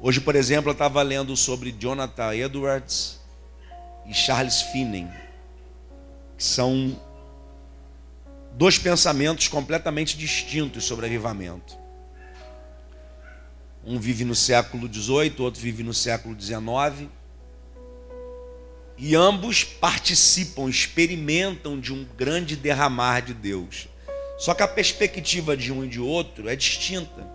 Hoje, 0.00 0.20
por 0.20 0.36
exemplo, 0.36 0.70
eu 0.70 0.72
estava 0.72 1.00
lendo 1.02 1.34
sobre 1.36 1.72
Jonathan 1.72 2.34
Edwards 2.34 3.18
e 4.06 4.12
Charles 4.12 4.60
Finney, 4.60 5.08
que 6.36 6.44
são 6.44 7.00
dois 8.52 8.78
pensamentos 8.78 9.48
completamente 9.48 10.16
distintos 10.16 10.84
sobre 10.84 11.06
avivamento. 11.06 11.78
Um 13.84 13.98
vive 13.98 14.24
no 14.24 14.34
século 14.34 14.92
XVIII, 14.92 15.34
outro 15.38 15.60
vive 15.60 15.82
no 15.82 15.94
século 15.94 16.38
XIX. 16.38 17.08
E 18.98 19.14
ambos 19.14 19.64
participam, 19.64 20.68
experimentam 20.68 21.80
de 21.80 21.92
um 21.92 22.04
grande 22.16 22.54
derramar 22.54 23.20
de 23.20 23.32
Deus. 23.32 23.88
Só 24.38 24.52
que 24.52 24.62
a 24.62 24.68
perspectiva 24.68 25.56
de 25.56 25.72
um 25.72 25.84
e 25.84 25.88
de 25.88 26.00
outro 26.00 26.48
é 26.48 26.56
distinta. 26.56 27.26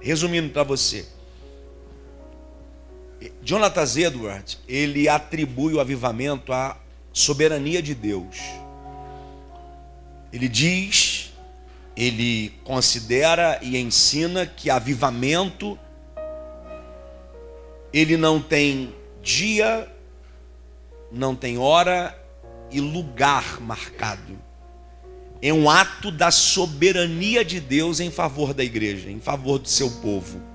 Resumindo 0.00 0.50
para 0.50 0.62
você, 0.62 1.06
Jonathan 3.42 4.00
Edwards, 4.00 4.58
ele 4.66 5.08
atribui 5.08 5.74
o 5.74 5.80
avivamento 5.80 6.52
à 6.52 6.76
soberania 7.12 7.82
de 7.82 7.94
Deus. 7.94 8.38
Ele 10.32 10.48
diz, 10.48 11.32
ele 11.96 12.54
considera 12.64 13.58
e 13.60 13.76
ensina 13.76 14.46
que 14.46 14.70
avivamento 14.70 15.78
ele 17.92 18.16
não 18.16 18.40
tem 18.40 18.94
dia, 19.22 19.86
não 21.10 21.36
tem 21.36 21.58
hora 21.58 22.18
e 22.70 22.80
lugar 22.80 23.60
marcado. 23.60 24.38
É 25.42 25.52
um 25.52 25.68
ato 25.68 26.10
da 26.10 26.30
soberania 26.30 27.44
de 27.44 27.60
Deus 27.60 28.00
em 28.00 28.10
favor 28.10 28.54
da 28.54 28.64
igreja, 28.64 29.10
em 29.10 29.20
favor 29.20 29.58
do 29.58 29.68
seu 29.68 29.90
povo. 29.90 30.51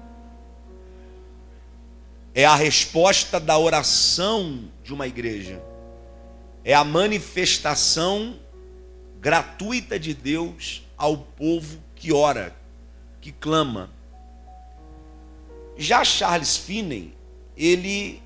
É 2.38 2.46
a 2.46 2.54
resposta 2.54 3.40
da 3.40 3.58
oração 3.58 4.70
de 4.84 4.94
uma 4.94 5.08
igreja. 5.08 5.60
É 6.64 6.72
a 6.72 6.84
manifestação 6.84 8.40
gratuita 9.20 10.00
de 10.00 10.14
Deus 10.14 10.84
ao 10.96 11.18
povo 11.18 11.80
que 11.96 12.14
ora, 12.14 12.56
que 13.20 13.32
clama. 13.32 13.90
Já 15.78 16.04
Charles 16.04 16.58
Finney, 16.58 17.12
ele 17.58 18.22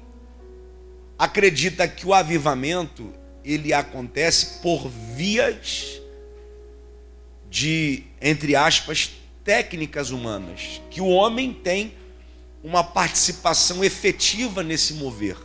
acredita 1.17 1.87
que 1.87 2.05
o 2.05 2.13
avivamento 2.13 3.13
ele 3.45 3.71
acontece 3.71 4.59
por 4.61 4.89
vias 4.89 6.01
de, 7.49 8.03
entre 8.21 8.57
aspas, 8.57 9.09
técnicas 9.41 10.11
humanas, 10.11 10.81
que 10.89 10.99
o 10.99 11.07
homem 11.07 11.53
tem 11.53 12.00
uma 12.63 12.83
participação 12.83 13.83
efetiva 13.83 14.63
nesse 14.63 14.93
mover. 14.95 15.37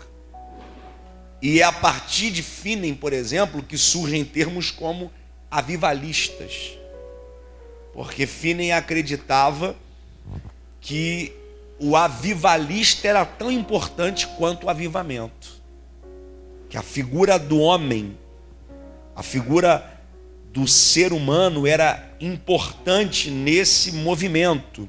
E 1.40 1.60
é 1.60 1.64
a 1.64 1.72
partir 1.72 2.30
de 2.30 2.42
Finney, 2.42 2.94
por 2.94 3.12
exemplo, 3.12 3.62
que 3.62 3.76
surgem 3.76 4.24
termos 4.24 4.70
como 4.70 5.10
avivalistas. 5.50 6.72
Porque 7.92 8.26
Finney 8.26 8.72
acreditava 8.72 9.76
que 10.80 11.32
o 11.78 11.96
avivalista 11.96 13.08
era 13.08 13.24
tão 13.24 13.50
importante 13.50 14.26
quanto 14.38 14.66
o 14.66 14.70
avivamento 14.70 15.56
que 16.68 16.76
a 16.76 16.82
figura 16.82 17.38
do 17.38 17.58
homem, 17.58 18.16
a 19.14 19.22
figura 19.22 19.98
do 20.52 20.66
ser 20.66 21.12
humano 21.12 21.66
era 21.66 22.10
importante 22.20 23.30
nesse 23.30 23.92
movimento. 23.92 24.88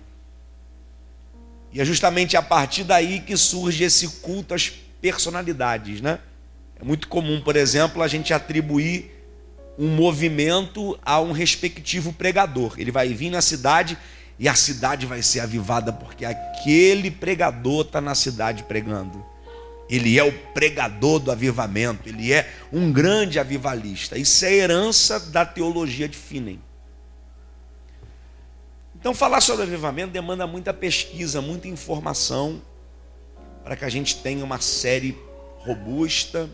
E 1.77 1.81
é 1.81 1.85
justamente 1.85 2.35
a 2.35 2.41
partir 2.41 2.83
daí 2.83 3.19
que 3.19 3.37
surge 3.37 3.83
esse 3.83 4.07
culto 4.07 4.55
às 4.55 4.67
personalidades, 4.99 6.01
né? 6.01 6.17
É 6.81 6.83
muito 6.83 7.07
comum, 7.07 7.39
por 7.39 7.55
exemplo, 7.55 8.01
a 8.01 8.07
gente 8.07 8.33
atribuir 8.33 9.11
um 9.77 9.87
movimento 9.87 10.97
a 11.05 11.21
um 11.21 11.31
respectivo 11.31 12.11
pregador. 12.11 12.73
Ele 12.79 12.89
vai 12.89 13.09
vir 13.09 13.29
na 13.29 13.43
cidade 13.43 13.95
e 14.39 14.49
a 14.49 14.55
cidade 14.55 15.05
vai 15.05 15.21
ser 15.21 15.41
avivada 15.41 15.93
porque 15.93 16.25
aquele 16.25 17.11
pregador 17.11 17.81
está 17.85 18.01
na 18.01 18.15
cidade 18.15 18.63
pregando. 18.63 19.23
Ele 19.87 20.17
é 20.17 20.23
o 20.23 20.33
pregador 20.55 21.19
do 21.19 21.31
avivamento, 21.31 22.09
ele 22.09 22.33
é 22.33 22.51
um 22.73 22.91
grande 22.91 23.37
avivalista. 23.37 24.17
Isso 24.17 24.43
é 24.43 24.51
herança 24.51 25.19
da 25.19 25.45
teologia 25.45 26.09
de 26.09 26.17
Finney. 26.17 26.59
Então, 28.99 29.13
falar 29.13 29.41
sobre 29.41 29.63
avivamento 29.63 30.11
demanda 30.11 30.47
muita 30.47 30.73
pesquisa, 30.73 31.39
muita 31.41 31.67
informação, 31.67 32.61
para 33.63 33.75
que 33.75 33.85
a 33.85 33.89
gente 33.89 34.17
tenha 34.17 34.43
uma 34.43 34.59
série 34.59 35.17
robusta 35.59 36.49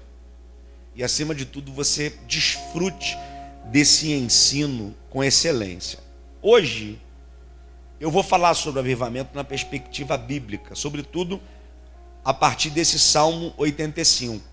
e, 0.93 1.03
acima 1.03 1.33
de 1.33 1.45
tudo, 1.45 1.71
você 1.71 2.09
desfrute 2.27 3.17
desse 3.65 4.11
ensino 4.11 4.93
com 5.09 5.23
excelência. 5.23 5.99
Hoje, 6.41 6.99
eu 7.99 8.11
vou 8.11 8.21
falar 8.21 8.53
sobre 8.55 8.81
avivamento 8.81 9.33
na 9.33 9.43
perspectiva 9.43 10.17
bíblica, 10.17 10.75
sobretudo 10.75 11.41
a 12.25 12.33
partir 12.33 12.69
desse 12.69 12.99
Salmo 12.99 13.53
85. 13.57 14.43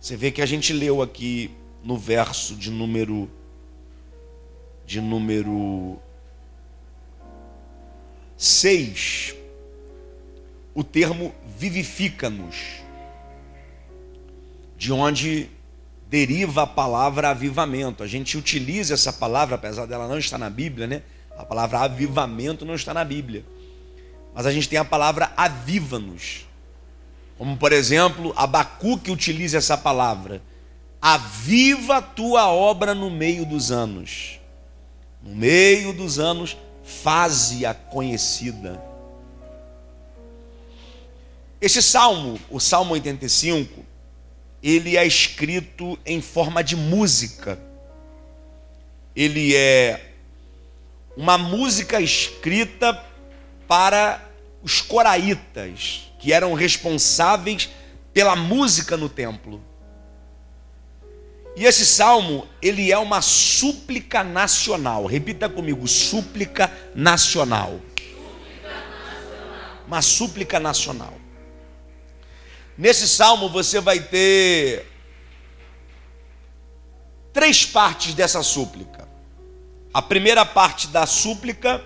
Você 0.00 0.16
vê 0.16 0.30
que 0.30 0.40
a 0.40 0.46
gente 0.46 0.72
leu 0.72 1.02
aqui 1.02 1.50
no 1.82 1.96
verso 1.96 2.54
de 2.54 2.70
número 2.70 3.28
de 4.84 5.00
número 5.00 6.00
6 8.42 9.36
o 10.74 10.82
termo 10.82 11.32
vivifica-nos, 11.56 12.56
de 14.76 14.92
onde 14.92 15.48
deriva 16.08 16.62
a 16.64 16.66
palavra 16.66 17.30
avivamento. 17.30 18.02
A 18.02 18.06
gente 18.08 18.36
utiliza 18.36 18.94
essa 18.94 19.12
palavra, 19.12 19.54
apesar 19.54 19.86
dela 19.86 20.08
não 20.08 20.18
estar 20.18 20.38
na 20.38 20.50
Bíblia, 20.50 20.88
né? 20.88 21.02
A 21.38 21.44
palavra 21.44 21.82
avivamento 21.82 22.64
não 22.64 22.74
está 22.74 22.92
na 22.92 23.04
Bíblia. 23.04 23.44
Mas 24.34 24.44
a 24.44 24.50
gente 24.50 24.68
tem 24.68 24.78
a 24.78 24.84
palavra 24.84 25.32
aviva-nos. 25.36 26.44
Como, 27.38 27.56
por 27.56 27.72
exemplo, 27.72 28.32
Abacuque 28.34 29.12
utiliza 29.12 29.58
essa 29.58 29.78
palavra. 29.78 30.42
Aviva 31.00 31.98
a 31.98 32.02
tua 32.02 32.48
obra 32.48 32.92
no 32.92 33.08
meio 33.08 33.46
dos 33.46 33.70
anos. 33.70 34.40
No 35.22 35.32
meio 35.32 35.92
dos 35.92 36.18
anos, 36.18 36.56
faze-a 36.84 37.74
conhecida. 37.74 38.82
Esse 41.60 41.80
salmo, 41.80 42.40
o 42.50 42.58
Salmo 42.58 42.92
85, 42.94 43.84
ele 44.62 44.96
é 44.96 45.06
escrito 45.06 45.98
em 46.04 46.20
forma 46.20 46.62
de 46.62 46.74
música. 46.74 47.58
Ele 49.14 49.54
é 49.54 50.12
uma 51.16 51.36
música 51.38 52.00
escrita 52.00 53.00
para 53.68 54.20
os 54.62 54.80
coraitas, 54.80 56.10
que 56.18 56.32
eram 56.32 56.54
responsáveis 56.54 57.68
pela 58.12 58.36
música 58.36 58.96
no 58.96 59.08
templo. 59.08 59.62
E 61.54 61.64
esse 61.66 61.84
salmo, 61.84 62.46
ele 62.62 62.90
é 62.90 62.98
uma 62.98 63.20
súplica 63.20 64.24
nacional. 64.24 65.04
Repita 65.04 65.48
comigo, 65.48 65.86
súplica 65.86 66.72
nacional. 66.94 67.78
Uma 69.86 70.00
súplica 70.00 70.58
nacional. 70.58 71.12
Nesse 72.76 73.06
salmo 73.06 73.50
você 73.50 73.80
vai 73.80 74.00
ter 74.00 74.86
três 77.32 77.66
partes 77.66 78.14
dessa 78.14 78.42
súplica. 78.42 79.06
A 79.92 80.00
primeira 80.00 80.46
parte 80.46 80.88
da 80.88 81.04
súplica 81.04 81.84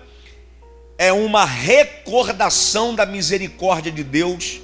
é 0.97 1.11
uma 1.11 1.43
recordação 1.43 2.95
da 2.95 3.05
misericórdia 3.05 3.91
de 3.91 4.03
Deus 4.03 4.61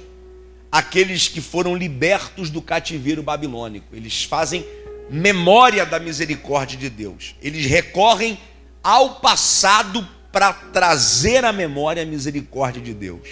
àqueles 0.72 1.28
que 1.28 1.42
foram 1.42 1.76
libertos 1.76 2.48
do 2.48 2.62
cativeiro 2.62 3.22
babilônico. 3.22 3.94
Eles 3.94 4.24
fazem 4.24 4.66
memória 5.10 5.84
da 5.84 5.98
misericórdia 5.98 6.78
de 6.78 6.88
Deus. 6.88 7.34
Eles 7.42 7.66
recorrem 7.66 8.38
ao 8.82 9.16
passado 9.16 10.06
para 10.32 10.52
trazer 10.52 11.44
à 11.44 11.52
memória 11.52 12.02
a 12.02 12.06
misericórdia 12.06 12.82
de 12.82 12.92
Deus. 12.92 13.28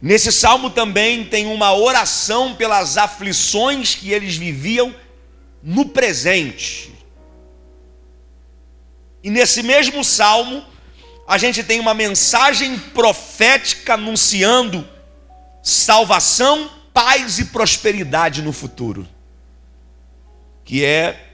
Nesse 0.00 0.30
salmo 0.30 0.70
também 0.70 1.24
tem 1.24 1.46
uma 1.46 1.74
oração 1.74 2.54
pelas 2.54 2.96
aflições 2.96 3.94
que 3.94 4.12
eles 4.12 4.36
viviam 4.36 4.94
no 5.62 5.86
presente. 5.86 6.92
E 9.22 9.30
nesse 9.30 9.62
mesmo 9.62 10.04
salmo, 10.04 10.62
a 11.26 11.38
gente 11.38 11.64
tem 11.64 11.80
uma 11.80 11.94
mensagem 11.94 12.78
profética 12.78 13.94
anunciando 13.94 14.86
salvação, 15.62 16.70
paz 16.94 17.40
e 17.40 17.46
prosperidade 17.46 18.42
no 18.42 18.52
futuro, 18.52 19.08
que 20.66 20.84
é 20.84 21.30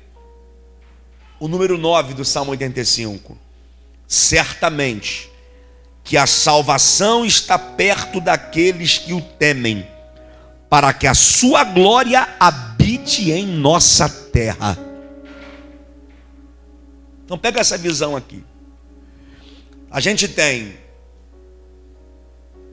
o 1.41 1.49
número 1.49 1.79
9 1.79 2.13
do 2.15 2.25
Salmo 2.25 2.53
85. 2.53 3.37
Certamente 4.07 5.29
que 6.05 6.19
a 6.19 6.27
salvação 6.27 7.25
está 7.25 7.59
perto 7.59 8.21
daqueles 8.21 8.99
que 8.99 9.15
o 9.15 9.21
temem, 9.21 9.89
para 10.69 10.93
que 10.93 11.07
a 11.07 11.15
sua 11.15 11.65
glória 11.65 12.29
habite 12.39 13.31
em 13.31 13.47
nossa 13.47 14.09
terra. 14.09 14.79
Então 17.25 17.39
pega 17.39 17.61
essa 17.61 17.79
visão 17.79 18.15
aqui. 18.15 18.45
A 19.91 19.99
gente 19.99 20.29
tem 20.29 20.77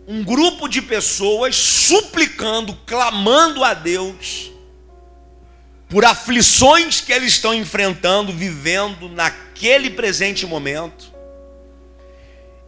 um 0.05 0.23
grupo 0.23 0.67
de 0.67 0.81
pessoas 0.81 1.55
suplicando, 1.55 2.75
clamando 2.85 3.63
a 3.63 3.73
Deus 3.73 4.51
por 5.89 6.05
aflições 6.05 7.01
que 7.01 7.11
eles 7.11 7.33
estão 7.33 7.53
enfrentando, 7.53 8.31
vivendo 8.31 9.09
naquele 9.09 9.89
presente 9.89 10.45
momento. 10.45 11.11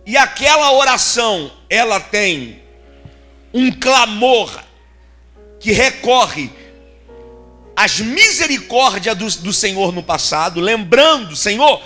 E 0.06 0.18
aquela 0.18 0.72
oração, 0.74 1.52
ela 1.70 2.00
tem 2.00 2.64
um 3.54 3.72
clamor 3.72 4.52
que 5.60 5.72
recorre 5.72 6.50
às 7.76 8.00
misericórdias 8.00 9.16
do, 9.16 9.44
do 9.44 9.54
Senhor 9.54 9.92
no 9.92 10.02
passado, 10.02 10.60
lembrando, 10.60 11.36
Senhor, 11.36 11.82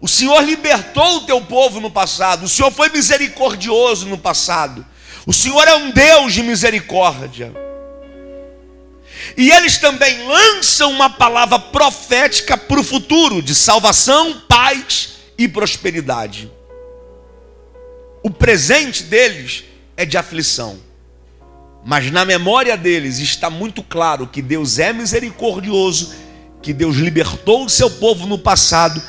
o 0.00 0.08
Senhor 0.08 0.42
libertou 0.42 1.18
o 1.18 1.26
teu 1.26 1.40
povo 1.42 1.80
no 1.80 1.90
passado, 1.90 2.44
o 2.44 2.48
Senhor 2.48 2.72
foi 2.72 2.88
misericordioso 2.88 4.06
no 4.06 4.18
passado. 4.18 4.84
O 5.24 5.32
Senhor 5.32 5.68
é 5.68 5.74
um 5.76 5.92
Deus 5.92 6.34
de 6.34 6.42
misericórdia. 6.42 7.52
E 9.36 9.50
eles 9.50 9.78
também 9.78 10.26
lançam 10.26 10.90
uma 10.90 11.10
palavra 11.10 11.58
profética 11.58 12.56
para 12.56 12.80
o 12.80 12.84
futuro, 12.84 13.42
de 13.42 13.54
salvação, 13.54 14.42
paz 14.48 15.14
e 15.38 15.48
prosperidade. 15.48 16.50
O 18.22 18.30
presente 18.30 19.02
deles 19.04 19.64
é 19.96 20.04
de 20.04 20.16
aflição. 20.16 20.78
Mas 21.84 22.10
na 22.10 22.24
memória 22.24 22.76
deles 22.76 23.18
está 23.18 23.50
muito 23.50 23.82
claro 23.82 24.26
que 24.26 24.40
Deus 24.40 24.78
é 24.78 24.92
misericordioso, 24.92 26.14
que 26.62 26.72
Deus 26.72 26.96
libertou 26.96 27.64
o 27.64 27.70
seu 27.70 27.90
povo 27.90 28.26
no 28.26 28.38
passado 28.38 29.02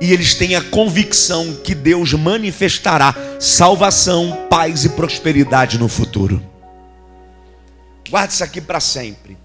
e 0.00 0.12
eles 0.12 0.34
têm 0.34 0.54
a 0.54 0.62
convicção 0.62 1.56
que 1.64 1.74
Deus 1.74 2.14
manifestará 2.14 3.14
salvação, 3.38 4.46
paz 4.48 4.84
e 4.84 4.90
prosperidade 4.90 5.78
no 5.78 5.88
futuro. 5.88 6.42
Guarde 8.08 8.32
isso 8.32 8.44
aqui 8.44 8.60
para 8.60 8.80
sempre. 8.80 9.36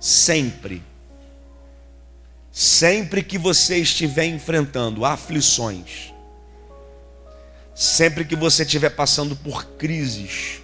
Sempre. 0.00 0.82
Sempre 2.52 3.22
que 3.22 3.38
você 3.38 3.78
estiver 3.78 4.26
enfrentando 4.26 5.04
aflições, 5.04 6.12
sempre 7.74 8.24
que 8.24 8.34
você 8.34 8.64
estiver 8.64 8.90
passando 8.90 9.36
por 9.36 9.64
crises, 9.76 10.60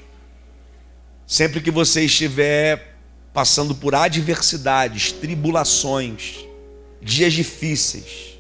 sempre 1.27 1.61
que 1.61 1.71
você 1.71 2.05
estiver 2.05 2.97
passando 3.33 3.75
por 3.77 3.95
adversidades, 3.95 5.13
tribulações, 5.13 6.45
dias 7.01 7.33
difíceis, 7.33 8.35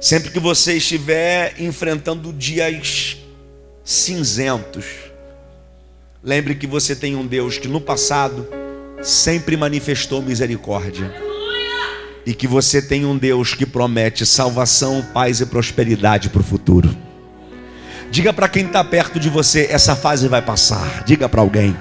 Sempre 0.00 0.30
que 0.30 0.38
você 0.38 0.74
estiver 0.74 1.54
enfrentando 1.58 2.32
dias 2.32 3.16
cinzentos, 3.82 4.84
lembre 6.22 6.54
que 6.54 6.66
você 6.66 6.94
tem 6.94 7.16
um 7.16 7.26
Deus 7.26 7.56
que 7.56 7.66
no 7.66 7.80
passado 7.80 8.46
sempre 9.02 9.56
manifestou 9.56 10.22
misericórdia. 10.22 11.12
E 12.24 12.34
que 12.34 12.46
você 12.46 12.82
tem 12.82 13.04
um 13.04 13.16
Deus 13.16 13.54
que 13.54 13.64
promete 13.64 14.26
salvação, 14.26 15.04
paz 15.14 15.40
e 15.40 15.46
prosperidade 15.46 16.28
para 16.28 16.40
o 16.40 16.44
futuro. 16.44 16.96
Diga 18.10 18.32
para 18.32 18.48
quem 18.48 18.66
está 18.66 18.82
perto 18.82 19.20
de 19.20 19.28
você: 19.28 19.68
essa 19.70 19.94
fase 19.94 20.26
vai 20.26 20.42
passar. 20.42 21.04
Diga 21.04 21.28
para 21.28 21.40
alguém. 21.40 21.76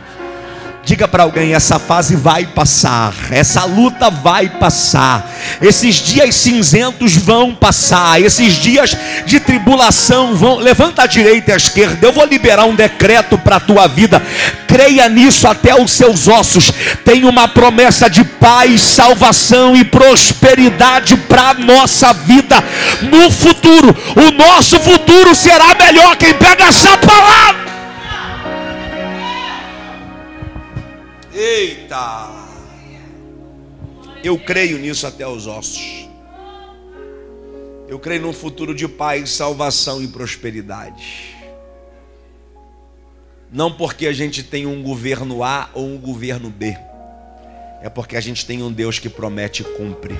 Diga 0.85 1.07
para 1.07 1.23
alguém: 1.23 1.55
essa 1.55 1.79
fase 1.79 2.15
vai 2.15 2.45
passar, 2.45 3.11
essa 3.31 3.65
luta 3.65 4.11
vai 4.11 4.47
passar, 4.47 5.27
esses 5.59 5.95
dias 5.95 6.35
cinzentos 6.35 7.17
vão 7.17 7.55
passar, 7.55 8.21
esses 8.21 8.53
dias 8.53 8.95
de 9.25 9.39
tribulação 9.39 10.35
vão. 10.35 10.57
Levanta 10.57 11.01
a 11.01 11.07
direita 11.07 11.49
e 11.49 11.53
a 11.55 11.57
esquerda, 11.57 12.05
eu 12.05 12.13
vou 12.13 12.25
liberar 12.25 12.65
um 12.65 12.75
decreto 12.75 13.35
para 13.35 13.55
a 13.55 13.59
tua 13.59 13.87
vida. 13.87 14.21
Creia 14.67 15.09
nisso 15.09 15.47
até 15.47 15.73
os 15.73 15.91
seus 15.91 16.27
ossos. 16.27 16.71
Tem 17.03 17.23
uma 17.23 17.47
promessa 17.47 18.07
de 18.07 18.23
paz, 18.23 18.81
salvação 18.83 19.75
e 19.75 19.83
prosperidade 19.83 21.17
para 21.17 21.49
a 21.49 21.53
nossa 21.55 22.13
vida 22.13 22.63
no 23.01 23.31
futuro. 23.31 23.95
O 24.15 24.31
nosso 24.31 24.79
futuro 24.79 25.33
será 25.33 25.73
melhor. 25.73 26.15
Quem 26.15 26.33
pega 26.35 26.65
essa 26.65 26.95
palavra. 26.97 27.65
Eita! 31.35 32.29
Eu 34.23 34.39
creio 34.39 34.79
nisso 34.79 35.05
até 35.05 35.27
os 35.27 35.45
ossos. 35.45 36.07
Eu 37.87 37.99
creio 37.99 38.21
num 38.21 38.33
futuro 38.33 38.73
de 38.73 38.87
paz, 38.87 39.31
salvação 39.31 40.01
e 40.01 40.07
prosperidade. 40.07 41.35
Não 43.51 43.71
porque 43.71 44.07
a 44.07 44.13
gente 44.13 44.43
tem 44.43 44.65
um 44.65 44.81
governo 44.81 45.43
A 45.43 45.69
ou 45.73 45.85
um 45.85 45.97
governo 45.97 46.49
B. 46.49 46.75
É 47.81 47.89
porque 47.89 48.15
a 48.15 48.21
gente 48.21 48.45
tem 48.45 48.63
um 48.63 48.71
Deus 48.71 48.97
que 48.97 49.09
promete 49.09 49.61
e 49.61 49.65
cumpre. 49.65 50.15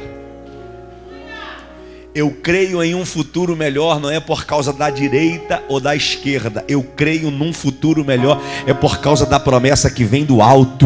Eu 2.16 2.32
creio 2.32 2.82
em 2.82 2.96
um 2.96 3.06
futuro 3.06 3.58
melhor, 3.58 4.00
não 4.00 4.10
é 4.10 4.22
por 4.22 4.46
causa 4.46 4.72
da 4.72 4.90
direita 4.90 5.62
ou 5.68 5.82
da 5.82 5.94
esquerda. 5.94 6.64
Eu 6.66 6.82
creio 6.82 7.30
num 7.30 7.52
futuro 7.52 8.06
melhor, 8.06 8.42
é 8.66 8.74
por 8.74 9.00
causa 9.00 9.26
da 9.26 9.38
promessa 9.38 9.92
que 9.92 10.06
vem 10.06 10.24
do 10.24 10.42
alto. 10.42 10.86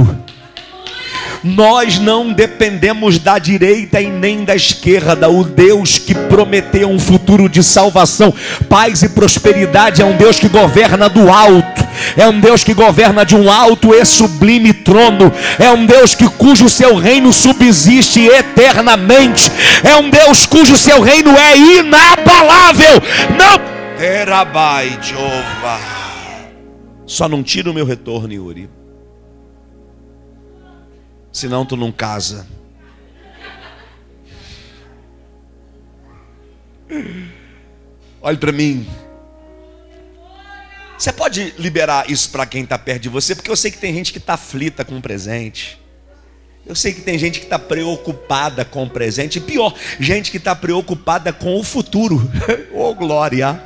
Nós 1.44 2.00
não 2.00 2.32
dependemos 2.34 3.20
da 3.20 3.40
direita 3.40 4.02
e 4.02 4.08
nem 4.08 4.44
da 4.44 4.56
esquerda. 4.56 5.30
O 5.30 5.44
Deus 5.44 5.98
que 5.98 6.14
prometeu 6.14 6.90
um 6.90 7.00
futuro 7.00 7.48
de 7.48 7.64
salvação, 7.64 8.34
paz 8.68 9.04
e 9.04 9.10
prosperidade 9.10 10.02
é 10.02 10.06
um 10.06 10.16
Deus 10.16 10.40
que 10.40 10.48
governa 10.48 11.10
do 11.10 11.30
alto. 11.30 11.88
É 12.16 12.28
um 12.28 12.40
Deus 12.40 12.64
que 12.64 12.74
governa 12.74 13.26
de 13.26 13.36
um 13.36 13.52
alto 13.52 13.94
e 13.94 14.06
sublime 14.06 14.74
trono. 14.74 15.32
É 15.58 15.72
um 15.72 15.86
Deus 15.86 16.16
que 16.16 16.28
cujo 16.28 16.70
seu 16.70 16.96
reino 16.96 17.32
subsiste 17.32 18.26
eternamente. 18.26 19.52
É 19.84 19.96
um 19.96 20.10
Deus 20.10 20.46
cujo 20.46 20.78
seu 20.78 21.02
reino 21.02 21.32
é 21.38 21.58
inabalável. 21.58 23.02
Não 23.38 23.80
Terabai, 24.00 24.98
Jeová. 25.02 25.78
Só 27.06 27.28
não 27.28 27.44
tira 27.44 27.70
o 27.70 27.74
meu 27.74 27.86
retorno, 27.86 28.32
Yuri. 28.32 28.70
Senão 31.32 31.66
tu 31.66 31.78
não 31.78 31.92
casa. 31.92 32.48
Olhe 38.22 38.38
para 38.38 38.52
mim. 38.52 38.88
Você 40.98 41.14
pode 41.14 41.54
liberar 41.58 42.10
isso 42.10 42.30
para 42.30 42.46
quem 42.46 42.64
está 42.64 42.78
perto 42.78 43.04
de 43.04 43.10
você, 43.10 43.34
porque 43.34 43.50
eu 43.50 43.56
sei 43.56 43.72
que 43.72 43.78
tem 43.78 43.94
gente 43.94 44.12
que 44.12 44.18
está 44.18 44.34
aflita 44.34 44.84
com 44.84 44.98
o 44.98 45.02
presente. 45.02 45.80
Eu 46.66 46.76
sei 46.76 46.94
que 46.94 47.02
tem 47.02 47.18
gente 47.18 47.40
que 47.40 47.46
está 47.46 47.58
preocupada 47.58 48.66
com 48.66 48.84
o 48.84 48.90
presente. 48.90 49.38
E 49.38 49.42
pior, 49.42 49.74
gente 50.00 50.30
que 50.30 50.38
está 50.38 50.54
preocupada 50.56 51.32
com 51.32 51.58
o 51.58 51.64
futuro. 51.64 52.30
oh, 52.74 52.94
glória! 52.94 53.60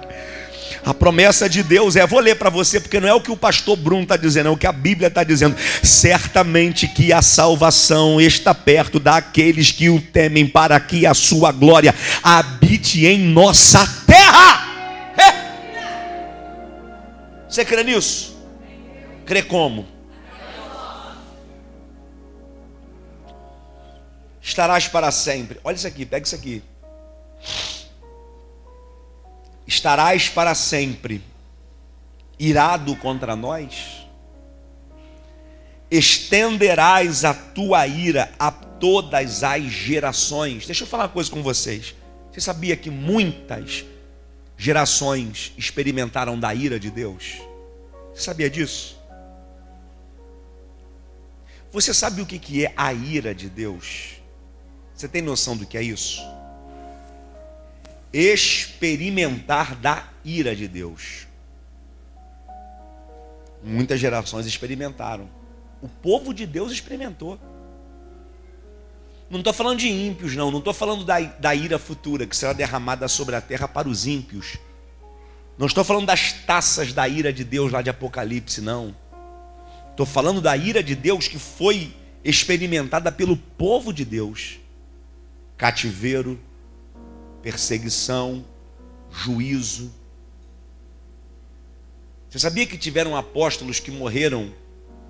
A 0.86 0.94
promessa 0.94 1.48
de 1.48 1.64
Deus 1.64 1.96
é, 1.96 2.06
vou 2.06 2.20
ler 2.20 2.36
para 2.36 2.50
você, 2.50 2.80
porque 2.80 3.00
não 3.00 3.08
é 3.08 3.14
o 3.14 3.22
que 3.22 3.32
o 3.32 3.38
pastor 3.38 3.78
Bruno 3.78 4.04
está 4.04 4.18
dizendo, 4.18 4.50
é 4.50 4.52
o 4.52 4.58
que 4.58 4.68
a 4.68 4.72
Bíblia 4.72 5.08
está 5.08 5.24
dizendo. 5.24 5.56
Certamente 5.82 6.88
que 6.88 7.14
a 7.14 7.22
salvação 7.22 8.20
está 8.20 8.54
perto 8.54 9.00
daqueles 9.00 9.72
que 9.72 9.90
o 9.90 10.02
temem, 10.02 10.46
para 10.46 10.78
que 10.80 11.06
a 11.06 11.14
sua 11.14 11.52
glória 11.52 11.96
habite 12.22 13.06
em 13.06 13.20
nossa 13.20 13.88
terra. 14.06 14.64
Você 17.48 17.64
crê 17.64 17.84
nisso? 17.84 18.36
Crê 19.26 19.42
como? 19.42 19.88
Estarás 24.42 24.88
para 24.90 25.12
sempre. 25.12 25.60
Olha 25.64 25.76
isso 25.76 25.88
aqui, 25.88 26.06
pega 26.06 26.26
isso 26.26 26.36
aqui. 26.36 26.62
Estarás 29.66 30.30
para 30.30 30.54
sempre 30.56 31.24
irado 32.38 32.96
contra 32.98 33.36
nós? 33.36 34.08
Estenderás 35.90 37.24
a 37.24 37.34
tua 37.34 37.86
ira 37.88 38.32
a 38.38 38.52
todas 38.52 39.44
as 39.44 39.64
gerações. 39.64 40.66
Deixa 40.66 40.84
eu 40.84 40.88
falar 40.88 41.04
uma 41.04 41.10
coisa 41.10 41.30
com 41.30 41.42
vocês. 41.42 41.96
Você 42.32 42.42
sabia 42.42 42.76
que 42.76 42.90
muitas 42.90 43.86
gerações 44.58 45.54
experimentaram 45.58 46.40
da 46.40 46.54
ira 46.54 46.80
de 46.80 46.90
Deus. 46.90 47.42
Você 48.14 48.24
sabia 48.24 48.50
disso? 48.50 48.98
Você 51.72 51.94
sabe 51.94 52.22
o 52.22 52.26
que 52.26 52.66
é 52.66 52.74
a 52.76 52.94
ira 52.94 53.34
de 53.34 53.50
Deus? 53.50 54.22
Você 54.96 55.08
tem 55.08 55.22
noção 55.22 55.58
do 55.58 55.66
que 55.66 55.78
é 55.78 55.82
isso? 55.82 56.22
Experimentar 58.14 59.76
da 59.76 60.08
ira 60.24 60.56
de 60.56 60.68
Deus. 60.68 61.28
Muitas 63.64 64.00
gerações 64.00 64.46
experimentaram. 64.46 65.28
O 65.82 65.88
povo 65.88 66.34
de 66.34 66.46
Deus 66.46 66.72
experimentou. 66.72 67.40
Não 69.30 69.40
estou 69.40 69.54
falando 69.54 69.80
de 69.80 69.90
ímpios, 69.90 70.36
não. 70.36 70.52
Não 70.52 70.60
estou 70.60 70.74
falando 70.74 71.04
da, 71.04 71.20
da 71.20 71.56
ira 71.56 71.80
futura 71.80 72.28
que 72.28 72.36
será 72.36 72.54
derramada 72.54 73.08
sobre 73.08 73.36
a 73.36 73.42
terra 73.42 73.68
para 73.68 73.90
os 73.90 74.06
ímpios. 74.06 74.58
Não 75.58 75.66
estou 75.66 75.84
falando 75.84 76.06
das 76.06 76.34
taças 76.34 76.94
da 76.94 77.08
ira 77.08 77.34
de 77.34 77.44
Deus 77.44 77.72
lá 77.72 77.82
de 77.82 77.90
Apocalipse, 77.90 78.62
não. 78.62 78.96
Estou 79.90 80.06
falando 80.06 80.42
da 80.42 80.56
ira 80.58 80.84
de 80.84 80.96
Deus 80.96 81.28
que 81.28 81.40
foi 81.40 81.94
experimentada 82.24 83.12
pelo 83.12 83.38
povo 83.38 83.94
de 83.94 84.04
Deus: 84.04 84.60
cativeiro, 85.58 86.40
perseguição, 87.44 88.44
juízo. 89.12 89.94
Você 92.30 92.40
sabia 92.40 92.66
que 92.66 92.78
tiveram 92.78 93.16
apóstolos 93.16 93.80
que 93.80 93.92
morreram 93.92 94.52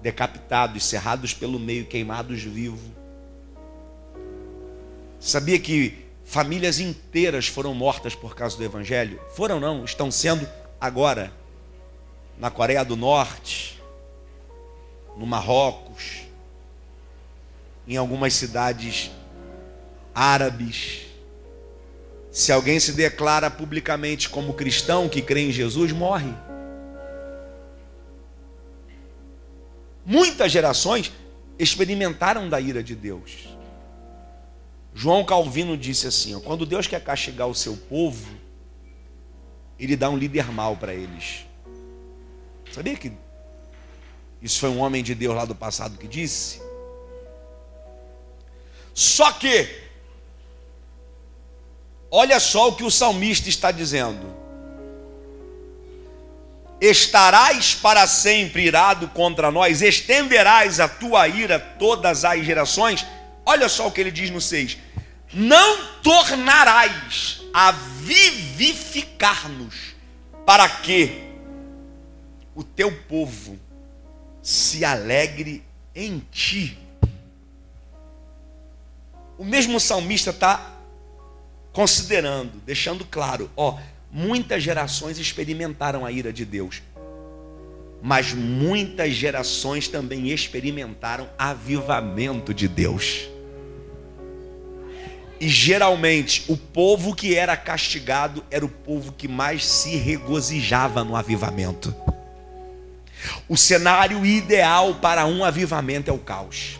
decapitados, 0.01 0.83
cerrados 0.83 1.33
pelo 1.33 1.57
meio, 1.57 1.85
queimados 1.85 2.41
vivos? 2.41 2.91
Sabia 5.19 5.57
que 5.57 6.05
famílias 6.25 6.79
inteiras 6.79 7.47
foram 7.47 7.73
mortas 7.73 8.13
por 8.13 8.35
causa 8.35 8.57
do 8.57 8.63
Evangelho? 8.63 9.21
Foram 9.35 9.59
não, 9.59 9.85
estão 9.85 10.11
sendo 10.11 10.45
agora. 10.81 11.31
Na 12.37 12.49
Coreia 12.49 12.83
do 12.83 12.97
Norte, 12.97 13.81
no 15.15 15.25
Marrocos, 15.25 16.23
em 17.87 17.95
algumas 17.95 18.33
cidades 18.33 19.11
árabes. 20.13 21.12
Se 22.33 22.51
alguém 22.51 22.79
se 22.79 22.93
declara 22.93 23.51
publicamente 23.51 24.27
como 24.27 24.55
cristão 24.55 25.07
que 25.07 25.21
crê 25.21 25.41
em 25.41 25.51
Jesus, 25.51 25.91
morre. 25.91 26.33
Muitas 30.03 30.51
gerações 30.51 31.13
experimentaram 31.59 32.49
da 32.49 32.59
ira 32.59 32.83
de 32.83 32.95
Deus. 32.95 33.47
João 34.95 35.23
Calvino 35.23 35.77
disse 35.77 36.07
assim: 36.07 36.39
quando 36.39 36.65
Deus 36.65 36.87
quer 36.87 37.03
castigar 37.03 37.47
o 37.47 37.53
seu 37.53 37.77
povo, 37.77 38.27
ele 39.79 39.95
dá 39.95 40.09
um 40.09 40.17
líder 40.17 40.51
mau 40.51 40.75
para 40.75 40.93
eles. 40.93 41.45
Sabia 42.71 42.95
que 42.95 43.13
isso 44.41 44.59
foi 44.59 44.69
um 44.69 44.79
homem 44.79 45.03
de 45.03 45.13
Deus 45.13 45.35
lá 45.35 45.45
do 45.45 45.53
passado 45.53 45.99
que 45.99 46.07
disse? 46.07 46.59
Só 48.91 49.31
que, 49.33 49.82
olha 52.13 52.39
só 52.39 52.69
o 52.69 52.75
que 52.75 52.83
o 52.83 52.91
salmista 52.91 53.49
está 53.49 53.71
dizendo: 53.71 54.31
estarás 56.79 57.73
para 57.73 58.05
sempre 58.05 58.61
irado 58.63 59.07
contra 59.09 59.49
nós, 59.49 59.81
estenderás 59.81 60.79
a 60.79 60.87
tua 60.87 61.27
ira 61.27 61.59
todas 61.59 62.23
as 62.23 62.45
gerações. 62.45 63.03
Olha 63.43 63.67
só 63.67 63.87
o 63.87 63.91
que 63.91 63.99
ele 63.99 64.11
diz 64.11 64.29
no 64.29 64.39
6: 64.39 64.77
Não 65.33 65.87
tornarás 66.03 67.41
a 67.51 67.71
vivificar-nos, 67.71 69.95
para 70.45 70.69
que 70.69 71.23
o 72.53 72.63
teu 72.63 72.91
povo 73.07 73.59
se 74.41 74.85
alegre 74.85 75.63
em 75.95 76.19
ti. 76.31 76.77
O 79.35 79.43
mesmo 79.43 79.79
salmista 79.79 80.29
está 80.29 80.72
considerando, 81.73 82.61
deixando 82.65 83.03
claro, 83.03 83.49
ó, 83.57 83.77
muitas 84.11 84.61
gerações 84.61 85.17
experimentaram 85.17 86.05
a 86.05 86.11
ira 86.11 86.31
de 86.31 86.45
Deus, 86.45 86.83
mas 88.01 88.31
muitas 88.33 89.13
gerações 89.13 89.87
também 89.87 90.29
experimentaram 90.29 91.27
avivamento 91.37 92.53
de 92.53 92.67
Deus. 92.67 93.27
E 95.39 95.49
geralmente 95.49 96.45
o 96.47 96.55
povo 96.55 97.15
que 97.15 97.35
era 97.35 97.57
castigado 97.57 98.45
era 98.51 98.63
o 98.63 98.69
povo 98.69 99.11
que 99.11 99.27
mais 99.27 99.65
se 99.65 99.97
regozijava 99.97 101.03
no 101.03 101.15
avivamento. 101.15 101.93
O 103.49 103.57
cenário 103.57 104.25
ideal 104.25 104.95
para 104.95 105.25
um 105.25 105.43
avivamento 105.43 106.09
é 106.09 106.13
o 106.13 106.17
caos. 106.17 106.79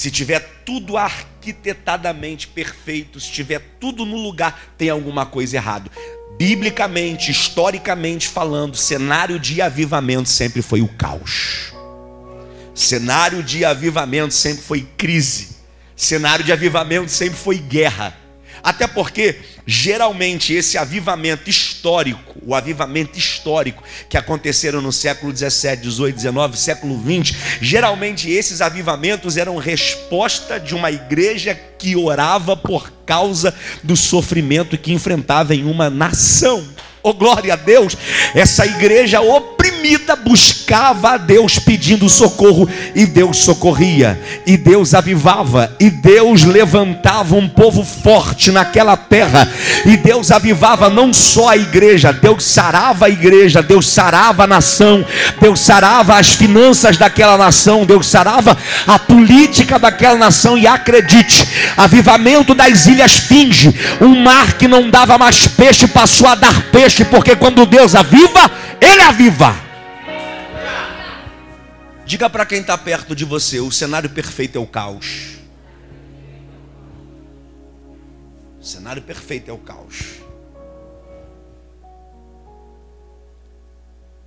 Se 0.00 0.10
tiver 0.10 0.40
tudo 0.64 0.96
arquitetadamente 0.96 2.48
perfeito, 2.48 3.20
se 3.20 3.30
tiver 3.30 3.60
tudo 3.78 4.06
no 4.06 4.16
lugar, 4.16 4.72
tem 4.78 4.88
alguma 4.88 5.26
coisa 5.26 5.58
errada. 5.58 5.90
Biblicamente, 6.38 7.30
historicamente 7.30 8.26
falando, 8.26 8.78
cenário 8.78 9.38
de 9.38 9.60
avivamento 9.60 10.30
sempre 10.30 10.62
foi 10.62 10.80
o 10.80 10.88
caos. 10.88 11.74
Cenário 12.74 13.42
de 13.42 13.62
avivamento 13.62 14.32
sempre 14.32 14.62
foi 14.62 14.88
crise 14.96 15.60
cenário 16.00 16.42
de 16.42 16.50
avivamento 16.50 17.10
sempre 17.10 17.38
foi 17.38 17.58
guerra. 17.58 18.16
Até 18.62 18.86
porque, 18.86 19.36
geralmente, 19.66 20.52
esse 20.52 20.76
avivamento 20.76 21.48
histórico, 21.48 22.34
o 22.44 22.54
avivamento 22.54 23.18
histórico 23.18 23.82
que 24.08 24.16
aconteceram 24.16 24.80
no 24.80 24.92
século 24.92 25.32
17, 25.32 25.82
18, 25.82 26.16
19, 26.16 26.58
século 26.58 26.98
20, 26.98 27.36
geralmente 27.60 28.30
esses 28.30 28.60
avivamentos 28.60 29.36
eram 29.36 29.56
resposta 29.56 30.58
de 30.58 30.74
uma 30.74 30.90
igreja 30.90 31.58
que 31.78 31.96
orava 31.96 32.56
por 32.56 32.92
causa 33.06 33.54
do 33.82 33.96
sofrimento 33.96 34.76
que 34.76 34.92
enfrentava 34.92 35.54
em 35.54 35.64
uma 35.64 35.88
nação. 35.88 36.66
Oh 37.02 37.14
glória 37.14 37.54
a 37.54 37.56
Deus! 37.56 37.96
Essa 38.34 38.66
igreja 38.66 39.20
oprimida 39.20 39.69
buscava 40.70 41.14
a 41.14 41.16
Deus 41.16 41.58
pedindo 41.58 42.08
socorro 42.08 42.68
e 42.94 43.04
Deus 43.06 43.38
socorria, 43.38 44.20
e 44.46 44.56
Deus 44.56 44.94
avivava, 44.94 45.74
e 45.80 45.90
Deus 45.90 46.44
levantava 46.44 47.34
um 47.34 47.48
povo 47.48 47.84
forte 47.84 48.52
naquela 48.52 48.96
terra, 48.96 49.50
e 49.84 49.96
Deus 49.96 50.30
avivava 50.30 50.88
não 50.88 51.12
só 51.12 51.48
a 51.48 51.56
igreja, 51.56 52.12
Deus 52.12 52.44
sarava 52.44 53.06
a 53.06 53.10
igreja, 53.10 53.62
Deus 53.62 53.88
sarava 53.88 54.44
a 54.44 54.46
nação, 54.46 55.04
Deus 55.40 55.60
sarava 55.60 56.16
as 56.16 56.32
finanças 56.32 56.96
daquela 56.96 57.36
nação, 57.36 57.84
Deus 57.84 58.06
sarava 58.06 58.56
a 58.86 58.98
política 58.98 59.78
daquela 59.78 60.16
nação, 60.16 60.56
e 60.56 60.66
acredite, 60.66 61.48
avivamento 61.76 62.54
das 62.54 62.86
ilhas 62.86 63.16
finge, 63.16 63.74
um 64.00 64.22
mar 64.22 64.54
que 64.54 64.68
não 64.68 64.88
dava 64.88 65.18
mais 65.18 65.48
peixe 65.48 65.88
passou 65.88 66.28
a 66.28 66.34
dar 66.34 66.70
peixe, 66.70 67.04
porque 67.04 67.34
quando 67.34 67.66
Deus 67.66 67.94
aviva, 67.94 68.50
Ele 68.80 69.02
aviva. 69.02 69.69
Diga 72.10 72.28
para 72.28 72.44
quem 72.44 72.60
está 72.60 72.76
perto 72.76 73.14
de 73.14 73.24
você: 73.24 73.60
o 73.60 73.70
cenário 73.70 74.10
perfeito 74.10 74.58
é 74.58 74.60
o 74.60 74.66
caos. 74.66 75.36
O 78.60 78.64
cenário 78.64 79.00
perfeito 79.00 79.48
é 79.48 79.54
o 79.54 79.58
caos. 79.58 80.16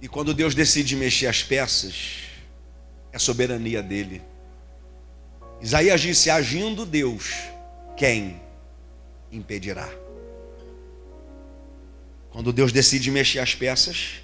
E 0.01 0.07
quando 0.07 0.33
Deus 0.33 0.55
decide 0.55 0.95
mexer 0.95 1.27
as 1.27 1.43
peças, 1.43 2.21
é 3.11 3.19
soberania 3.19 3.83
dele. 3.83 4.21
Isaías 5.59 5.99
disse: 5.99 6.29
agindo 6.29 6.85
Deus, 6.85 7.33
quem 7.97 8.41
impedirá? 9.29 9.89
Quando 12.31 12.53
Deus 12.53 12.71
decide 12.71 13.11
mexer 13.11 13.39
as 13.39 13.53
peças, 13.53 14.21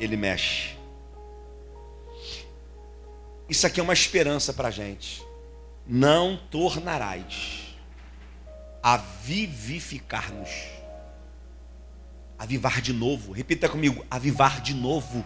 Ele 0.00 0.16
mexe. 0.16 0.82
Isso 3.48 3.66
aqui 3.66 3.80
é 3.80 3.82
uma 3.82 3.92
esperança 3.92 4.52
para 4.52 4.68
a 4.68 4.70
gente. 4.70 5.22
Não 5.86 6.36
tornarás 6.50 7.76
a 8.82 8.96
vivificar-nos. 8.96 10.50
Avivar 12.38 12.80
de 12.80 12.92
novo. 12.92 13.32
Repita 13.32 13.68
comigo: 13.68 14.04
avivar 14.10 14.60
de 14.60 14.74
novo. 14.74 15.24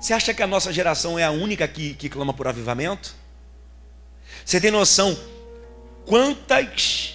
Você 0.00 0.12
acha 0.12 0.34
que 0.34 0.42
a 0.42 0.46
nossa 0.46 0.72
geração 0.72 1.18
é 1.18 1.24
a 1.24 1.30
única 1.30 1.66
que, 1.66 1.94
que 1.94 2.08
clama 2.08 2.34
por 2.34 2.46
avivamento? 2.46 3.14
Você 4.44 4.60
tem 4.60 4.70
noção 4.70 5.18
quantas 6.04 7.14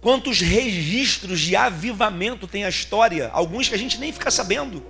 Quantos 0.00 0.40
registros 0.40 1.40
de 1.40 1.54
avivamento 1.54 2.46
tem 2.46 2.64
a 2.64 2.68
história? 2.68 3.28
Alguns 3.32 3.68
que 3.68 3.74
a 3.74 3.78
gente 3.78 3.98
nem 3.98 4.12
fica 4.12 4.30
sabendo. 4.30 4.82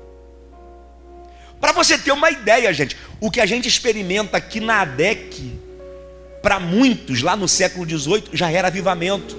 Para 1.60 1.72
você 1.72 1.98
ter 1.98 2.12
uma 2.12 2.30
ideia, 2.30 2.72
gente, 2.72 2.96
o 3.20 3.30
que 3.30 3.40
a 3.40 3.46
gente 3.46 3.68
experimenta 3.68 4.38
aqui 4.38 4.60
na 4.60 4.80
ADEC, 4.80 5.58
para 6.42 6.58
muitos 6.58 7.20
lá 7.20 7.36
no 7.36 7.46
século 7.46 7.84
XVIII, 7.84 8.30
já 8.32 8.50
era 8.50 8.68
avivamento. 8.68 9.36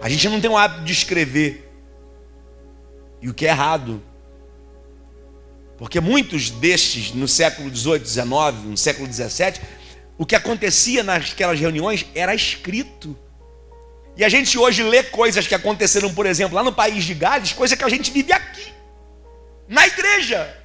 A 0.00 0.08
gente 0.08 0.28
não 0.28 0.40
tem 0.40 0.48
o 0.48 0.56
hábito 0.56 0.84
de 0.84 0.92
escrever. 0.92 1.68
E 3.20 3.28
o 3.28 3.34
que 3.34 3.46
é 3.46 3.50
errado. 3.50 4.00
Porque 5.76 5.98
muitos 5.98 6.50
destes, 6.50 7.12
no 7.12 7.26
século 7.26 7.74
XVIII, 7.74 8.06
XIX, 8.06 8.26
no 8.64 8.76
século 8.76 9.12
XVII, 9.12 9.60
o 10.16 10.24
que 10.24 10.36
acontecia 10.36 11.02
naquelas 11.02 11.58
reuniões 11.58 12.06
era 12.14 12.32
escrito. 12.34 13.18
E 14.16 14.24
a 14.24 14.28
gente 14.28 14.56
hoje 14.56 14.84
lê 14.84 15.02
coisas 15.02 15.44
que 15.44 15.54
aconteceram, 15.56 16.14
por 16.14 16.24
exemplo, 16.24 16.54
lá 16.54 16.62
no 16.62 16.72
país 16.72 17.02
de 17.02 17.14
Gales, 17.14 17.52
coisa 17.52 17.76
que 17.76 17.82
a 17.82 17.88
gente 17.88 18.12
vive 18.12 18.32
aqui. 18.32 18.72
na 19.66 19.86
igreja. 19.86 20.63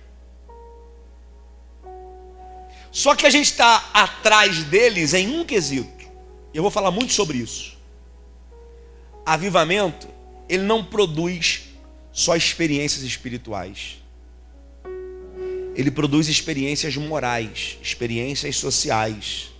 Só 2.91 3.15
que 3.15 3.25
a 3.25 3.29
gente 3.29 3.45
está 3.45 3.89
atrás 3.93 4.63
deles 4.63 5.13
em 5.13 5.39
um 5.39 5.45
quesito. 5.45 6.07
Eu 6.53 6.61
vou 6.61 6.71
falar 6.71 6.91
muito 6.91 7.13
sobre 7.13 7.37
isso. 7.37 7.77
Avivamento, 9.25 10.07
ele 10.47 10.63
não 10.63 10.83
produz 10.83 11.69
só 12.11 12.35
experiências 12.35 13.03
espirituais. 13.03 13.97
Ele 15.75 15.91
produz 15.91 16.27
experiências 16.27 16.97
morais, 16.97 17.77
experiências 17.81 18.57
sociais. 18.57 19.51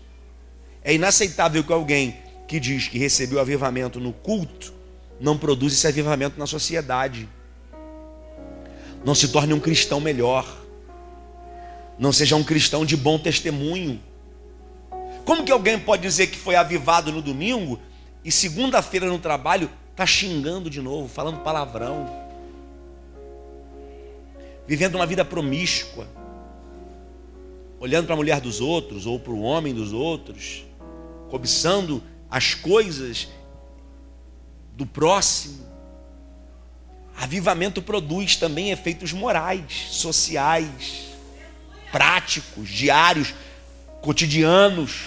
É 0.83 0.93
inaceitável 0.93 1.63
que 1.63 1.71
alguém 1.71 2.17
que 2.47 2.59
diz 2.59 2.87
que 2.87 2.97
recebeu 2.97 3.39
avivamento 3.39 3.99
no 3.99 4.11
culto 4.11 4.73
não 5.19 5.37
produz 5.37 5.73
esse 5.73 5.87
avivamento 5.87 6.39
na 6.39 6.47
sociedade. 6.47 7.29
Não 9.05 9.13
se 9.13 9.29
torne 9.29 9.53
um 9.53 9.59
cristão 9.59 9.99
melhor. 10.01 10.45
Não 11.99 12.13
seja 12.13 12.37
um 12.37 12.43
cristão 12.43 12.85
de 12.85 12.95
bom 12.95 13.19
testemunho. 13.19 14.01
Como 15.25 15.43
que 15.43 15.51
alguém 15.51 15.77
pode 15.77 16.01
dizer 16.01 16.27
que 16.27 16.37
foi 16.37 16.55
avivado 16.55 17.11
no 17.11 17.21
domingo 17.21 17.77
e 18.23 18.31
segunda-feira 18.31 19.05
no 19.05 19.19
trabalho 19.19 19.69
está 19.91 20.05
xingando 20.05 20.69
de 20.69 20.81
novo, 20.81 21.09
falando 21.09 21.41
palavrão, 21.41 22.09
vivendo 24.65 24.95
uma 24.95 25.05
vida 25.05 25.25
promíscua, 25.25 26.07
olhando 27.81 28.05
para 28.05 28.13
a 28.13 28.17
mulher 28.17 28.39
dos 28.39 28.61
outros 28.61 29.05
ou 29.05 29.19
para 29.19 29.33
o 29.33 29.41
homem 29.41 29.73
dos 29.73 29.91
outros, 29.91 30.63
cobiçando 31.29 32.01
as 32.31 32.53
coisas 32.53 33.27
do 34.71 34.85
próximo. 34.85 35.67
Avivamento 37.17 37.81
produz 37.81 38.37
também 38.37 38.71
efeitos 38.71 39.11
morais, 39.11 39.87
sociais, 39.89 41.08
práticos, 41.91 42.69
diários, 42.69 43.33
cotidianos. 44.01 45.01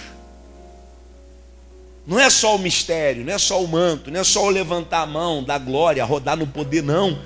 Não 2.05 2.19
é 2.19 2.29
só 2.29 2.55
o 2.55 2.59
mistério, 2.59 3.23
não 3.23 3.33
é 3.33 3.37
só 3.37 3.63
o 3.63 3.67
manto, 3.67 4.11
não 4.11 4.19
é 4.19 4.23
só 4.23 4.45
o 4.45 4.49
levantar 4.49 5.01
a 5.01 5.07
mão, 5.07 5.43
da 5.43 5.57
glória, 5.57 6.03
rodar 6.03 6.35
no 6.35 6.45
poder, 6.45 6.83
não. 6.83 7.17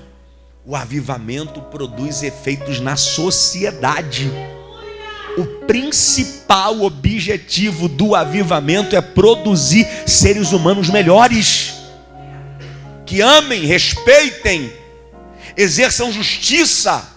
O 0.66 0.76
avivamento 0.76 1.62
produz 1.62 2.22
efeitos 2.22 2.80
na 2.80 2.96
sociedade. 2.96 4.32
O 5.38 5.46
principal 5.66 6.82
objetivo 6.82 7.88
do 7.88 8.16
avivamento 8.16 8.96
é 8.96 9.02
produzir 9.02 9.88
seres 10.06 10.52
humanos 10.52 10.90
melhores, 10.90 11.76
que 13.06 13.22
amem, 13.22 13.66
respeitem, 13.66 14.72
exerçam 15.56 16.12
justiça 16.12 17.17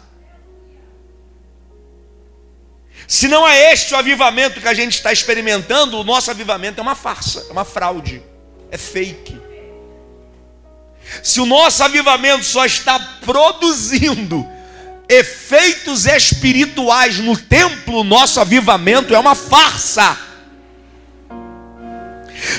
Se 3.10 3.26
não 3.26 3.46
é 3.46 3.72
este 3.72 3.92
o 3.92 3.96
avivamento 3.96 4.60
que 4.60 4.68
a 4.68 4.72
gente 4.72 4.92
está 4.92 5.12
experimentando, 5.12 5.98
o 5.98 6.04
nosso 6.04 6.30
avivamento 6.30 6.78
é 6.78 6.82
uma 6.82 6.94
farsa, 6.94 7.44
é 7.48 7.52
uma 7.52 7.64
fraude, 7.64 8.22
é 8.70 8.78
fake. 8.78 9.36
Se 11.20 11.40
o 11.40 11.44
nosso 11.44 11.82
avivamento 11.82 12.44
só 12.44 12.64
está 12.64 13.00
produzindo 13.26 14.46
efeitos 15.08 16.06
espirituais 16.06 17.18
no 17.18 17.36
templo, 17.36 17.98
o 17.98 18.04
nosso 18.04 18.38
avivamento 18.38 19.12
é 19.12 19.18
uma 19.18 19.34
farsa. 19.34 20.16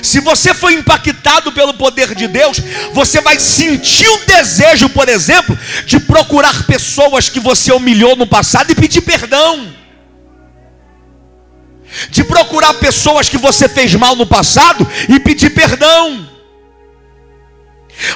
Se 0.04 0.20
você 0.20 0.54
foi 0.54 0.74
impactado 0.74 1.54
pelo 1.54 1.76
poder 1.76 2.14
de 2.14 2.28
Deus, 2.28 2.58
você 2.92 3.22
vai 3.22 3.40
sentir 3.40 4.10
o 4.10 4.26
desejo, 4.26 4.90
por 4.90 5.08
exemplo, 5.08 5.58
de 5.86 5.98
procurar 6.02 6.66
pessoas 6.66 7.30
que 7.30 7.40
você 7.40 7.72
humilhou 7.72 8.18
no 8.18 8.28
passado 8.28 8.70
e 8.70 8.76
pedir 8.76 9.00
perdão 9.00 9.80
de 12.10 12.24
procurar 12.24 12.74
pessoas 12.76 13.30
que 13.30 13.38
você 13.38 13.68
fez 13.68 13.94
mal 13.96 14.16
no 14.16 14.26
passado 14.26 14.88
e 15.10 15.20
pedir 15.20 15.52
perdão. 15.52 16.30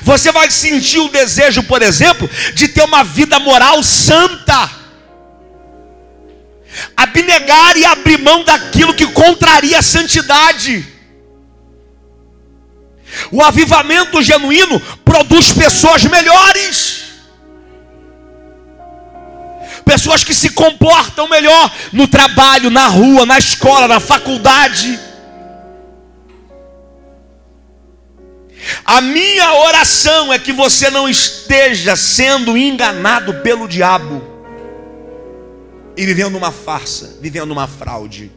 Você 0.01 0.31
vai 0.31 0.49
sentir 0.49 0.99
o 0.99 1.09
desejo, 1.09 1.63
por 1.63 1.81
exemplo, 1.81 2.29
de 2.53 2.67
ter 2.67 2.83
uma 2.83 3.03
vida 3.03 3.39
moral 3.39 3.83
santa. 3.83 4.69
Abnegar 6.95 7.77
e 7.77 7.85
abrir 7.85 8.19
mão 8.19 8.43
daquilo 8.43 8.93
que 8.93 9.07
contraria 9.07 9.79
a 9.79 9.83
santidade. 9.83 10.85
O 13.31 13.41
avivamento 13.41 14.21
genuíno 14.21 14.79
produz 15.03 15.53
pessoas 15.53 16.03
melhores 16.05 16.84
pessoas 19.85 20.23
que 20.23 20.33
se 20.33 20.49
comportam 20.49 21.29
melhor 21.29 21.71
no 21.93 22.07
trabalho, 22.07 22.69
na 22.69 22.87
rua, 22.87 23.25
na 23.25 23.37
escola, 23.37 23.87
na 23.87 23.99
faculdade. 23.99 24.99
A 28.83 28.99
minha 28.99 29.53
oração 29.53 30.33
é 30.33 30.39
que 30.39 30.51
você 30.51 30.89
não 30.89 31.07
esteja 31.07 31.95
sendo 31.95 32.57
enganado 32.57 33.35
pelo 33.35 33.67
diabo 33.67 34.23
e 35.95 36.05
vivendo 36.05 36.35
uma 36.35 36.51
farsa, 36.51 37.17
vivendo 37.21 37.51
uma 37.51 37.67
fraude. 37.67 38.31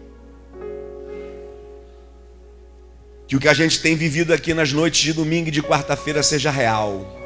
Que 3.26 3.36
o 3.36 3.40
que 3.40 3.48
a 3.48 3.54
gente 3.54 3.80
tem 3.80 3.96
vivido 3.96 4.32
aqui 4.32 4.54
nas 4.54 4.72
noites 4.72 5.00
de 5.00 5.12
domingo 5.12 5.48
e 5.48 5.50
de 5.50 5.62
quarta-feira 5.62 6.22
seja 6.22 6.50
real. 6.50 7.18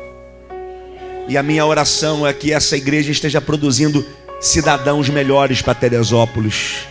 E 1.29 1.37
a 1.37 1.43
minha 1.43 1.65
oração 1.65 2.27
é 2.27 2.33
que 2.33 2.53
essa 2.53 2.77
igreja 2.77 3.11
esteja 3.11 3.41
produzindo 3.41 4.07
cidadãos 4.41 5.09
melhores 5.09 5.63
para 5.63 5.75
Teresópolis. 5.75 6.89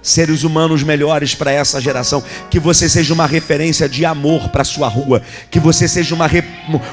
Seres 0.00 0.44
humanos 0.44 0.84
melhores 0.84 1.34
para 1.34 1.50
essa 1.50 1.80
geração. 1.80 2.22
Que 2.48 2.60
você 2.60 2.88
seja 2.88 3.12
uma 3.12 3.26
referência 3.26 3.88
de 3.88 4.06
amor 4.06 4.48
para 4.48 4.62
sua 4.62 4.86
rua. 4.86 5.20
Que 5.50 5.58
você 5.58 5.88
seja 5.88 6.14
uma, 6.14 6.26
re... 6.28 6.42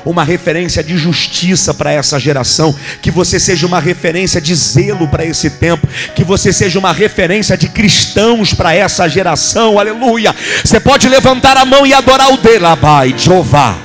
uma 0.04 0.24
referência 0.24 0.84
de 0.84 0.98
justiça 0.98 1.74
para 1.74 1.92
essa 1.92 2.20
geração. 2.20 2.76
Que 3.02 3.12
você 3.12 3.40
seja 3.40 3.68
uma 3.68 3.80
referência 3.80 4.42
de 4.42 4.56
zelo 4.56 5.08
para 5.08 5.24
esse 5.24 5.52
tempo. 5.52 5.88
Que 6.16 6.24
você 6.24 6.52
seja 6.52 6.80
uma 6.80 6.92
referência 6.92 7.56
de 7.56 7.70
cristãos 7.70 8.54
para 8.54 8.74
essa 8.74 9.08
geração. 9.08 9.80
Aleluia. 9.80 10.36
Você 10.64 10.80
pode 10.80 11.08
levantar 11.08 11.56
a 11.58 11.64
mão 11.64 11.86
e 11.86 11.94
adorar 11.94 12.34
o 12.34 12.38
Delabai, 12.38 13.14
Jeová. 13.16 13.85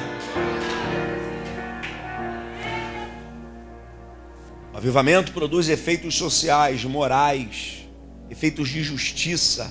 Avivamento 4.80 5.32
produz 5.32 5.68
efeitos 5.68 6.14
sociais, 6.14 6.86
morais, 6.86 7.86
efeitos 8.30 8.70
de 8.70 8.82
justiça. 8.82 9.70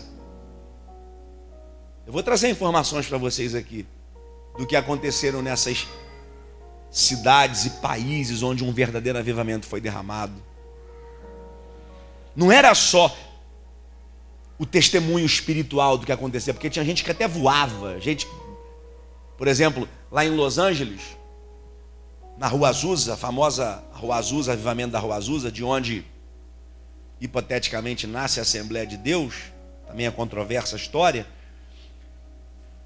Eu 2.05 2.13
vou 2.13 2.21
trazer 2.21 2.47
informações 2.47 3.07
para 3.07 3.17
vocês 3.17 3.55
aqui 3.55 3.87
do 4.55 4.67
que 4.67 4.75
aconteceram 4.75 5.41
nessas 5.41 5.87
cidades 6.91 7.65
e 7.65 7.69
países 7.81 8.43
onde 8.43 8.63
um 8.63 8.71
verdadeiro 8.71 9.17
avivamento 9.17 9.65
foi 9.65 9.81
derramado. 9.81 10.35
Não 12.35 12.51
era 12.51 12.75
só 12.75 13.17
o 14.59 14.65
testemunho 14.67 15.25
espiritual 15.25 15.97
do 15.97 16.05
que 16.05 16.11
acontecia, 16.11 16.53
porque 16.53 16.69
tinha 16.69 16.85
gente 16.85 17.03
que 17.03 17.09
até 17.09 17.27
voava, 17.27 17.99
gente, 17.99 18.27
por 19.39 19.47
exemplo, 19.47 19.89
lá 20.11 20.23
em 20.23 20.29
Los 20.29 20.59
Angeles, 20.59 21.01
na 22.39 22.47
Rua 22.47 22.69
Azusa, 22.69 23.15
a 23.15 23.17
famosa 23.17 23.83
Rua 23.91 24.15
Azusa, 24.15 24.53
avivamento 24.53 24.93
da 24.93 24.99
Rua 24.99 25.17
Azusa, 25.17 25.51
de 25.51 25.61
onde 25.61 26.05
hipoteticamente 27.19 28.07
nasce 28.07 28.39
a 28.39 28.43
Assembleia 28.43 28.87
de 28.87 28.95
Deus, 28.95 29.35
também 29.85 30.05
é 30.05 30.11
controversa 30.11 30.77
a 30.77 30.79
história. 30.79 31.27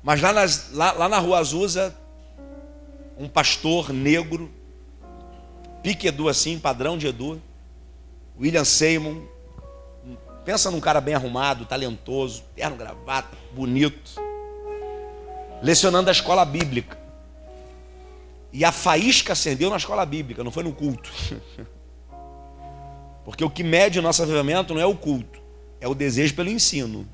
Mas 0.01 0.19
lá, 0.21 0.33
nas, 0.33 0.71
lá, 0.73 0.91
lá 0.93 1.07
na 1.07 1.19
Rua 1.19 1.37
Azusa, 1.37 1.95
um 3.15 3.29
pastor 3.29 3.93
negro, 3.93 4.51
pique 5.83 6.07
Edu 6.07 6.27
assim, 6.27 6.57
padrão 6.57 6.97
de 6.97 7.05
Edu, 7.05 7.39
William 8.39 8.65
Seymour, 8.65 9.21
pensa 10.43 10.71
num 10.71 10.79
cara 10.79 10.99
bem 10.99 11.13
arrumado, 11.13 11.63
talentoso, 11.63 12.43
terno, 12.55 12.75
gravata, 12.75 13.37
bonito, 13.53 14.19
lecionando 15.61 16.09
a 16.09 16.11
escola 16.11 16.43
bíblica. 16.43 17.02
E 18.53 18.63
a 18.63 18.71
faísca 18.71 19.33
acendeu 19.33 19.71
na 19.71 19.77
escola 19.77 20.05
bíblica, 20.05 20.43
não 20.43 20.51
foi 20.51 20.63
no 20.63 20.71
culto. 20.71 21.11
Porque 23.25 23.43
o 23.43 23.49
que 23.49 23.63
mede 23.63 23.97
o 23.97 24.01
nosso 24.01 24.21
avivamento 24.21 24.75
não 24.75 24.81
é 24.81 24.85
o 24.85 24.95
culto, 24.95 25.41
é 25.81 25.87
o 25.87 25.95
desejo 25.95 26.35
pelo 26.35 26.49
ensino. 26.49 27.07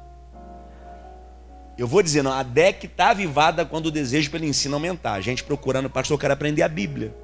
Eu 1.78 1.88
vou 1.88 2.04
dizer, 2.04 2.22
não, 2.22 2.34
a 2.34 2.44
DEC 2.44 2.88
está 2.88 3.12
avivada 3.12 3.66
quando 3.66 3.86
o 3.86 3.92
desejo 3.92 4.30
pelo 4.30 4.44
ensino 4.44 4.76
aumentar. 4.76 5.14
A 5.14 5.22
gente 5.22 5.46
procurando, 5.46 5.90
pastor, 5.90 6.16
eu 6.16 6.20
quero 6.20 6.34
aprender 6.34 6.62
a 6.62 6.68
Bíblia. 6.68 7.16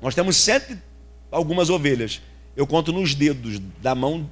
Nós 0.00 0.14
temos 0.14 0.36
cento 0.36 0.78
algumas 1.32 1.68
ovelhas. 1.68 2.22
Eu 2.54 2.64
conto 2.64 2.92
nos 2.92 3.12
dedos 3.12 3.58
da 3.58 3.92
mão 3.92 4.30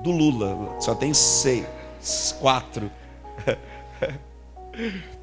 do 0.00 0.12
Lula. 0.12 0.80
Só 0.80 0.94
tem 0.94 1.12
seis, 1.12 1.66
quatro. 2.38 2.88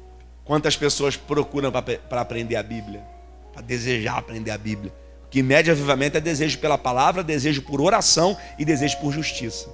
Quantas 0.50 0.76
pessoas 0.76 1.16
procuram 1.16 1.70
para 1.70 2.20
aprender 2.20 2.56
a 2.56 2.62
Bíblia? 2.64 3.06
Para 3.52 3.62
desejar 3.62 4.18
aprender 4.18 4.50
a 4.50 4.58
Bíblia? 4.58 4.92
Que 5.30 5.44
mede 5.44 5.70
avivamento 5.70 6.16
é 6.18 6.20
desejo 6.20 6.58
pela 6.58 6.76
palavra, 6.76 7.22
desejo 7.22 7.62
por 7.62 7.80
oração 7.80 8.36
e 8.58 8.64
desejo 8.64 8.98
por 8.98 9.12
justiça. 9.12 9.70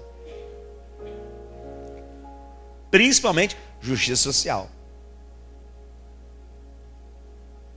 Principalmente 2.90 3.56
justiça 3.80 4.22
social. 4.22 4.68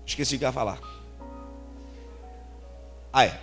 Esqueci 0.06 0.36
o 0.36 0.38
que 0.38 0.44
ia 0.44 0.52
falar. 0.52 0.82
Ah, 3.14 3.24
é. 3.24 3.40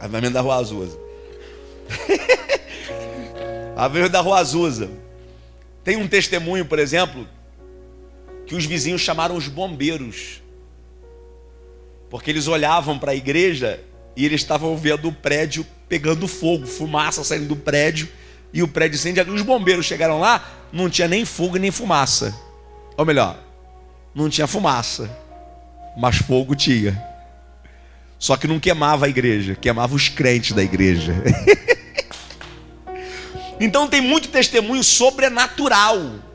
Avivamento 0.00 0.32
da 0.32 0.40
Rua 0.40 0.56
Azusa. 0.56 0.98
Avivamento 3.76 4.12
da 4.12 4.20
Rua 4.22 4.38
Azusa. 4.38 4.88
Tem 5.84 5.98
um 5.98 6.08
testemunho, 6.08 6.64
por 6.64 6.78
exemplo, 6.78 7.28
que 8.46 8.54
os 8.54 8.64
vizinhos 8.64 9.00
chamaram 9.00 9.36
os 9.36 9.48
bombeiros. 9.48 10.40
Porque 12.08 12.30
eles 12.30 12.46
olhavam 12.46 12.98
para 12.98 13.12
a 13.12 13.14
igreja 13.14 13.80
e 14.16 14.24
eles 14.24 14.40
estavam 14.40 14.76
vendo 14.76 15.08
o 15.08 15.12
prédio 15.12 15.66
pegando 15.88 16.26
fogo, 16.26 16.66
fumaça 16.66 17.22
saindo 17.22 17.46
do 17.46 17.56
prédio 17.56 18.08
e 18.52 18.62
o 18.62 18.68
prédio 18.68 18.96
incendiado. 18.96 19.32
Os 19.34 19.42
bombeiros 19.42 19.86
chegaram 19.86 20.18
lá, 20.18 20.48
não 20.72 20.88
tinha 20.88 21.08
nem 21.08 21.24
fogo 21.24 21.56
nem 21.56 21.70
fumaça. 21.70 22.34
Ou 22.96 23.04
melhor, 23.04 23.38
não 24.14 24.30
tinha 24.30 24.46
fumaça, 24.46 25.10
mas 25.96 26.16
fogo 26.16 26.54
tinha. 26.54 27.02
Só 28.18 28.36
que 28.36 28.46
não 28.46 28.58
queimava 28.58 29.06
a 29.06 29.08
igreja, 29.08 29.54
queimava 29.54 29.94
os 29.94 30.08
crentes 30.08 30.52
da 30.52 30.62
igreja. 30.62 31.12
então 33.60 33.88
tem 33.88 34.00
muito 34.00 34.28
testemunho 34.28 34.82
sobrenatural. 34.82 36.25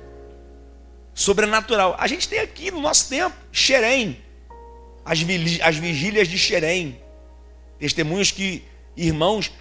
Sobrenatural. 1.14 1.96
A 1.98 2.08
gente 2.08 2.28
tem 2.28 2.40
aqui 2.40 2.72
no 2.72 2.82
nosso 2.82 3.10
tempo, 3.10 3.36
Xerém, 3.52 4.18
as, 5.04 5.20
as 5.64 5.76
vigílias 5.76 6.28
de 6.28 6.38
Xerém. 6.38 7.00
Testemunhos 7.80 8.32
que 8.32 8.64
irmãos 8.96 9.52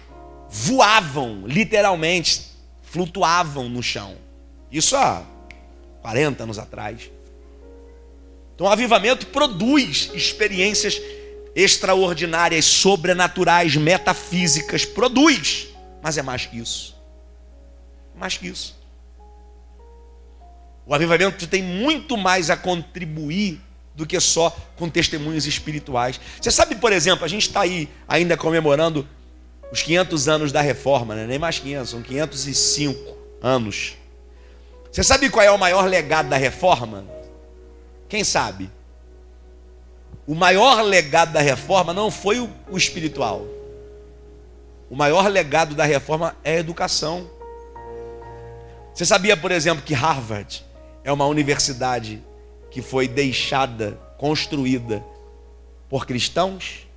voavam, 0.49 1.43
literalmente, 1.45 2.51
flutuavam 2.83 3.69
no 3.69 3.81
chão. 3.81 4.15
Isso 4.71 4.95
há 4.95 5.23
40 6.01 6.43
anos 6.43 6.59
atrás. 6.59 7.09
Então, 8.53 8.67
o 8.67 8.69
avivamento 8.69 9.27
produz 9.27 10.11
experiências 10.13 11.01
extraordinárias, 11.55 12.65
sobrenaturais, 12.65 13.75
metafísicas, 13.75 14.85
produz, 14.85 15.69
mas 16.01 16.17
é 16.17 16.21
mais 16.21 16.45
que 16.45 16.59
isso. 16.59 16.95
Mais 18.15 18.37
que 18.37 18.47
isso. 18.47 18.80
O 20.85 20.93
avivamento 20.93 21.47
tem 21.47 21.61
muito 21.61 22.17
mais 22.17 22.49
a 22.49 22.57
contribuir 22.57 23.61
do 23.95 24.05
que 24.05 24.19
só 24.19 24.55
com 24.75 24.89
testemunhos 24.89 25.45
espirituais. 25.45 26.19
Você 26.39 26.49
sabe, 26.49 26.75
por 26.75 26.91
exemplo, 26.91 27.23
a 27.23 27.27
gente 27.27 27.47
está 27.47 27.61
aí 27.61 27.89
ainda 28.07 28.35
comemorando 28.35 29.07
os 29.71 29.81
500 29.81 30.27
anos 30.27 30.51
da 30.51 30.61
reforma, 30.61 31.15
né? 31.15 31.25
nem 31.27 31.39
mais 31.39 31.59
500, 31.59 31.89
são 31.89 32.01
505 32.01 33.17
anos. 33.41 33.93
Você 34.91 35.03
sabe 35.03 35.29
qual 35.29 35.45
é 35.45 35.51
o 35.51 35.57
maior 35.57 35.85
legado 35.85 36.29
da 36.29 36.37
reforma? 36.37 37.05
Quem 38.09 38.23
sabe? 38.23 38.69
O 40.27 40.35
maior 40.35 40.81
legado 40.81 41.31
da 41.31 41.41
reforma 41.41 41.93
não 41.93 42.11
foi 42.11 42.39
o, 42.39 42.49
o 42.69 42.77
espiritual. 42.77 43.45
O 44.89 44.95
maior 44.95 45.27
legado 45.27 45.73
da 45.73 45.85
reforma 45.85 46.35
é 46.43 46.55
a 46.55 46.59
educação. 46.59 47.29
Você 48.93 49.05
sabia, 49.05 49.37
por 49.37 49.51
exemplo, 49.51 49.83
que 49.83 49.93
Harvard 49.93 50.65
é 51.03 51.11
uma 51.11 51.25
universidade 51.25 52.21
que 52.69 52.81
foi 52.81 53.07
deixada, 53.07 53.99
construída 54.17 55.03
por 55.89 56.05
cristãos? 56.05 56.87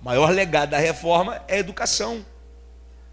O 0.00 0.04
maior 0.04 0.30
legado 0.30 0.70
da 0.70 0.78
reforma 0.78 1.42
é 1.46 1.56
a 1.56 1.58
educação, 1.58 2.24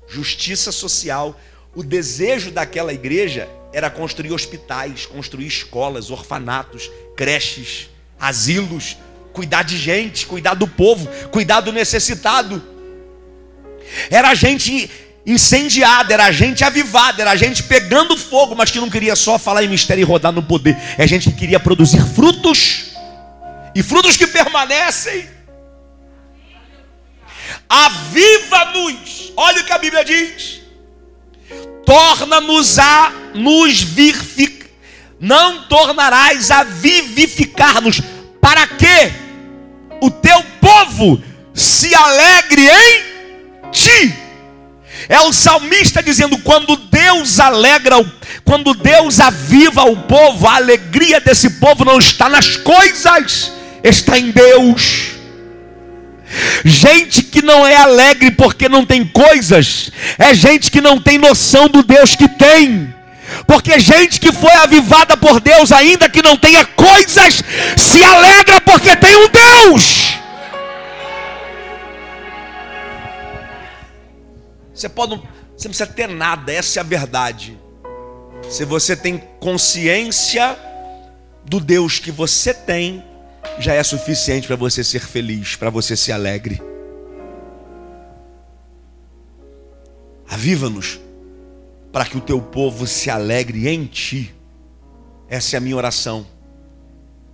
justiça 0.07 0.71
social. 0.71 1.37
O 1.75 1.83
desejo 1.83 2.51
daquela 2.51 2.93
igreja 2.93 3.49
era 3.73 3.89
construir 3.89 4.31
hospitais, 4.31 5.05
construir 5.05 5.47
escolas, 5.47 6.09
orfanatos, 6.09 6.89
creches, 7.15 7.89
asilos, 8.19 8.97
cuidar 9.33 9.63
de 9.63 9.77
gente, 9.77 10.25
cuidar 10.25 10.55
do 10.55 10.67
povo, 10.67 11.07
cuidar 11.29 11.61
do 11.61 11.71
necessitado. 11.71 12.63
Era 14.09 14.33
gente 14.33 14.89
incendiada, 15.27 16.13
era 16.13 16.31
gente 16.31 16.63
avivada, 16.63 17.21
era 17.21 17.35
gente 17.35 17.61
pegando 17.63 18.15
fogo, 18.15 18.55
mas 18.55 18.71
que 18.71 18.79
não 18.79 18.89
queria 18.89 19.13
só 19.13 19.37
falar 19.37 19.61
em 19.61 19.67
mistério 19.67 20.01
e 20.01 20.05
rodar 20.05 20.31
no 20.31 20.41
poder. 20.41 20.77
É 20.97 21.05
gente 21.05 21.29
que 21.29 21.35
queria 21.35 21.59
produzir 21.59 22.01
frutos 22.15 22.93
e 23.75 23.83
frutos 23.83 24.15
que 24.15 24.25
permanecem. 24.25 25.27
Aviva-nos. 27.69 29.33
Olha 29.35 29.61
o 29.61 29.65
que 29.65 29.73
a 29.73 29.77
Bíblia 29.77 30.05
diz. 30.05 30.61
Torna-nos 31.85 32.79
a 32.79 33.11
nos 33.35 33.81
vivificar. 33.81 34.67
Não 35.19 35.63
tornarás 35.63 36.51
a 36.51 36.63
vivificar-nos. 36.63 38.01
Para 38.39 38.65
que 38.65 39.11
o 39.99 40.09
teu 40.09 40.41
povo 40.61 41.21
se 41.53 41.93
alegre 41.93 42.69
em 42.69 43.71
ti. 43.71 44.26
É 45.09 45.19
o 45.21 45.31
salmista 45.31 46.03
dizendo: 46.03 46.37
quando 46.39 46.75
Deus 46.75 47.39
alegra, 47.39 47.95
quando 48.43 48.73
Deus 48.73 49.19
aviva 49.19 49.83
o 49.83 49.95
povo, 49.95 50.47
a 50.47 50.55
alegria 50.55 51.19
desse 51.19 51.51
povo 51.51 51.85
não 51.85 51.97
está 51.97 52.27
nas 52.27 52.57
coisas, 52.57 53.51
está 53.83 54.17
em 54.17 54.31
Deus. 54.31 55.17
Gente 56.65 57.23
que 57.23 57.41
não 57.41 57.65
é 57.65 57.75
alegre 57.77 58.31
porque 58.31 58.67
não 58.67 58.85
tem 58.85 59.05
coisas, 59.05 59.91
é 60.19 60.33
gente 60.33 60.69
que 60.69 60.81
não 60.81 60.99
tem 60.99 61.17
noção 61.17 61.69
do 61.69 61.81
Deus 61.81 62.15
que 62.15 62.27
tem. 62.27 62.93
Porque 63.45 63.79
gente 63.79 64.19
que 64.19 64.31
foi 64.31 64.51
avivada 64.53 65.17
por 65.17 65.39
Deus, 65.39 65.71
ainda 65.71 66.09
que 66.09 66.21
não 66.21 66.37
tenha 66.37 66.65
coisas, 66.65 67.43
se 67.75 68.03
alegra 68.03 68.61
porque 68.61 68.95
tem 68.95 69.15
um 69.15 69.29
Deus. 69.29 70.16
Você 74.77 74.87
pode 74.87 75.15
não, 75.15 75.17
você 75.55 75.67
não 75.67 75.73
precisa 75.73 75.87
ter 75.87 76.07
nada, 76.07 76.53
essa 76.53 76.79
é 76.79 76.81
a 76.81 76.83
verdade. 76.83 77.59
Se 78.47 78.63
você 78.63 78.95
tem 78.95 79.17
consciência 79.39 80.55
do 81.43 81.59
Deus 81.59 81.97
que 81.97 82.11
você 82.11 82.53
tem, 82.53 83.03
já 83.57 83.73
é 83.73 83.81
suficiente 83.81 84.45
para 84.45 84.55
você 84.55 84.83
ser 84.83 84.99
feliz, 84.99 85.55
para 85.55 85.71
você 85.71 85.97
ser 85.97 86.11
alegre. 86.11 86.61
Aviva-nos 90.29 90.99
para 91.91 92.05
que 92.05 92.17
o 92.17 92.21
teu 92.21 92.39
povo 92.39 92.85
se 92.85 93.09
alegre 93.09 93.67
em 93.67 93.85
ti. 93.85 94.35
Essa 95.27 95.55
é 95.55 95.57
a 95.57 95.61
minha 95.61 95.75
oração. 95.75 96.27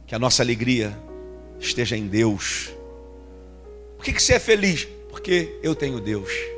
Que 0.08 0.16
a 0.16 0.20
nossa 0.20 0.42
alegria 0.42 0.98
esteja 1.60 1.98
em 1.98 2.08
Deus. 2.08 2.70
Por 3.98 4.06
que, 4.06 4.14
que 4.14 4.24
você 4.24 4.36
é 4.36 4.40
feliz? 4.40 4.88
Porque 5.10 5.60
eu 5.62 5.76
tenho 5.76 6.00
Deus. 6.00 6.53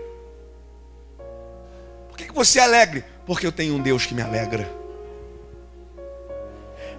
Você 2.36 2.60
é 2.60 2.64
alegre? 2.64 3.06
Porque 3.26 3.48
eu 3.48 3.52
tenho 3.52 3.74
um 3.76 3.82
Deus 3.82 4.06
que 4.06 4.14
me 4.14 4.22
alegra. 4.22 4.70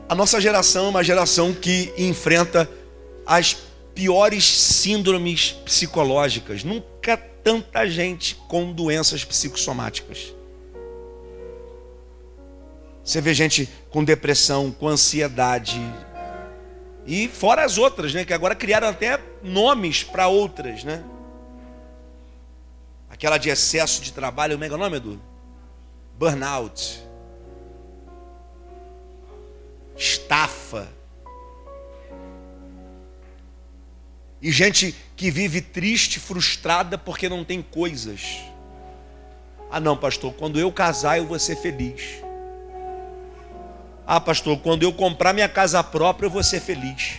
A 0.08 0.14
nossa 0.14 0.40
geração 0.40 0.86
é 0.86 0.88
uma 0.88 1.04
geração 1.04 1.52
que 1.52 1.92
enfrenta 1.98 2.68
as 3.26 3.54
piores 3.94 4.44
síndromes 4.44 5.52
psicológicas. 5.52 6.64
Nunca 6.64 7.18
tanta 7.18 7.86
gente 7.86 8.34
com 8.48 8.72
doenças 8.72 9.24
psicossomáticas. 9.24 10.34
Você 13.04 13.20
vê 13.20 13.34
gente 13.34 13.68
com 13.90 14.02
depressão, 14.02 14.72
com 14.72 14.88
ansiedade. 14.88 15.78
E 17.06 17.28
fora 17.28 17.62
as 17.62 17.76
outras, 17.76 18.14
né? 18.14 18.24
Que 18.24 18.32
agora 18.32 18.54
criaram 18.54 18.88
até 18.88 19.20
nomes 19.42 20.02
para 20.02 20.28
outras, 20.28 20.82
né? 20.82 21.04
Aquela 23.16 23.38
de 23.38 23.48
excesso 23.48 24.02
de 24.02 24.12
trabalho, 24.12 24.56
como 24.56 24.64
é 24.64 24.68
é 24.68 24.72
o 24.74 24.76
nome, 24.76 24.98
Edu? 24.98 25.22
Burnout. 26.18 27.02
Estafa. 29.96 30.86
E 34.42 34.52
gente 34.52 34.94
que 35.16 35.30
vive 35.30 35.62
triste, 35.62 36.20
frustrada 36.20 36.98
porque 36.98 37.26
não 37.26 37.42
tem 37.42 37.62
coisas. 37.62 38.36
Ah, 39.70 39.80
não, 39.80 39.96
pastor, 39.96 40.34
quando 40.34 40.60
eu 40.60 40.70
casar 40.70 41.16
eu 41.16 41.26
vou 41.26 41.38
ser 41.38 41.56
feliz. 41.56 42.22
Ah, 44.06 44.20
pastor, 44.20 44.58
quando 44.58 44.82
eu 44.82 44.92
comprar 44.92 45.32
minha 45.32 45.48
casa 45.48 45.82
própria 45.82 46.26
eu 46.26 46.30
vou 46.30 46.42
ser 46.42 46.60
feliz. 46.60 47.14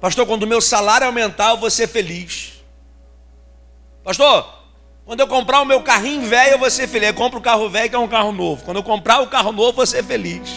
Pastor, 0.00 0.26
quando 0.26 0.44
o 0.44 0.46
meu 0.46 0.62
salário 0.62 1.06
aumentar 1.06 1.50
eu 1.50 1.58
vou 1.58 1.70
ser 1.70 1.86
feliz. 1.86 2.43
Pastor, 4.04 4.46
quando 5.06 5.20
eu 5.20 5.26
comprar 5.26 5.62
o 5.62 5.64
meu 5.64 5.82
carrinho 5.82 6.28
velho, 6.28 6.52
eu 6.52 6.58
vou 6.58 6.70
ser 6.70 6.86
feliz. 6.86 7.08
Eu 7.08 7.14
compro 7.14 7.38
o 7.38 7.42
carro 7.42 7.68
velho, 7.70 7.88
que 7.88 7.96
é 7.96 7.98
um 7.98 8.06
carro 8.06 8.32
novo. 8.32 8.62
Quando 8.62 8.76
eu 8.76 8.82
comprar 8.82 9.22
o 9.22 9.28
carro 9.28 9.50
novo, 9.50 9.70
eu 9.70 9.72
vou 9.72 9.86
ser 9.86 10.04
feliz. 10.04 10.50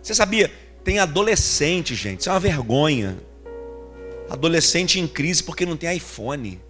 Você 0.00 0.14
sabia 0.14 0.52
Tem 0.84 0.98
adolescente, 0.98 1.94
gente, 1.94 2.20
isso 2.20 2.28
é 2.28 2.32
uma 2.32 2.40
vergonha. 2.40 3.18
Adolescente 4.30 5.00
em 5.00 5.08
crise 5.08 5.42
porque 5.42 5.66
não 5.66 5.76
tem 5.76 5.96
iPhone. 5.96 6.60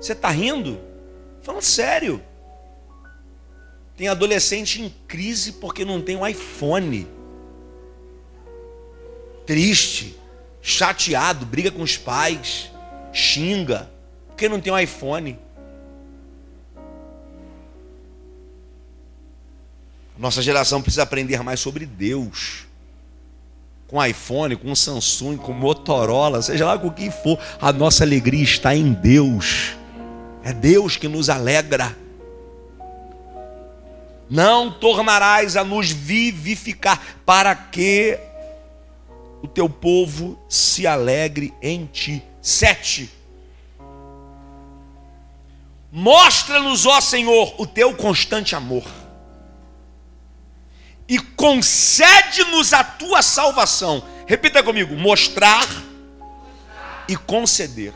Você 0.00 0.12
está 0.12 0.30
rindo? 0.30 0.80
Falando 1.42 1.62
sério. 1.62 2.22
Tem 3.96 4.08
adolescente 4.08 4.82
em 4.82 4.92
crise 5.06 5.52
porque 5.52 5.84
não 5.84 6.00
tem 6.02 6.16
um 6.16 6.26
iPhone. 6.26 7.06
Triste, 9.46 10.16
chateado, 10.66 11.46
briga 11.46 11.70
com 11.70 11.80
os 11.80 11.96
pais, 11.96 12.72
xinga, 13.12 13.88
porque 14.26 14.48
não 14.48 14.60
tem 14.60 14.72
um 14.72 14.78
iPhone. 14.78 15.38
Nossa 20.18 20.42
geração 20.42 20.82
precisa 20.82 21.04
aprender 21.04 21.40
mais 21.44 21.60
sobre 21.60 21.86
Deus. 21.86 22.66
Com 23.86 24.04
iPhone, 24.04 24.56
com 24.56 24.74
Samsung, 24.74 25.36
com 25.36 25.52
Motorola, 25.52 26.42
seja 26.42 26.66
lá 26.66 26.76
com 26.76 26.88
o 26.88 26.92
que 26.92 27.12
for, 27.12 27.38
a 27.60 27.72
nossa 27.72 28.02
alegria 28.02 28.42
está 28.42 28.74
em 28.74 28.92
Deus. 28.92 29.76
É 30.42 30.52
Deus 30.52 30.96
que 30.96 31.06
nos 31.06 31.30
alegra. 31.30 31.96
Não 34.28 34.72
tornarás 34.72 35.56
a 35.56 35.62
nos 35.62 35.92
vivificar, 35.92 37.00
para 37.24 37.54
que 37.54 38.18
o 39.46 39.48
teu 39.48 39.68
povo 39.68 40.36
se 40.48 40.88
alegre 40.88 41.54
em 41.62 41.86
ti. 41.86 42.20
Sete. 42.42 43.08
Mostra-nos, 45.90 46.84
ó 46.84 47.00
Senhor, 47.00 47.54
o 47.56 47.64
teu 47.64 47.94
constante 47.94 48.56
amor. 48.56 48.84
E 51.08 51.18
concede-nos 51.18 52.72
a 52.72 52.82
tua 52.82 53.22
salvação. 53.22 54.04
Repita 54.26 54.64
comigo: 54.64 54.96
mostrar, 54.96 55.60
mostrar. 55.68 57.04
e 57.08 57.16
conceder. 57.16 57.94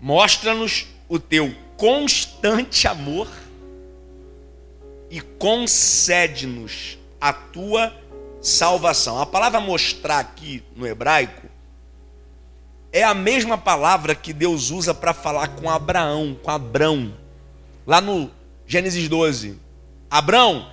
Mostra-nos 0.00 0.86
o 1.06 1.18
teu 1.18 1.54
constante 1.76 2.88
amor 2.88 3.28
e 5.10 5.20
concede-nos 5.20 6.98
a 7.20 7.32
tua 7.32 7.92
salvação. 8.40 9.20
A 9.20 9.26
palavra 9.26 9.60
mostrar 9.60 10.18
aqui 10.18 10.62
no 10.76 10.86
hebraico 10.86 11.48
é 12.92 13.02
a 13.02 13.14
mesma 13.14 13.58
palavra 13.58 14.14
que 14.14 14.32
Deus 14.32 14.70
usa 14.70 14.94
para 14.94 15.12
falar 15.12 15.48
com 15.48 15.68
Abraão, 15.68 16.36
com 16.42 16.50
Abrão, 16.50 17.12
lá 17.86 18.00
no 18.00 18.30
Gênesis 18.66 19.08
12. 19.08 19.58
Abrão, 20.10 20.68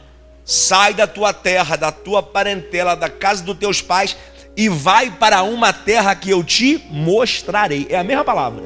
sai 0.45 0.93
da 0.93 1.07
tua 1.07 1.33
terra, 1.33 1.75
da 1.75 1.91
tua 1.91 2.21
parentela, 2.21 2.95
da 2.95 3.09
casa 3.09 3.43
dos 3.43 3.57
teus 3.57 3.81
pais 3.81 4.15
e 4.55 4.69
vai 4.69 5.09
para 5.09 5.43
uma 5.43 5.73
terra 5.73 6.13
que 6.15 6.29
eu 6.29 6.43
te 6.43 6.85
mostrarei. 6.89 7.87
É 7.89 7.97
a 7.97 8.03
mesma 8.03 8.23
palavra. 8.23 8.63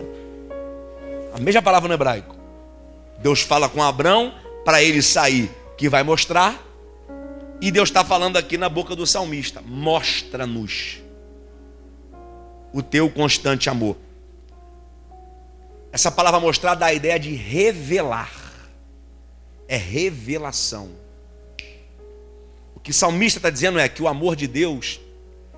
A 1.34 1.40
mesma 1.40 1.62
palavra 1.62 1.88
no 1.88 1.94
hebraico. 1.94 2.36
Deus 3.20 3.42
fala 3.42 3.70
com 3.70 3.82
Abraão 3.82 4.34
para 4.66 4.82
ele 4.82 5.02
sair, 5.04 5.50
que 5.78 5.88
vai 5.88 6.02
mostrar. 6.02 6.62
E 7.62 7.72
Deus 7.72 7.88
está 7.88 8.04
falando 8.04 8.36
aqui 8.36 8.58
na 8.58 8.68
boca 8.68 8.96
do 8.96 9.06
salmista: 9.06 9.62
mostra-nos 9.62 10.98
o 12.74 12.82
teu 12.82 13.10
constante 13.10 13.70
amor. 13.70 13.96
Essa 15.92 16.12
palavra 16.12 16.42
mostrar 16.42 16.76
dá 16.76 16.88
a 16.88 16.94
ideia 16.94 17.18
de 17.18 17.34
revelar. 17.36 18.34
É 19.68 19.78
revelação. 19.78 20.90
O 22.76 22.80
que 22.80 22.92
o 22.92 22.94
salmista 22.94 23.40
está 23.40 23.50
dizendo 23.50 23.80
é 23.80 23.88
que 23.88 24.04
o 24.04 24.08
amor 24.08 24.36
de 24.36 24.46
Deus, 24.46 25.00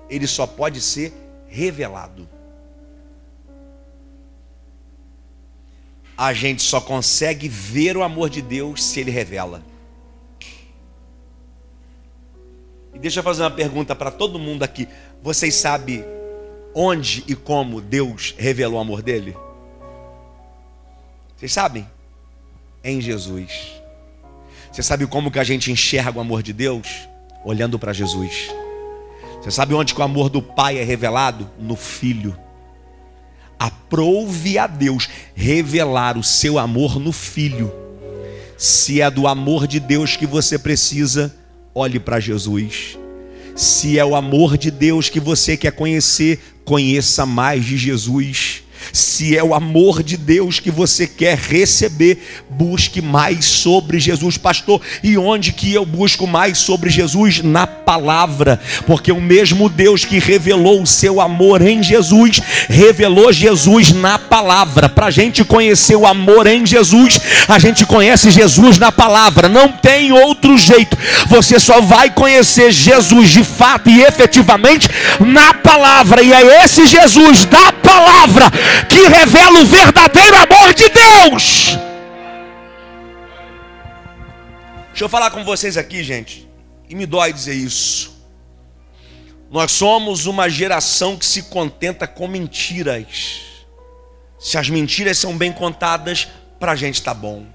ele 0.08 0.26
só 0.26 0.46
pode 0.46 0.80
ser 0.80 1.12
revelado. 1.48 2.28
A 6.18 6.32
gente 6.32 6.62
só 6.62 6.80
consegue 6.80 7.48
ver 7.48 7.96
o 7.96 8.02
amor 8.02 8.28
de 8.28 8.42
Deus 8.42 8.82
se 8.82 8.98
ele 8.98 9.12
revela. 9.12 9.62
E 12.92 12.98
deixa 12.98 13.20
eu 13.20 13.22
fazer 13.22 13.42
uma 13.44 13.50
pergunta 13.52 13.94
para 13.94 14.10
todo 14.10 14.36
mundo 14.36 14.64
aqui. 14.64 14.88
Vocês 15.22 15.54
sabem 15.54 16.04
onde 16.74 17.22
e 17.28 17.36
como 17.36 17.80
Deus 17.80 18.34
revelou 18.36 18.78
o 18.78 18.82
amor 18.82 19.00
dele? 19.00 19.36
Vocês 21.36 21.52
sabem? 21.52 21.88
Em 22.82 23.00
Jesus. 23.00 23.80
Você 24.72 24.82
sabe 24.82 25.06
como 25.06 25.30
que 25.30 25.38
a 25.38 25.44
gente 25.44 25.70
enxerga 25.70 26.18
o 26.18 26.20
amor 26.20 26.42
de 26.42 26.52
Deus? 26.52 27.08
Olhando 27.44 27.78
para 27.78 27.92
Jesus. 27.92 28.52
Você 29.40 29.52
sabe 29.52 29.72
onde 29.72 29.94
que 29.94 30.00
o 30.00 30.04
amor 30.04 30.28
do 30.28 30.42
Pai 30.42 30.78
é 30.78 30.82
revelado? 30.82 31.48
No 31.60 31.76
Filho. 31.76 32.36
Aprove 33.58 34.58
a 34.58 34.66
Deus 34.66 35.08
revelar 35.34 36.16
o 36.16 36.22
seu 36.22 36.58
amor 36.58 36.98
no 37.00 37.12
filho. 37.12 37.72
Se 38.56 39.00
é 39.00 39.10
do 39.10 39.26
amor 39.26 39.66
de 39.66 39.80
Deus 39.80 40.16
que 40.16 40.26
você 40.26 40.58
precisa, 40.58 41.34
olhe 41.74 41.98
para 41.98 42.20
Jesus. 42.20 42.98
Se 43.54 43.98
é 43.98 44.04
o 44.04 44.14
amor 44.14 44.56
de 44.56 44.70
Deus 44.70 45.08
que 45.08 45.18
você 45.18 45.56
quer 45.56 45.72
conhecer, 45.72 46.40
conheça 46.64 47.26
mais 47.26 47.64
de 47.64 47.76
Jesus. 47.76 48.62
Se 48.92 49.36
é 49.36 49.42
o 49.42 49.54
amor 49.54 50.02
de 50.02 50.16
Deus 50.16 50.60
que 50.60 50.70
você 50.70 51.06
quer 51.06 51.36
receber, 51.36 52.18
busque 52.48 53.00
mais 53.00 53.44
sobre 53.44 53.98
Jesus, 53.98 54.36
pastor. 54.36 54.80
E 55.02 55.16
onde 55.16 55.52
que 55.52 55.72
eu 55.72 55.84
busco 55.84 56.26
mais 56.26 56.58
sobre 56.58 56.90
Jesus? 56.90 57.42
Na 57.42 57.66
palavra, 57.66 58.60
porque 58.86 59.12
o 59.12 59.20
mesmo 59.20 59.68
Deus 59.68 60.04
que 60.04 60.18
revelou 60.18 60.82
o 60.82 60.86
seu 60.86 61.20
amor 61.20 61.62
em 61.62 61.82
Jesus, 61.82 62.40
revelou 62.68 63.32
Jesus 63.32 63.92
na 63.92 64.18
palavra. 64.18 64.88
Para 64.88 65.06
a 65.06 65.10
gente 65.10 65.44
conhecer 65.44 65.96
o 65.96 66.06
amor 66.06 66.46
em 66.46 66.66
Jesus, 66.66 67.18
a 67.46 67.58
gente 67.58 67.86
conhece 67.86 68.30
Jesus 68.30 68.78
na 68.78 68.92
palavra. 68.92 69.48
Não 69.48 69.68
tem 69.68 70.12
outro 70.12 70.56
jeito. 70.56 70.96
Você 71.28 71.58
só 71.58 71.80
vai 71.80 72.10
conhecer 72.10 72.72
Jesus 72.72 73.30
de 73.30 73.44
fato 73.44 73.88
e 73.88 74.02
efetivamente 74.02 74.88
na 75.20 75.54
palavra. 75.54 76.22
E 76.22 76.32
é 76.32 76.64
esse 76.64 76.86
Jesus 76.86 77.44
da 77.44 77.72
palavra 77.72 78.50
que 78.84 79.08
revela 79.08 79.60
o 79.60 79.66
verdadeiro 79.66 80.36
amor 80.36 80.74
de 80.74 80.88
Deus. 80.88 81.76
Deixa 84.88 85.04
eu 85.04 85.08
falar 85.08 85.30
com 85.30 85.44
vocês 85.44 85.76
aqui, 85.76 86.02
gente, 86.02 86.48
e 86.88 86.94
me 86.94 87.06
dói 87.06 87.32
dizer 87.32 87.54
isso. 87.54 88.18
Nós 89.50 89.72
somos 89.72 90.26
uma 90.26 90.48
geração 90.48 91.16
que 91.16 91.24
se 91.24 91.44
contenta 91.44 92.06
com 92.06 92.28
mentiras. 92.28 93.40
Se 94.38 94.58
as 94.58 94.68
mentiras 94.68 95.16
são 95.18 95.36
bem 95.36 95.52
contadas, 95.52 96.28
para 96.60 96.72
a 96.72 96.76
gente 96.76 96.96
está 96.96 97.14
bom. 97.14 97.46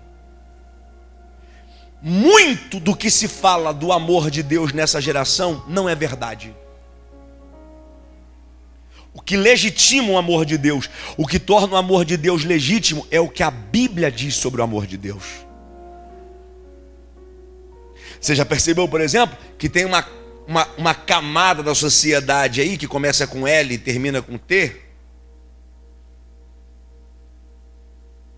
Muito 2.02 2.80
do 2.80 2.96
que 2.96 3.10
se 3.12 3.28
fala 3.28 3.74
do 3.74 3.92
amor 3.92 4.32
de 4.32 4.42
Deus 4.42 4.74
nessa 4.74 5.00
geração 5.00 5.64
não 5.68 5.88
é 5.88 5.96
verdade 5.96 6.54
que 9.26 9.38
legitima 9.38 10.10
o 10.10 10.18
amor 10.18 10.46
de 10.46 10.58
Deus, 10.58 10.90
o 11.18 11.26
que 11.26 11.40
torna 11.40 11.74
o 11.74 11.78
amor 11.78 12.06
de 12.06 12.18
Deus 12.18 12.44
legítimo, 12.44 13.08
é 13.10 13.20
o 13.20 13.30
que 13.30 13.44
a 13.44 13.52
Bíblia 13.52 14.12
diz 14.12 14.36
sobre 14.36 14.62
o 14.62 14.64
amor 14.64 14.86
de 14.86 14.98
Deus. 14.98 15.24
Você 18.20 18.36
já 18.36 18.46
percebeu, 18.46 18.88
por 18.88 19.02
exemplo, 19.02 19.38
que 19.58 19.70
tem 19.70 19.86
uma, 19.86 20.06
uma, 20.48 20.68
uma 20.78 20.96
camada 20.96 21.62
da 21.62 21.76
sociedade 21.76 22.62
aí 22.62 22.78
que 22.78 22.88
começa 22.88 23.28
com 23.28 23.48
L 23.48 23.74
e 23.74 23.78
termina 23.78 24.22
com 24.22 24.38
T? 24.38 24.76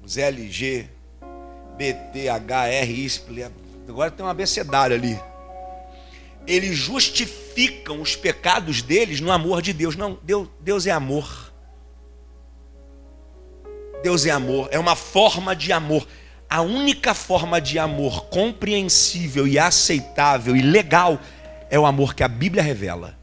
Os 0.03 0.17
L, 0.17 0.51
G, 0.51 0.87
B, 1.77 1.93
T, 1.93 2.29
H, 2.29 2.67
R, 2.67 3.05
I, 3.05 3.45
agora 3.87 4.11
tem 4.11 4.25
um 4.25 4.29
abecedário 4.29 4.95
ali 4.95 5.19
eles 6.47 6.77
justificam 6.77 8.01
os 8.01 8.15
pecados 8.15 8.81
deles 8.81 9.19
no 9.19 9.31
amor 9.31 9.61
de 9.61 9.73
Deus. 9.73 9.95
Não, 9.95 10.17
Deus, 10.23 10.47
Deus 10.59 10.85
é 10.85 10.91
amor. 10.91 11.53
Deus 14.03 14.25
é 14.25 14.29
amor, 14.29 14.69
é 14.71 14.77
uma 14.77 14.95
forma 14.95 15.55
de 15.55 15.71
amor. 15.73 16.07
A 16.47 16.61
única 16.61 17.13
forma 17.15 17.59
de 17.59 17.79
amor 17.79 18.25
compreensível 18.25 19.47
e 19.47 19.57
aceitável 19.57 20.55
e 20.55 20.61
legal 20.61 21.19
é 21.71 21.79
o 21.79 21.85
amor 21.85 22.13
que 22.13 22.23
a 22.23 22.27
Bíblia 22.27 22.61
revela. 22.61 23.17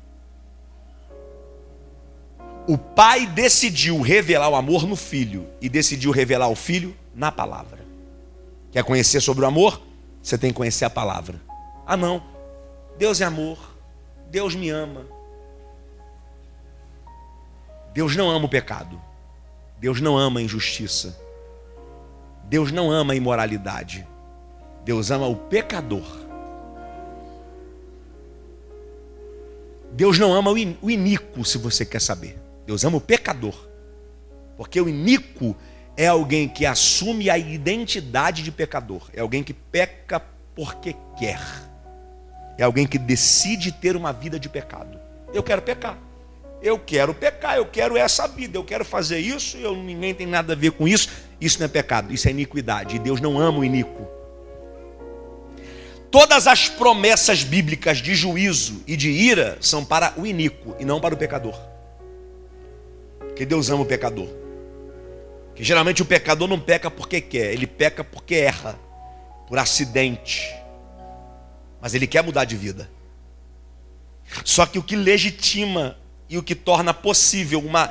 O 2.67 2.77
pai 2.77 3.27
decidiu 3.27 4.01
revelar 4.01 4.49
o 4.49 4.57
amor 4.57 4.87
no 4.87 4.97
filho 4.97 5.47
e 5.61 5.69
decidiu 5.69 6.11
revelar 6.11 6.49
o 6.49 6.57
filho 6.57 6.97
na 7.15 7.31
palavra. 7.31 7.79
Quer 8.73 8.83
conhecer 8.83 9.21
sobre 9.21 9.45
o 9.45 9.49
amor? 9.49 9.81
Você 10.23 10.39
tem 10.39 10.51
que 10.51 10.57
conhecer 10.57 10.85
a 10.85 10.91
palavra. 10.91 11.41
Ah, 11.87 11.97
não. 11.97 12.32
Deus 12.99 13.21
é 13.21 13.25
amor. 13.25 13.59
Deus 14.31 14.55
me 14.55 14.71
ama. 14.71 15.07
Deus 17.93 18.17
não 18.17 18.31
ama 18.31 18.47
o 18.47 18.49
pecado. 18.49 19.01
Deus 19.79 20.01
não 20.01 20.17
ama 20.17 20.41
a 20.41 20.43
injustiça. 20.43 21.19
Deus 22.45 22.73
não 22.73 22.91
ama 22.91 23.13
a 23.13 23.17
imoralidade. 23.17 24.07
Deus 24.85 25.11
ama 25.11 25.27
o 25.27 25.37
pecador. 25.37 26.05
Deus 29.93 30.19
não 30.19 30.33
ama 30.33 30.51
o 30.51 30.91
iníquo, 30.91 31.45
se 31.45 31.59
você 31.59 31.85
quer 31.85 32.01
saber. 32.01 32.39
Deus 32.67 32.85
ama 32.85 32.97
o 32.97 33.01
pecador. 33.01 33.69
Porque 34.57 34.81
o 34.81 34.89
iníquo 34.89 35.55
é 35.97 36.07
alguém 36.07 36.49
que 36.49 36.65
assume 36.65 37.29
a 37.29 37.37
identidade 37.37 38.43
de 38.43 38.51
pecador. 38.51 39.11
É 39.13 39.21
alguém 39.21 39.43
que 39.43 39.53
peca 39.53 40.21
porque 40.55 40.97
quer. 41.19 41.41
É 42.59 42.63
alguém 42.63 42.87
que 42.87 42.99
decide 42.99 43.73
ter 43.73 43.97
uma 43.97 44.13
vida 44.13 44.39
de 44.39 44.49
pecado. 44.49 44.99
Eu 45.33 45.43
quero 45.43 45.63
pecar. 45.63 45.99
Eu 46.63 46.79
quero 46.79 47.13
pecar, 47.13 47.57
eu 47.57 47.67
quero 47.67 47.97
essa 47.97 48.29
vida, 48.29 48.57
eu 48.57 48.63
quero 48.63 48.85
fazer 48.85 49.19
isso, 49.19 49.57
eu, 49.57 49.75
ninguém 49.75 50.15
tem 50.15 50.29
nada 50.29 50.53
a 50.53 50.57
ver 50.57 50.71
com 50.71 50.87
isso. 50.87 51.09
Isso 51.41 51.59
não 51.59 51.67
é 51.67 51.69
pecado, 51.69 52.15
isso 52.15 52.29
é 52.29 52.31
iniquidade. 52.31 52.97
E 52.97 52.99
Deus 53.01 53.21
não 53.21 53.39
ama 53.39 53.59
o 53.59 53.65
iníquo. 53.65 54.07
Todas 56.09 56.47
as 56.47 56.69
promessas 56.69 57.43
bíblicas 57.43 57.99
de 57.99 58.15
juízo 58.15 58.83
e 58.87 58.97
de 58.97 59.11
ira 59.11 59.57
são 59.61 59.85
para 59.85 60.13
o 60.17 60.25
iníquo 60.25 60.77
e 60.79 60.85
não 60.85 61.01
para 61.01 61.15
o 61.15 61.19
pecador. 61.19 61.59
Porque 63.19 63.45
Deus 63.45 63.71
ama 63.71 63.83
o 63.83 63.87
pecador. 63.87 64.29
Geralmente 65.57 66.03
o 66.03 66.05
pecador 66.05 66.49
não 66.49 66.61
peca 66.61 66.91
porque 66.91 67.21
quer, 67.21 67.53
ele 67.53 67.67
peca 67.67 68.05
porque 68.05 68.35
erra, 68.37 68.79
por 69.49 69.59
acidente. 69.59 70.55
Mas 71.83 71.95
ele 71.95 72.07
quer 72.07 72.23
mudar 72.23 72.45
de 72.45 72.57
vida. 72.57 72.89
Só 74.45 74.65
que 74.65 74.79
o 74.79 74.83
que 74.83 74.95
legitima 74.95 75.97
e 76.31 76.39
o 76.39 76.43
que 76.43 76.55
torna 76.55 76.95
possível 76.95 77.59
uma 77.59 77.91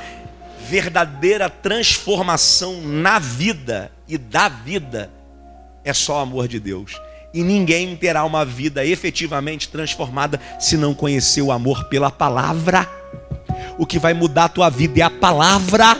verdadeira 0.67 1.49
transformação 1.49 2.81
na 2.81 3.19
vida 3.19 3.91
e 4.07 4.17
da 4.17 4.47
vida 4.47 5.11
é 5.83 5.93
só 5.93 6.15
o 6.15 6.21
amor 6.21 6.47
de 6.47 6.59
Deus. 6.59 6.93
E 7.33 7.43
ninguém 7.43 7.95
terá 7.95 8.23
uma 8.23 8.45
vida 8.45 8.85
efetivamente 8.85 9.67
transformada 9.67 10.39
se 10.59 10.77
não 10.77 10.93
conhecer 10.93 11.41
o 11.41 11.51
amor 11.51 11.85
pela 11.85 12.09
palavra. 12.09 12.89
O 13.77 13.85
que 13.85 13.99
vai 13.99 14.13
mudar 14.13 14.45
a 14.45 14.49
tua 14.49 14.69
vida 14.69 15.01
é 15.01 15.03
a 15.03 15.09
palavra. 15.09 15.97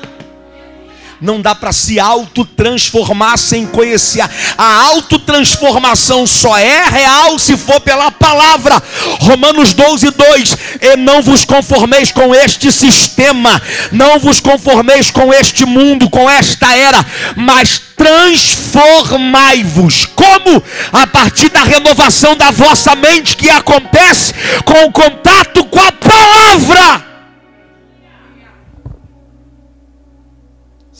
Não 1.21 1.39
dá 1.39 1.53
para 1.53 1.71
se 1.71 1.99
autotransformar 1.99 3.37
sem 3.37 3.67
conhecer. 3.67 4.27
A 4.57 4.87
autotransformação 4.87 6.25
só 6.25 6.57
é 6.57 6.89
real 6.89 7.37
se 7.37 7.55
for 7.55 7.79
pela 7.79 8.09
palavra. 8.11 8.81
Romanos 9.19 9.73
12, 9.73 10.09
2. 10.09 10.57
E 10.81 10.97
não 10.97 11.21
vos 11.21 11.45
conformeis 11.45 12.11
com 12.11 12.33
este 12.33 12.71
sistema, 12.71 13.61
não 13.91 14.17
vos 14.19 14.39
conformeis 14.39 15.11
com 15.11 15.31
este 15.31 15.63
mundo, 15.65 16.09
com 16.09 16.27
esta 16.27 16.75
era, 16.75 17.05
mas 17.35 17.79
transformai-vos. 17.95 20.07
Como? 20.07 20.63
A 20.91 21.05
partir 21.05 21.49
da 21.49 21.61
renovação 21.63 22.35
da 22.35 22.49
vossa 22.49 22.95
mente 22.95 23.37
que 23.37 23.49
acontece 23.49 24.33
com 24.65 24.85
o 24.85 24.91
contato 24.91 25.63
com 25.65 25.79
a 25.79 25.91
palavra. 25.91 27.10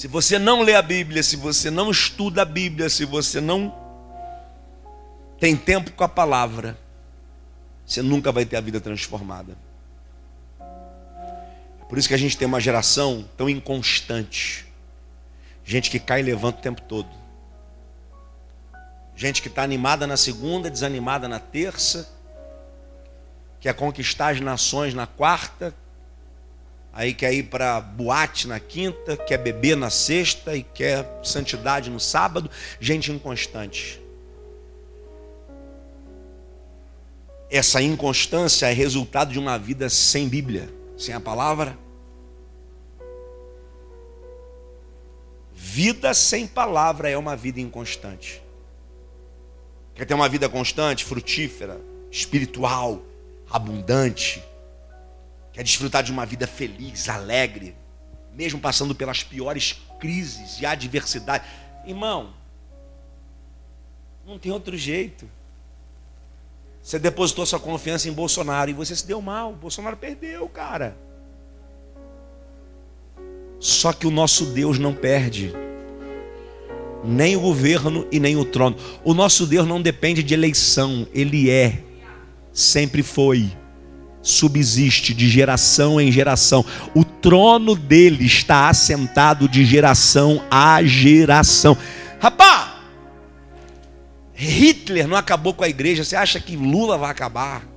Se 0.01 0.07
você 0.07 0.39
não 0.39 0.63
lê 0.63 0.73
a 0.73 0.81
Bíblia, 0.81 1.21
se 1.21 1.35
você 1.35 1.69
não 1.69 1.91
estuda 1.91 2.41
a 2.41 2.45
Bíblia, 2.45 2.89
se 2.89 3.05
você 3.05 3.39
não 3.39 3.71
tem 5.39 5.55
tempo 5.55 5.91
com 5.91 6.03
a 6.03 6.09
palavra, 6.09 6.75
você 7.85 8.01
nunca 8.01 8.31
vai 8.31 8.43
ter 8.43 8.57
a 8.57 8.61
vida 8.61 8.81
transformada. 8.81 9.55
Por 11.87 11.99
isso 11.99 12.07
que 12.07 12.15
a 12.15 12.17
gente 12.17 12.35
tem 12.35 12.47
uma 12.47 12.59
geração 12.59 13.29
tão 13.37 13.47
inconstante. 13.47 14.65
Gente 15.63 15.91
que 15.91 15.99
cai 15.99 16.21
e 16.21 16.23
levanta 16.23 16.57
o 16.57 16.63
tempo 16.63 16.81
todo. 16.81 17.09
Gente 19.15 19.39
que 19.39 19.49
está 19.49 19.61
animada 19.61 20.07
na 20.07 20.17
segunda, 20.17 20.67
desanimada 20.71 21.27
na 21.27 21.37
terça, 21.37 22.11
quer 23.59 23.75
conquistar 23.75 24.29
as 24.29 24.41
nações 24.41 24.95
na 24.95 25.05
quarta, 25.05 25.75
aí 26.93 27.13
quer 27.13 27.33
ir 27.33 27.43
para 27.43 27.79
boate 27.79 28.47
na 28.47 28.59
quinta, 28.59 29.15
quer 29.15 29.37
beber 29.37 29.77
na 29.77 29.89
sexta 29.89 30.55
e 30.55 30.63
quer 30.63 31.07
santidade 31.23 31.89
no 31.89 31.99
sábado, 31.99 32.49
gente 32.79 33.11
inconstante. 33.11 34.01
Essa 37.49 37.81
inconstância 37.81 38.65
é 38.67 38.73
resultado 38.73 39.31
de 39.31 39.39
uma 39.39 39.57
vida 39.57 39.89
sem 39.89 40.27
Bíblia, 40.27 40.69
sem 40.97 41.13
a 41.13 41.19
palavra. 41.19 41.77
Vida 45.53 46.13
sem 46.13 46.47
palavra 46.47 47.09
é 47.09 47.17
uma 47.17 47.35
vida 47.35 47.59
inconstante. 47.59 48.41
Quer 49.93 50.05
ter 50.05 50.13
uma 50.13 50.29
vida 50.29 50.47
constante, 50.47 51.03
frutífera, 51.03 51.79
espiritual, 52.09 53.01
abundante, 53.49 54.41
quer 55.53 55.63
desfrutar 55.63 56.03
de 56.03 56.11
uma 56.11 56.25
vida 56.25 56.47
feliz, 56.47 57.09
alegre, 57.09 57.75
mesmo 58.33 58.59
passando 58.59 58.95
pelas 58.95 59.23
piores 59.23 59.81
crises 59.99 60.59
e 60.59 60.65
adversidades. 60.65 61.47
Irmão, 61.85 62.33
não 64.25 64.39
tem 64.39 64.51
outro 64.51 64.77
jeito. 64.77 65.29
Você 66.81 66.97
depositou 66.97 67.45
sua 67.45 67.59
confiança 67.59 68.09
em 68.09 68.13
Bolsonaro 68.13 68.71
e 68.71 68.73
você 68.73 68.95
se 68.95 69.05
deu 69.05 69.21
mal. 69.21 69.53
Bolsonaro 69.53 69.97
perdeu, 69.97 70.47
cara. 70.49 70.97
Só 73.59 73.93
que 73.93 74.07
o 74.07 74.11
nosso 74.11 74.47
Deus 74.47 74.79
não 74.79 74.93
perde. 74.93 75.53
Nem 77.03 77.35
o 77.35 77.41
governo 77.41 78.07
e 78.11 78.19
nem 78.19 78.35
o 78.35 78.45
trono. 78.45 78.75
O 79.03 79.13
nosso 79.13 79.45
Deus 79.45 79.67
não 79.67 79.81
depende 79.81 80.23
de 80.23 80.33
eleição, 80.33 81.07
ele 81.13 81.49
é, 81.49 81.83
sempre 82.53 83.03
foi 83.03 83.51
subsiste 84.21 85.13
de 85.13 85.29
geração 85.29 85.99
em 85.99 86.11
geração. 86.11 86.65
O 86.93 87.03
trono 87.03 87.75
dele 87.75 88.25
está 88.25 88.69
assentado 88.69 89.47
de 89.47 89.65
geração 89.65 90.43
a 90.49 90.83
geração. 90.83 91.77
Rapaz, 92.19 92.71
Hitler 94.33 95.07
não 95.07 95.17
acabou 95.17 95.53
com 95.53 95.63
a 95.63 95.69
igreja. 95.69 96.03
Você 96.03 96.15
acha 96.15 96.39
que 96.39 96.55
Lula 96.55 96.97
vai 96.97 97.11
acabar? 97.11 97.70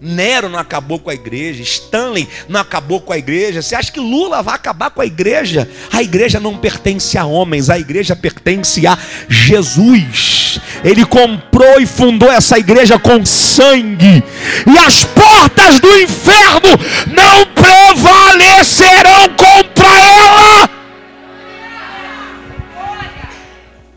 Nero 0.00 0.48
não 0.48 0.58
acabou 0.58 0.98
com 0.98 1.10
a 1.10 1.14
igreja, 1.14 1.62
Stanley 1.62 2.26
não 2.48 2.58
acabou 2.58 3.02
com 3.02 3.12
a 3.12 3.18
igreja. 3.18 3.60
Você 3.60 3.74
acha 3.74 3.92
que 3.92 4.00
Lula 4.00 4.42
vai 4.42 4.54
acabar 4.54 4.90
com 4.90 5.02
a 5.02 5.06
igreja? 5.06 5.68
A 5.92 6.02
igreja 6.02 6.40
não 6.40 6.56
pertence 6.56 7.18
a 7.18 7.26
homens, 7.26 7.68
a 7.68 7.78
igreja 7.78 8.16
pertence 8.16 8.86
a 8.86 8.96
Jesus. 9.28 10.58
Ele 10.82 11.04
comprou 11.04 11.78
e 11.78 11.86
fundou 11.86 12.32
essa 12.32 12.58
igreja 12.58 12.98
com 12.98 13.26
sangue, 13.26 14.24
e 14.66 14.78
as 14.78 15.04
portas 15.04 15.78
do 15.80 15.98
inferno 15.98 16.70
não 17.12 17.46
prevalecerão 17.54 19.28
contra 19.36 20.00
ela. 20.00 20.70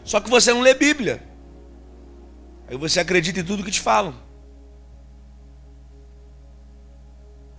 Só 0.04 0.20
que 0.20 0.30
você 0.30 0.52
não 0.52 0.60
lê 0.60 0.74
Bíblia, 0.74 1.24
aí 2.70 2.76
você 2.76 3.00
acredita 3.00 3.40
em 3.40 3.44
tudo 3.44 3.64
que 3.64 3.72
te 3.72 3.80
falam. 3.80 4.23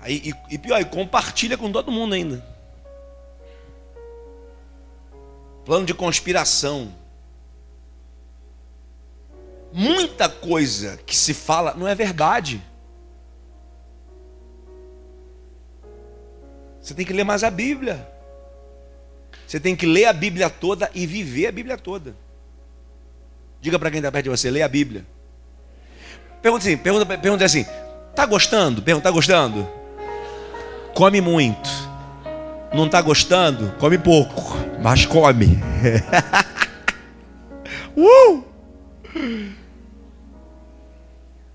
Aí, 0.05 0.21
e, 0.23 0.55
e 0.55 0.59
pior, 0.59 0.79
e 0.79 0.85
compartilha 0.85 1.57
com 1.57 1.73
todo 1.73 1.91
mundo 1.91 2.15
ainda. 2.15 2.45
Plano 5.65 5.87
de 5.87 5.95
conspiração. 5.95 6.95
Muita 9.73 10.29
coisa 10.29 10.99
que 10.99 11.17
se 11.17 11.33
fala 11.33 11.73
não 11.75 11.89
é 11.89 11.95
verdade. 11.95 12.63
Você 16.83 16.93
tem 16.93 17.07
que 17.07 17.15
ler 17.15 17.25
mais 17.25 17.43
a 17.43 17.51
Bíblia. 17.51 18.07
Você 19.47 19.59
tem 19.59 19.75
que 19.75 19.87
ler 19.87 20.05
a 20.05 20.13
Bíblia 20.13 20.51
toda 20.51 20.91
e 20.95 21.07
viver 21.07 21.47
a 21.47 21.53
Bíblia 21.53 21.79
toda. 21.79 22.15
Diga 23.59 23.79
para 23.79 23.91
quem 23.91 24.01
está 24.01 24.13
perto 24.13 24.25
de 24.25 24.31
você, 24.31 24.51
lê 24.51 24.61
a 24.61 24.69
Bíblia. 24.69 25.07
Pergunta 26.43 26.63
assim, 26.63 26.77
pergunta, 26.77 27.07
pergunta 27.19 27.45
assim, 27.47 27.65
tá 28.15 28.27
gostando? 28.27 28.83
Pergunta, 28.83 29.05
tá 29.05 29.11
gostando? 29.11 29.84
Come 30.95 31.21
muito. 31.21 31.69
Não 32.73 32.87
está 32.87 33.03
gostando? 33.03 33.73
Come 33.79 33.99
pouco, 33.99 34.41
mas 34.81 35.05
come. 35.05 35.59
uh! 37.97 38.45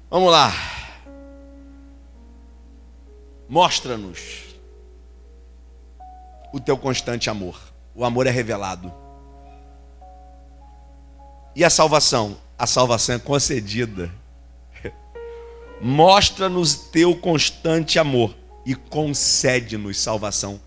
Vamos 0.10 0.32
lá. 0.32 0.54
Mostra-nos 3.48 4.56
o 6.54 6.60
teu 6.60 6.78
constante 6.78 7.30
amor. 7.30 7.60
O 7.96 8.06
amor 8.06 8.28
é 8.28 8.30
revelado. 8.30 8.94
E 11.56 11.64
a 11.64 11.70
salvação? 11.70 12.38
A 12.58 12.68
salvação 12.68 13.16
é 13.16 13.20
concedida. 13.20 14.12
Mostra-nos 15.82 16.76
teu 16.76 17.16
constante 17.16 17.98
amor 18.00 18.39
e 18.66 18.76
concede-nos 18.76 20.00
salvação. 20.00 20.60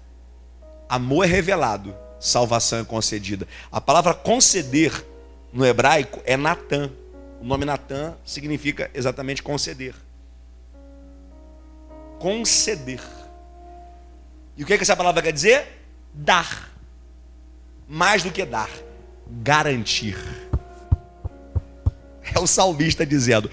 Amor 0.89 1.25
é 1.25 1.27
revelado, 1.27 1.95
salvação 2.19 2.81
é 2.81 2.85
concedida. 2.85 3.47
A 3.71 3.81
palavra 3.81 4.15
conceder 4.15 5.05
no 5.53 5.65
hebraico 5.65 6.21
é 6.25 6.37
Natan. 6.37 6.91
O 7.41 7.45
nome 7.45 7.65
Natan 7.65 8.15
significa 8.25 8.91
exatamente 8.95 9.43
conceder. 9.43 9.95
Conceder. 12.19 13.01
E 14.57 14.63
o 14.63 14.67
que, 14.67 14.75
é 14.75 14.77
que 14.77 14.83
essa 14.83 14.97
palavra 14.97 15.23
quer 15.23 15.33
dizer? 15.33 15.67
Dar. 16.13 16.71
Mais 17.89 18.23
do 18.23 18.31
que 18.31 18.45
dar, 18.45 18.71
garantir. 19.27 20.17
É 22.35 22.39
o 22.39 22.47
salmista 22.47 23.05
dizendo: 23.05 23.51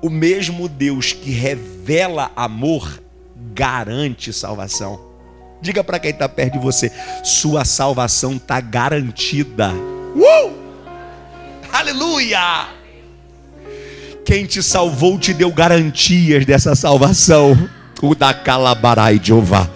o 0.00 0.08
mesmo 0.08 0.68
Deus 0.68 1.12
que 1.12 1.30
revela 1.30 2.30
amor 2.34 3.02
garante 3.54 4.32
salvação. 4.32 5.00
Diga 5.60 5.84
para 5.84 5.98
quem 5.98 6.10
está 6.10 6.28
perto 6.28 6.54
de 6.54 6.58
você: 6.58 6.90
sua 7.22 7.64
salvação 7.64 8.32
está 8.32 8.60
garantida. 8.60 9.72
Uh! 9.72 10.52
Aleluia! 11.72 12.68
Quem 14.24 14.46
te 14.46 14.62
salvou 14.62 15.18
te 15.18 15.32
deu 15.32 15.50
garantias 15.50 16.44
dessa 16.44 16.74
salvação. 16.74 17.68
O 18.00 18.14
da 18.16 18.34
Calabarai 18.34 19.20
Jeová. 19.22 19.68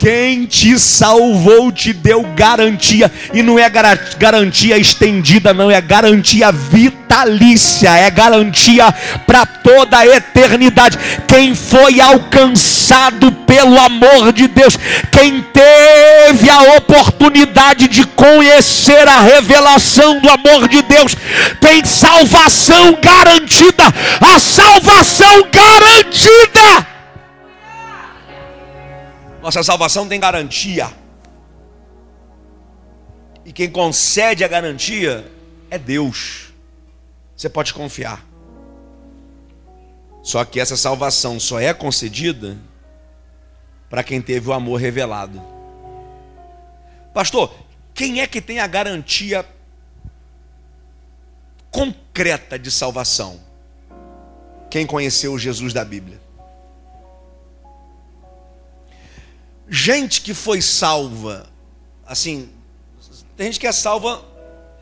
Quem 0.00 0.46
te 0.46 0.78
salvou 0.78 1.70
te 1.70 1.92
deu 1.92 2.22
garantia, 2.34 3.12
e 3.34 3.42
não 3.42 3.58
é 3.58 3.70
garantia 4.18 4.78
estendida, 4.78 5.52
não, 5.52 5.70
é 5.70 5.78
garantia 5.78 6.50
vitalícia, 6.50 7.90
é 7.90 8.10
garantia 8.10 8.90
para 9.26 9.44
toda 9.44 9.98
a 9.98 10.06
eternidade. 10.06 10.98
Quem 11.28 11.54
foi 11.54 12.00
alcançado 12.00 12.69
pelo 13.46 13.78
amor 13.78 14.32
de 14.32 14.48
Deus, 14.48 14.76
quem 15.12 15.42
teve 15.42 16.48
a 16.48 16.76
oportunidade 16.76 17.88
de 17.88 18.06
conhecer 18.06 19.06
a 19.06 19.20
revelação 19.20 20.20
do 20.20 20.28
amor 20.28 20.68
de 20.68 20.82
Deus, 20.82 21.14
tem 21.60 21.84
salvação 21.84 22.98
garantida, 23.00 23.84
a 24.20 24.38
salvação 24.38 25.50
garantida. 25.50 26.86
Nossa 29.42 29.62
salvação 29.62 30.08
tem 30.08 30.20
garantia. 30.20 30.90
E 33.44 33.52
quem 33.52 33.70
concede 33.70 34.44
a 34.44 34.48
garantia 34.48 35.30
é 35.70 35.78
Deus. 35.78 36.52
Você 37.36 37.48
pode 37.48 37.72
confiar. 37.72 38.24
Só 40.22 40.44
que 40.44 40.60
essa 40.60 40.76
salvação 40.76 41.40
só 41.40 41.58
é 41.58 41.72
concedida 41.72 42.56
para 43.90 44.04
quem 44.04 44.22
teve 44.22 44.48
o 44.48 44.52
amor 44.52 44.80
revelado. 44.80 45.42
Pastor, 47.12 47.52
quem 47.92 48.20
é 48.20 48.26
que 48.26 48.40
tem 48.40 48.60
a 48.60 48.66
garantia 48.68 49.44
concreta 51.72 52.56
de 52.56 52.70
salvação? 52.70 53.40
Quem 54.70 54.86
conheceu 54.86 55.36
Jesus 55.36 55.72
da 55.72 55.84
Bíblia. 55.84 56.20
Gente 59.68 60.20
que 60.20 60.32
foi 60.32 60.62
salva, 60.62 61.48
assim, 62.06 62.48
tem 63.36 63.46
gente 63.46 63.58
que 63.58 63.66
é 63.66 63.72
salva 63.72 64.24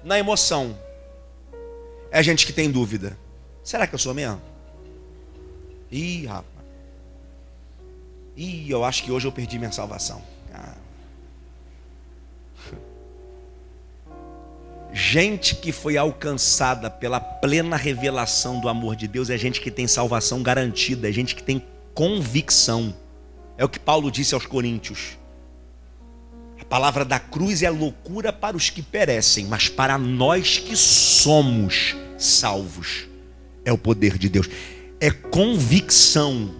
na 0.04 0.18
emoção. 0.18 0.78
É 2.10 2.22
gente 2.22 2.46
que 2.46 2.52
tem 2.52 2.70
dúvida. 2.70 3.18
Será 3.64 3.86
que 3.86 3.94
eu 3.94 3.98
sou 3.98 4.12
mesmo? 4.14 4.40
Ih, 5.90 6.26
rapaz. 6.26 6.57
Ih, 8.38 8.70
eu 8.70 8.84
acho 8.84 9.02
que 9.02 9.10
hoje 9.10 9.26
eu 9.26 9.32
perdi 9.32 9.58
minha 9.58 9.72
salvação. 9.72 10.22
Ah. 10.54 10.74
Gente 14.92 15.56
que 15.56 15.72
foi 15.72 15.96
alcançada 15.96 16.88
pela 16.88 17.18
plena 17.18 17.76
revelação 17.76 18.60
do 18.60 18.68
amor 18.68 18.94
de 18.94 19.08
Deus 19.08 19.28
é 19.28 19.36
gente 19.36 19.60
que 19.60 19.72
tem 19.72 19.88
salvação 19.88 20.40
garantida, 20.40 21.08
é 21.08 21.12
gente 21.12 21.34
que 21.34 21.42
tem 21.42 21.60
convicção. 21.92 22.94
É 23.56 23.64
o 23.64 23.68
que 23.68 23.80
Paulo 23.80 24.08
disse 24.08 24.34
aos 24.34 24.46
Coríntios. 24.46 25.18
A 26.60 26.64
palavra 26.64 27.04
da 27.04 27.18
cruz 27.18 27.64
é 27.64 27.70
loucura 27.70 28.32
para 28.32 28.56
os 28.56 28.70
que 28.70 28.82
perecem, 28.82 29.46
mas 29.46 29.68
para 29.68 29.98
nós 29.98 30.58
que 30.58 30.76
somos 30.76 31.96
salvos, 32.16 33.08
é 33.64 33.72
o 33.72 33.78
poder 33.78 34.16
de 34.16 34.28
Deus. 34.28 34.48
É 35.00 35.10
convicção 35.10 36.54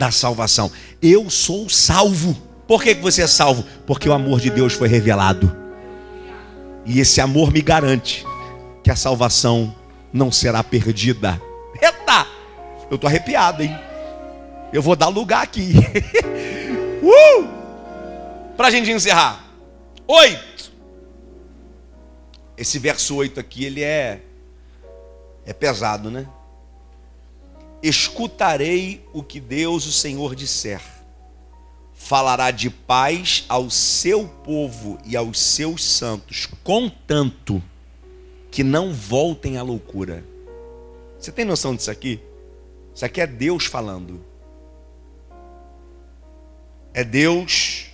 da 0.00 0.10
salvação. 0.10 0.72
Eu 1.02 1.28
sou 1.28 1.68
salvo. 1.68 2.34
Por 2.66 2.82
que 2.82 2.94
você 2.94 3.20
é 3.20 3.26
salvo? 3.26 3.66
Porque 3.86 4.08
o 4.08 4.14
amor 4.14 4.40
de 4.40 4.48
Deus 4.48 4.72
foi 4.72 4.88
revelado. 4.88 5.54
E 6.86 7.00
esse 7.00 7.20
amor 7.20 7.52
me 7.52 7.60
garante 7.60 8.24
que 8.82 8.90
a 8.90 8.96
salvação 8.96 9.76
não 10.10 10.32
será 10.32 10.64
perdida. 10.64 11.38
Eita! 11.74 12.26
Eu 12.90 12.94
estou 12.94 13.06
arrepiado, 13.06 13.62
hein? 13.62 13.78
Eu 14.72 14.80
vou 14.80 14.96
dar 14.96 15.08
lugar 15.08 15.42
aqui. 15.42 15.74
uh! 17.04 17.60
A 18.56 18.70
gente 18.70 18.90
encerrar. 18.90 19.44
Oito. 20.08 20.72
Esse 22.56 22.78
verso 22.78 23.16
oito 23.16 23.38
aqui, 23.38 23.66
ele 23.66 23.82
é, 23.82 24.22
é 25.44 25.52
pesado, 25.52 26.10
né? 26.10 26.26
Escutarei 27.82 29.04
o 29.12 29.22
que 29.22 29.40
Deus, 29.40 29.86
o 29.86 29.92
Senhor, 29.92 30.34
disser. 30.34 30.82
Falará 31.94 32.50
de 32.50 32.70
paz 32.70 33.44
ao 33.48 33.70
seu 33.70 34.26
povo 34.26 34.98
e 35.04 35.16
aos 35.16 35.38
seus 35.38 35.84
santos, 35.84 36.46
contanto 36.64 37.62
que 38.50 38.64
não 38.64 38.92
voltem 38.92 39.56
à 39.56 39.62
loucura. 39.62 40.24
Você 41.18 41.30
tem 41.30 41.44
noção 41.44 41.74
disso 41.74 41.90
aqui? 41.90 42.20
Isso 42.94 43.04
aqui 43.04 43.20
é 43.20 43.26
Deus 43.26 43.66
falando. 43.66 44.24
É 46.92 47.04
Deus 47.04 47.86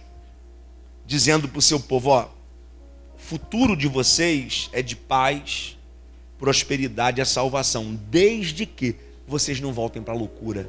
dizendo 1.04 1.48
para 1.48 1.58
o 1.58 1.62
seu 1.62 1.78
povo: 1.78 2.10
ó, 2.10 2.28
o 3.14 3.18
futuro 3.18 3.76
de 3.76 3.86
vocês 3.86 4.70
é 4.72 4.82
de 4.82 4.96
paz, 4.96 5.76
prosperidade 6.38 7.20
e 7.20 7.26
salvação, 7.26 7.94
desde 8.08 8.64
que 8.64 8.96
vocês 9.26 9.60
não 9.60 9.72
voltem 9.72 10.02
para 10.02 10.14
a 10.14 10.16
loucura. 10.16 10.68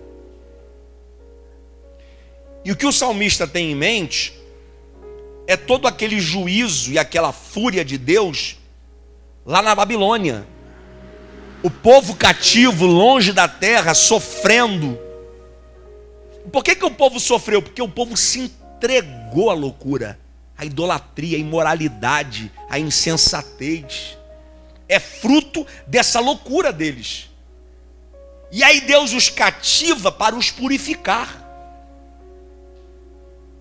E 2.65 2.71
o 2.71 2.75
que 2.75 2.85
o 2.85 2.91
salmista 2.91 3.47
tem 3.47 3.71
em 3.71 3.75
mente 3.75 4.33
é 5.45 5.55
todo 5.55 5.87
aquele 5.87 6.19
juízo 6.19 6.91
e 6.91 6.99
aquela 6.99 7.31
fúria 7.31 7.85
de 7.85 7.97
Deus 7.97 8.57
lá 9.45 9.61
na 9.61 9.73
Babilônia. 9.73 10.45
O 11.63 11.69
povo 11.69 12.15
cativo, 12.15 12.85
longe 12.85 13.31
da 13.31 13.47
terra, 13.47 13.93
sofrendo 13.93 15.07
por 16.51 16.63
que, 16.63 16.75
que 16.75 16.85
o 16.85 16.91
povo 16.91 17.19
sofreu? 17.19 17.61
Porque 17.61 17.81
o 17.81 17.89
povo 17.89 18.15
se 18.15 18.39
entregou 18.39 19.49
à 19.49 19.53
loucura, 19.53 20.19
à 20.57 20.65
idolatria, 20.65 21.37
à 21.37 21.39
imoralidade, 21.39 22.51
à 22.69 22.79
insensatez. 22.79 24.17
É 24.87 24.99
fruto 24.99 25.67
dessa 25.85 26.19
loucura 26.19 26.71
deles. 26.71 27.29
E 28.51 28.63
aí 28.63 28.81
Deus 28.81 29.13
os 29.13 29.29
cativa 29.29 30.11
para 30.11 30.35
os 30.35 30.49
purificar, 30.51 31.43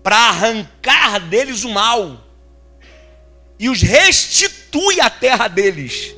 para 0.01 0.15
arrancar 0.15 1.19
deles 1.19 1.63
o 1.63 1.69
mal, 1.69 2.23
e 3.59 3.69
os 3.69 3.81
restitui 3.81 5.01
à 5.01 5.09
terra 5.09 5.47
deles 5.47 6.15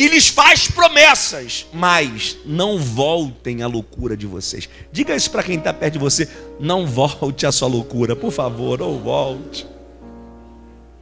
e 0.00 0.08
lhes 0.08 0.28
faz 0.28 0.66
promessas, 0.66 1.66
mas 1.74 2.38
não 2.46 2.78
voltem 2.78 3.62
à 3.62 3.66
loucura 3.66 4.16
de 4.16 4.26
vocês. 4.26 4.66
Diga 4.90 5.14
isso 5.14 5.30
para 5.30 5.42
quem 5.42 5.58
está 5.58 5.74
perto 5.74 5.92
de 5.92 5.98
você: 5.98 6.26
não 6.58 6.86
volte 6.86 7.44
à 7.44 7.52
sua 7.52 7.68
loucura, 7.68 8.16
por 8.16 8.32
favor, 8.32 8.78
não 8.78 8.98
volte. 8.98 9.66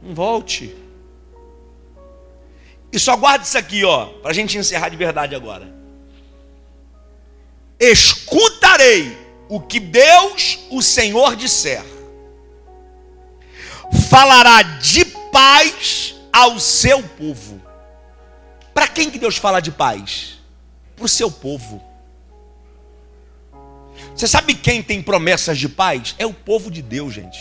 Não 0.03 0.13
volte. 0.13 0.75
E 2.91 2.99
só 2.99 3.15
guarde 3.15 3.45
isso 3.45 3.57
aqui, 3.57 3.85
ó, 3.85 4.07
para 4.07 4.31
a 4.31 4.33
gente 4.33 4.57
encerrar 4.57 4.89
de 4.89 4.97
verdade 4.97 5.33
agora. 5.33 5.78
Escutarei 7.79 9.17
o 9.47 9.59
que 9.59 9.79
Deus, 9.79 10.59
o 10.69 10.81
Senhor, 10.81 11.35
disser. 11.35 11.83
Falará 14.09 14.61
de 14.61 15.05
paz 15.31 16.15
ao 16.31 16.59
seu 16.59 17.01
povo 17.01 17.69
para 18.79 18.87
quem 18.87 19.11
que 19.11 19.19
Deus 19.19 19.35
fala 19.35 19.59
de 19.59 19.73
paz? 19.73 20.39
Para 20.95 21.03
o 21.03 21.09
seu 21.09 21.29
povo. 21.29 21.83
Você 24.15 24.25
sabe 24.25 24.55
quem 24.55 24.81
tem 24.81 25.03
promessas 25.03 25.57
de 25.57 25.67
paz? 25.67 26.15
É 26.17 26.25
o 26.25 26.33
povo 26.33 26.71
de 26.71 26.81
Deus, 26.81 27.13
gente. 27.13 27.37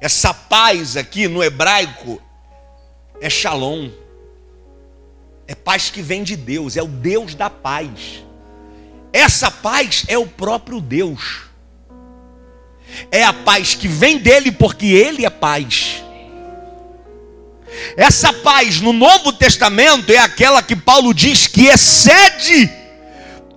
Essa 0.00 0.34
paz 0.34 0.96
aqui 0.96 1.28
no 1.28 1.44
hebraico 1.44 2.20
é 3.20 3.30
shalom. 3.30 3.88
É 5.48 5.54
paz 5.54 5.90
que 5.90 6.02
vem 6.02 6.22
de 6.22 6.36
Deus, 6.36 6.76
é 6.76 6.82
o 6.82 6.86
Deus 6.86 7.34
da 7.34 7.48
paz. 7.48 8.24
Essa 9.12 9.50
paz 9.50 10.04
é 10.08 10.18
o 10.18 10.26
próprio 10.26 10.80
Deus. 10.80 11.42
É 13.10 13.24
a 13.24 13.32
paz 13.32 13.74
que 13.74 13.88
vem 13.88 14.18
dele 14.18 14.50
porque 14.50 14.86
ele 14.86 15.24
é 15.24 15.30
paz. 15.30 16.02
Essa 17.96 18.32
paz 18.32 18.80
no 18.80 18.92
Novo 18.92 19.32
Testamento 19.32 20.10
é 20.10 20.18
aquela 20.18 20.62
que 20.62 20.74
Paulo 20.74 21.12
diz 21.12 21.46
que 21.46 21.66
excede 21.66 22.70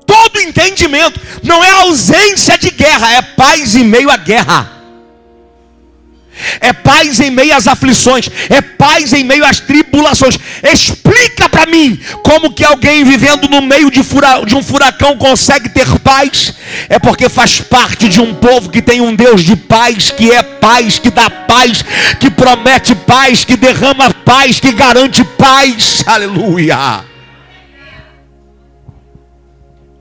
todo 0.06 0.40
entendimento. 0.40 1.20
Não 1.44 1.64
é 1.64 1.72
ausência 1.72 2.58
de 2.58 2.72
guerra, 2.72 3.14
é 3.14 3.22
paz 3.22 3.76
em 3.76 3.84
meio 3.84 4.10
à 4.10 4.18
guerra 4.18 4.79
é 6.60 6.74
paz 6.74 7.20
em 7.20 7.30
meio 7.30 7.56
às 7.56 7.68
aflições, 7.68 8.30
é 8.50 8.62
paz 8.62 9.14
em 9.14 9.24
meio 9.24 9.46
às 9.46 9.60
tribulações. 9.60 10.38
Explica 10.64 11.48
para 11.50 11.66
mim 11.66 12.00
como 12.24 12.52
que 12.52 12.64
alguém 12.64 13.04
vivendo 13.04 13.48
no 13.50 13.62
meio 13.62 13.92
de, 13.92 14.04
fura, 14.04 14.44
de 14.46 14.56
um 14.56 14.64
furacão 14.64 15.18
consegue 15.18 15.70
ter 15.70 15.88
paz. 16.00 16.54
É 16.88 17.00
porque 17.00 17.30
faz 17.30 17.60
parte 17.62 18.08
de 18.08 18.22
um 18.22 18.34
povo 18.34 18.70
que 18.70 18.82
tem 18.82 19.02
um 19.02 19.16
Deus 19.16 19.44
de 19.44 19.56
paz, 19.56 20.12
que 20.12 20.32
é 20.32 20.42
paz, 20.42 21.00
que 21.00 21.10
dá 21.10 21.30
paz, 21.30 21.84
que 22.20 22.30
promete 22.30 22.96
paz, 22.96 23.44
que 23.44 23.56
derrama 23.56 24.14
paz, 24.14 24.60
que 24.60 24.72
garante 24.72 25.24
paz. 25.24 26.04
Aleluia. 26.06 27.06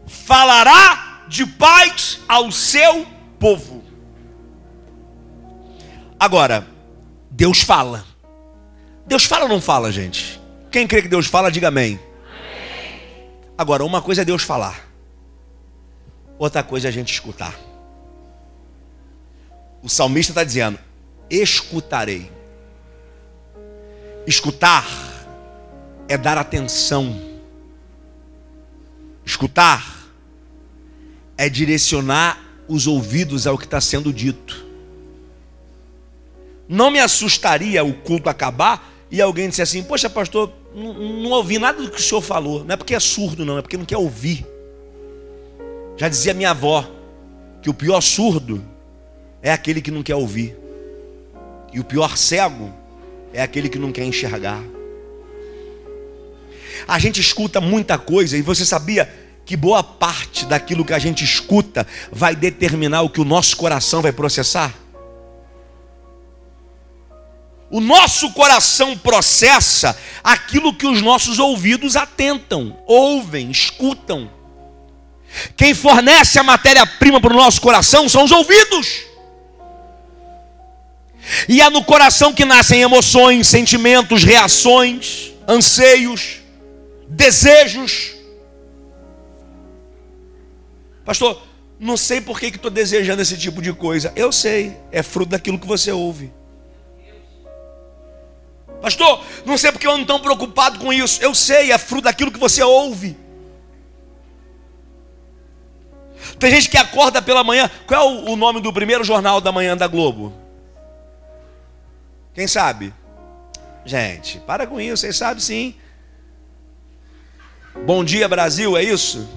Falará 0.07 1.25
de 1.29 1.47
paz 1.47 2.21
ao 2.29 2.51
seu 2.53 3.07
povo. 3.39 3.78
Agora, 6.19 6.67
Deus 7.31 7.61
fala. 7.61 8.05
Deus 9.07 9.25
fala 9.25 9.45
ou 9.45 9.49
não 9.49 9.61
fala, 9.61 9.93
gente? 9.93 10.41
Quem 10.71 10.87
crê 10.87 11.03
que 11.03 11.09
Deus 11.09 11.27
fala, 11.27 11.51
diga 11.51 11.69
amém. 11.69 11.99
amém. 12.25 13.51
Agora, 13.57 13.85
uma 13.85 14.03
coisa 14.03 14.23
é 14.23 14.25
Deus 14.25 14.43
falar, 14.43 14.87
outra 16.39 16.63
coisa 16.63 16.89
é 16.89 16.91
a 16.91 16.93
gente 16.93 17.13
escutar. 17.13 17.55
O 19.83 19.89
salmista 19.89 20.33
está 20.33 20.45
dizendo: 20.45 20.79
escutarei. 21.31 22.31
Escutar 24.27 24.87
é 26.09 26.19
dar 26.19 26.37
atenção. 26.37 27.19
Escutar 29.25 30.11
é 31.37 31.49
direcionar 31.49 32.39
os 32.67 32.87
ouvidos 32.87 33.47
ao 33.47 33.57
que 33.57 33.65
está 33.65 33.81
sendo 33.81 34.13
dito. 34.13 34.68
Não 36.69 36.91
me 36.91 36.99
assustaria 36.99 37.83
o 37.83 37.95
culto 37.95 38.29
acabar 38.29 38.93
e 39.11 39.21
alguém 39.21 39.49
disser 39.49 39.63
assim: 39.63 39.83
Poxa, 39.83 40.11
pastor, 40.11 40.53
não, 40.75 40.95
não 40.95 41.31
ouvi 41.31 41.59
nada 41.59 41.83
do 41.83 41.91
que 41.91 41.99
o 41.99 42.03
senhor 42.03 42.21
falou. 42.21 42.65
Não 42.65 42.75
é 42.75 42.77
porque 42.77 42.95
é 42.95 43.01
surdo, 43.01 43.45
não, 43.45 43.59
é 43.59 43.63
porque 43.63 43.77
não 43.77 43.85
quer 43.85 43.97
ouvir. 43.97 44.47
Já 45.97 46.09
dizia 46.09 46.35
minha 46.35 46.51
avó 46.51 46.89
que 47.63 47.71
o 47.71 47.75
pior 47.75 48.01
surdo 48.01 48.65
é 49.43 49.51
aquele 49.51 49.81
que 49.81 49.91
não 49.91 50.03
quer 50.03 50.15
ouvir, 50.15 50.57
e 51.73 51.81
o 51.81 51.85
pior 51.85 52.17
cego 52.17 52.73
é 53.33 53.43
aquele 53.43 53.69
que 53.69 53.79
não 53.79 53.93
quer 53.93 54.05
enxergar. 54.05 54.63
A 56.87 56.99
gente 56.99 57.21
escuta 57.21 57.61
muita 57.61 57.99
coisa 57.99 58.37
e 58.37 58.43
você 58.43 58.65
sabia 58.65 59.13
que 59.45 59.57
boa 59.57 59.83
parte 59.83 60.47
daquilo 60.47 60.85
que 60.85 60.93
a 60.93 60.99
gente 60.99 61.25
escuta 61.25 61.87
vai 62.13 62.37
determinar 62.37 63.03
o 63.03 63.11
que 63.11 63.21
o 63.21 63.25
nosso 63.25 63.57
coração 63.57 64.01
vai 64.01 64.13
processar? 64.13 64.75
O 67.71 67.81
nosso 67.81 68.31
coração 68.33 68.97
processa 68.97 69.99
aquilo 70.25 70.75
que 70.75 70.87
os 70.87 71.03
nossos 71.03 71.39
ouvidos 71.39 71.97
atentam, 71.97 72.79
ouvem, 72.87 73.51
escutam. 73.51 74.31
Quem 75.55 75.75
fornece 75.75 76.39
a 76.39 76.43
matéria-prima 76.43 77.21
para 77.21 77.35
o 77.35 77.37
nosso 77.37 77.61
coração 77.61 78.09
são 78.09 78.25
os 78.25 78.31
ouvidos. 78.31 79.03
E 81.47 81.61
é 81.61 81.69
no 81.69 81.85
coração 81.85 82.33
que 82.33 82.47
nascem 82.47 82.81
emoções, 82.81 83.47
sentimentos, 83.47 84.25
reações, 84.25 85.33
anseios, 85.47 86.39
desejos. 87.07 88.15
Pastor, 91.05 91.43
não 91.79 91.99
sei 91.99 92.21
por 92.21 92.41
que 92.41 92.47
estou 92.47 92.71
desejando 92.71 93.21
esse 93.21 93.37
tipo 93.37 93.61
de 93.61 93.75
coisa. 93.75 94.11
Eu 94.17 94.33
sei, 94.33 94.75
é 94.91 95.03
fruto 95.03 95.31
daquilo 95.31 95.59
que 95.59 95.67
você 95.67 95.93
ouve. 95.93 96.33
Pastor, 98.81 99.25
não 99.45 99.59
sei 99.59 99.73
porque 99.73 99.87
eu 99.87 99.93
ando 99.93 100.07
tão 100.07 100.21
preocupado 100.21 100.79
com 100.79 100.93
isso. 100.93 101.23
Eu 101.23 101.35
sei, 101.35 101.73
é 101.73 101.79
fruto 101.79 102.05
daquilo 102.05 102.31
que 102.31 102.39
você 102.39 102.63
ouve. 102.63 103.17
Tem 106.39 106.51
gente 106.51 106.71
que 106.71 106.77
acorda 106.77 107.21
pela 107.21 107.43
manhã. 107.43 107.71
Qual 107.87 108.01
é 108.01 108.31
o 108.31 108.37
nome 108.37 108.61
do 108.61 108.73
primeiro 108.73 109.03
jornal 109.03 109.41
da 109.41 109.51
manhã 109.51 109.77
da 109.77 109.87
Globo? 109.89 110.33
Quem 112.35 112.47
sabe? 112.47 112.95
Gente, 113.85 114.39
para 114.41 114.67
com 114.67 114.81
isso, 114.81 114.99
vocês 114.99 115.17
sabem 115.17 115.43
sim. 115.43 115.75
Bom 117.85 118.05
dia 118.05 118.29
Brasil, 118.29 118.77
é 118.77 118.83
isso? 118.83 119.29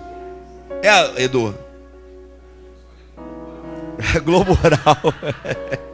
É, 0.84 1.24
Edu. 1.24 1.58
Globo 4.24 4.54
Rural. 4.54 5.82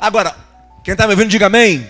Agora, 0.00 0.34
quem 0.84 0.92
está 0.92 1.06
me 1.06 1.12
ouvindo, 1.12 1.28
diga 1.28 1.46
amém. 1.46 1.86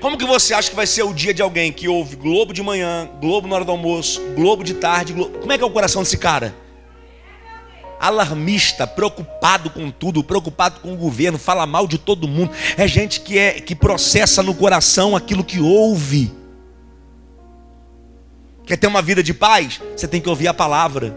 Como 0.00 0.18
que 0.18 0.24
você 0.24 0.54
acha 0.54 0.70
que 0.70 0.76
vai 0.76 0.86
ser 0.86 1.02
o 1.02 1.12
dia 1.12 1.32
de 1.32 1.42
alguém 1.42 1.72
que 1.72 1.88
ouve 1.88 2.16
Globo 2.16 2.52
de 2.52 2.62
manhã, 2.62 3.08
Globo 3.20 3.48
na 3.48 3.56
hora 3.56 3.64
do 3.64 3.70
almoço, 3.70 4.20
Globo 4.34 4.62
de 4.62 4.74
tarde? 4.74 5.12
Globo... 5.12 5.38
Como 5.38 5.52
é 5.52 5.58
que 5.58 5.64
é 5.64 5.66
o 5.66 5.70
coração 5.70 6.02
desse 6.02 6.18
cara? 6.18 6.54
Alarmista, 7.98 8.86
preocupado 8.86 9.70
com 9.70 9.90
tudo, 9.90 10.22
preocupado 10.22 10.80
com 10.80 10.92
o 10.92 10.96
governo, 10.96 11.38
fala 11.38 11.66
mal 11.66 11.86
de 11.86 11.96
todo 11.96 12.28
mundo. 12.28 12.52
É 12.76 12.86
gente 12.86 13.20
que 13.20 13.38
é 13.38 13.52
que 13.52 13.74
processa 13.74 14.42
no 14.42 14.54
coração 14.54 15.16
aquilo 15.16 15.42
que 15.42 15.58
ouve. 15.58 16.30
Quer 18.66 18.76
ter 18.76 18.86
uma 18.86 19.00
vida 19.00 19.22
de 19.22 19.32
paz? 19.32 19.80
Você 19.96 20.06
tem 20.06 20.20
que 20.20 20.28
ouvir 20.28 20.48
a 20.48 20.54
palavra. 20.54 21.16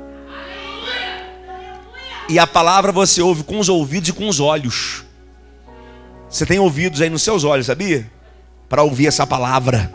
E 2.30 2.40
a 2.40 2.48
palavra 2.48 2.92
você 2.92 3.22
ouve 3.22 3.44
com 3.44 3.60
os 3.60 3.68
ouvidos 3.68 4.10
e 4.10 4.14
com 4.14 4.28
os 4.28 4.40
olhos. 4.40 5.04
Você 6.30 6.46
tem 6.46 6.60
ouvidos 6.60 7.02
aí 7.02 7.10
nos 7.10 7.24
seus 7.24 7.44
olhos, 7.44 7.66
sabia? 7.66 8.06
Para 8.68 8.84
ouvir 8.84 9.08
essa 9.08 9.26
palavra. 9.26 9.92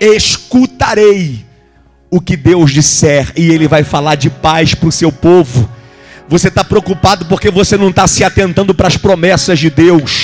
Escutarei 0.00 1.44
o 2.10 2.20
que 2.20 2.36
Deus 2.36 2.72
disser, 2.72 3.32
e 3.36 3.50
Ele 3.50 3.68
vai 3.68 3.84
falar 3.84 4.14
de 4.14 4.30
paz 4.30 4.74
para 4.74 4.88
o 4.88 4.92
seu 4.92 5.12
povo. 5.12 5.68
Você 6.28 6.48
está 6.48 6.64
preocupado 6.64 7.26
porque 7.26 7.50
você 7.50 7.76
não 7.76 7.90
está 7.90 8.06
se 8.06 8.24
atentando 8.24 8.74
para 8.74 8.88
as 8.88 8.96
promessas 8.96 9.58
de 9.58 9.68
Deus. 9.68 10.21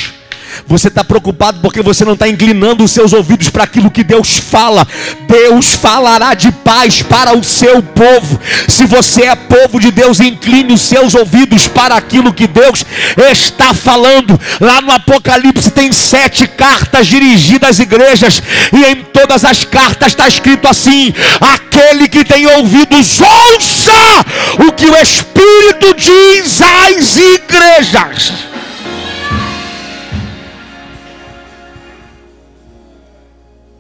Você 0.67 0.89
está 0.89 1.05
preocupado 1.05 1.61
porque 1.61 1.83
você 1.83 2.05
não 2.05 2.15
está 2.15 2.29
inclinando 2.29 2.85
os 2.85 2.91
seus 2.91 3.13
ouvidos 3.13 3.49
para 3.51 3.65
aquilo 3.65 3.91
que 3.91 4.03
Deus 4.03 4.39
fala. 4.39 4.87
Deus 5.29 5.75
falará 5.75 6.35
de 6.35 6.51
paz 6.51 7.03
para 7.03 7.37
o 7.37 7.45
seu 7.45 7.83
povo. 7.83 8.41
Se 8.69 8.85
você 8.87 9.25
é 9.25 9.35
povo 9.35 9.79
de 9.79 9.91
Deus, 9.91 10.21
incline 10.21 10.73
os 10.73 10.83
seus 10.83 11.15
ouvidos 11.15 11.69
para 11.69 11.97
aquilo 11.97 12.33
que 12.33 12.47
Deus 12.47 12.85
está 13.31 13.73
falando. 13.73 14.39
Lá 14.61 14.81
no 14.81 14.93
Apocalipse 14.93 15.71
tem 15.71 15.93
sete 15.93 16.47
cartas 16.47 17.07
dirigidas 17.07 17.69
às 17.69 17.79
igrejas, 17.79 18.43
e 18.73 18.85
em 18.85 18.97
todas 19.05 19.45
as 19.45 19.65
cartas 19.65 20.09
está 20.09 20.27
escrito 20.27 20.67
assim: 20.67 21.13
aquele 21.41 22.09
que 22.09 22.25
tem 22.25 22.47
ouvidos, 22.47 23.21
ouça 23.21 24.25
o 24.67 24.73
que 24.73 24.87
o 24.87 24.97
Espírito 24.97 25.95
diz 25.97 26.61
às 26.63 27.17
igrejas. 27.17 28.33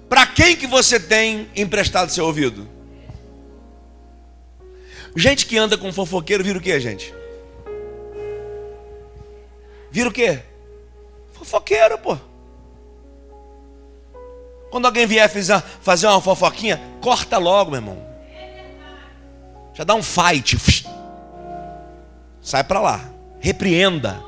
Para 0.08 0.26
quem 0.26 0.56
que 0.56 0.66
você 0.66 0.98
tem 0.98 1.50
emprestado 1.54 2.10
seu 2.10 2.24
ouvido? 2.24 2.68
Gente 5.14 5.46
que 5.46 5.58
anda 5.58 5.76
com 5.76 5.92
fofoqueiro 5.92 6.44
vira 6.44 6.58
o 6.58 6.62
que, 6.62 6.78
gente? 6.80 7.14
Vira 9.90 10.08
o 10.08 10.12
que? 10.12 10.38
Fofoqueiro, 11.32 11.98
pô. 11.98 12.16
Quando 14.70 14.86
alguém 14.86 15.06
vier 15.06 15.30
fazer 15.80 16.06
uma 16.06 16.20
fofoquinha, 16.20 16.80
corta 17.00 17.38
logo, 17.38 17.70
meu 17.70 17.80
irmão. 17.80 18.06
Já 19.74 19.84
dá 19.84 19.94
um 19.94 20.02
fight. 20.02 20.56
Sai 22.40 22.64
para 22.64 22.80
lá. 22.80 23.10
Repreenda. 23.40 24.22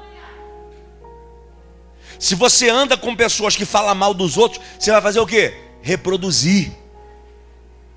Se 2.19 2.35
você 2.35 2.69
anda 2.69 2.97
com 2.97 3.17
pessoas 3.17 3.57
que 3.57 3.65
falam 3.65 3.95
mal 3.95 4.13
dos 4.13 4.37
outros, 4.37 4.63
você 4.79 4.91
vai 4.91 5.01
fazer 5.01 5.21
o 5.21 5.27
quê? 5.27 5.70
Reproduzir. 5.83 6.73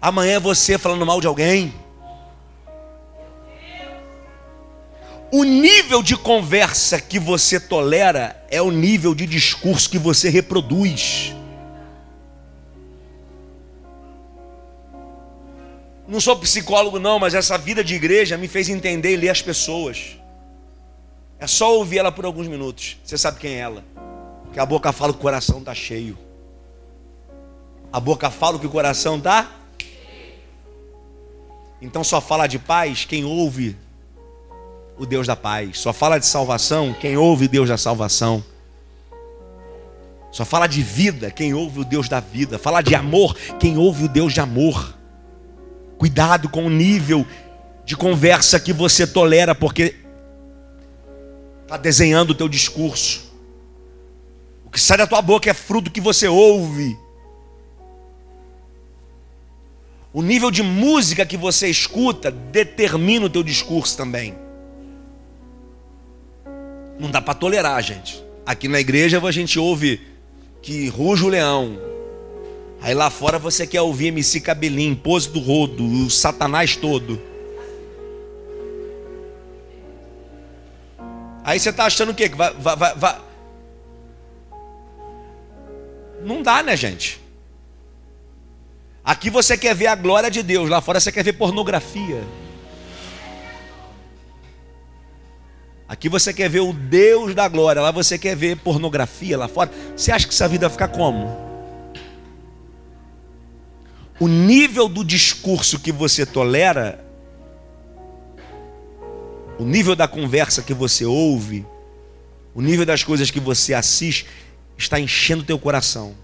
Amanhã 0.01 0.35
é 0.35 0.39
você 0.39 0.77
falando 0.77 1.05
mal 1.05 1.21
de 1.21 1.27
alguém. 1.27 1.73
O 5.31 5.43
nível 5.43 6.03
de 6.03 6.15
conversa 6.15 7.01
que 7.01 7.17
você 7.17 7.59
tolera 7.59 8.39
é 8.51 8.61
o 8.61 8.69
nível 8.69 9.15
de 9.15 9.25
discurso 9.25 9.89
que 9.89 9.97
você 9.97 10.29
reproduz. 10.29 11.33
Não 16.07 16.19
sou 16.19 16.35
psicólogo, 16.35 16.99
não, 16.99 17.17
mas 17.17 17.33
essa 17.33 17.57
vida 17.57 17.83
de 17.83 17.95
igreja 17.95 18.37
me 18.37 18.47
fez 18.47 18.69
entender 18.69 19.13
e 19.13 19.17
ler 19.17 19.29
as 19.29 19.41
pessoas. 19.41 20.17
É 21.39 21.47
só 21.47 21.75
ouvir 21.75 21.97
ela 21.97 22.11
por 22.11 22.25
alguns 22.25 22.47
minutos. 22.47 22.97
Você 23.03 23.17
sabe 23.17 23.39
quem 23.39 23.55
é 23.55 23.59
ela. 23.59 23.83
Porque 24.43 24.59
a 24.59 24.65
boca 24.65 24.91
fala 24.91 25.13
o 25.13 25.17
coração 25.17 25.59
está 25.59 25.73
cheio. 25.73 26.17
A 27.93 27.99
boca 27.99 28.31
fala 28.31 28.57
que 28.57 28.65
o 28.65 28.71
coração 28.71 29.17
está. 29.17 29.51
Então 31.79 32.03
só 32.03 32.19
fala 32.19 32.47
de 32.47 32.57
paz 32.57 33.05
quem 33.05 33.23
ouve 33.23 33.77
o 34.97 35.05
Deus 35.05 35.27
da 35.27 35.35
paz. 35.35 35.77
Só 35.77 35.93
fala 35.93 36.17
de 36.17 36.25
salvação 36.25 36.91
quem 36.99 37.15
ouve 37.15 37.45
o 37.45 37.49
Deus 37.49 37.69
da 37.69 37.77
salvação. 37.77 38.43
Só 40.31 40.43
fala 40.43 40.65
de 40.65 40.81
vida 40.81 41.29
quem 41.29 41.53
ouve 41.53 41.81
o 41.81 41.85
Deus 41.85 42.09
da 42.09 42.19
vida. 42.19 42.57
Fala 42.57 42.81
de 42.81 42.95
amor 42.95 43.35
quem 43.59 43.77
ouve 43.77 44.05
o 44.05 44.09
Deus 44.09 44.33
de 44.33 44.39
amor. 44.39 44.97
Cuidado 45.99 46.49
com 46.49 46.65
o 46.65 46.71
nível 46.71 47.23
de 47.85 47.95
conversa 47.95 48.59
que 48.59 48.73
você 48.73 49.05
tolera, 49.05 49.53
porque 49.53 49.95
está 51.61 51.77
desenhando 51.77 52.31
o 52.31 52.35
teu 52.35 52.49
discurso. 52.49 53.31
O 54.65 54.71
que 54.71 54.81
sai 54.81 54.97
da 54.97 55.05
tua 55.05 55.21
boca 55.21 55.47
é 55.47 55.53
fruto 55.53 55.91
que 55.91 56.01
você 56.01 56.27
ouve. 56.27 57.02
O 60.13 60.21
nível 60.21 60.51
de 60.51 60.61
música 60.61 61.25
que 61.25 61.35
você 61.35 61.67
escuta 61.67 62.29
determina 62.29 63.25
o 63.25 63.29
teu 63.29 63.41
discurso 63.41 63.97
também. 63.97 64.35
Não 66.99 67.09
dá 67.09 67.19
para 67.19 67.33
tolerar, 67.33 67.81
gente. 67.81 68.23
Aqui 68.45 68.67
na 68.67 68.79
igreja 68.79 69.19
a 69.19 69.31
gente 69.31 69.57
ouve 69.57 69.99
que 70.61 70.87
ruge 70.87 71.25
o 71.25 71.29
leão. 71.29 71.79
Aí 72.79 72.93
lá 72.93 73.09
fora 73.09 73.39
você 73.39 73.65
quer 73.65 73.81
ouvir 73.81 74.07
MC 74.07 74.39
Cabelinho, 74.39 74.95
Pose 74.95 75.29
do 75.29 75.39
Rodo, 75.39 75.83
o 75.83 76.09
Satanás 76.11 76.75
todo. 76.75 77.19
Aí 81.43 81.59
você 81.59 81.69
está 81.69 81.85
achando 81.85 82.11
o 82.11 82.15
quê? 82.15 82.29
Vai, 82.29 82.53
vai, 82.53 82.75
vai, 82.75 82.95
vai. 82.95 83.21
Não 86.23 86.43
dá, 86.43 86.61
né, 86.61 86.77
gente? 86.77 87.22
Aqui 89.03 89.29
você 89.29 89.57
quer 89.57 89.75
ver 89.75 89.87
a 89.87 89.95
glória 89.95 90.31
de 90.31 90.41
Deus, 90.41 90.69
lá 90.69 90.79
fora 90.79 90.99
você 90.99 91.11
quer 91.11 91.23
ver 91.23 91.33
pornografia. 91.33 92.23
Aqui 95.87 96.07
você 96.07 96.33
quer 96.33 96.49
ver 96.49 96.61
o 96.61 96.71
Deus 96.71 97.35
da 97.35 97.47
glória, 97.47 97.81
lá 97.81 97.91
você 97.91 98.17
quer 98.17 98.35
ver 98.35 98.57
pornografia 98.57 99.37
lá 99.37 99.47
fora. 99.47 99.69
Você 99.95 100.11
acha 100.11 100.25
que 100.25 100.33
essa 100.33 100.47
vida 100.47 100.67
vai 100.67 100.73
ficar 100.73 100.87
como? 100.87 101.37
O 104.19 104.27
nível 104.27 104.87
do 104.87 105.03
discurso 105.03 105.79
que 105.79 105.91
você 105.91 106.25
tolera 106.25 107.03
o 109.59 109.65
nível 109.65 109.95
da 109.95 110.07
conversa 110.07 110.61
que 110.61 110.73
você 110.73 111.05
ouve, 111.05 111.65
o 112.55 112.61
nível 112.61 112.85
das 112.85 113.03
coisas 113.03 113.29
que 113.29 113.39
você 113.39 113.73
assiste, 113.73 114.25
está 114.77 114.99
enchendo 114.99 115.43
teu 115.43 115.59
coração. 115.59 116.15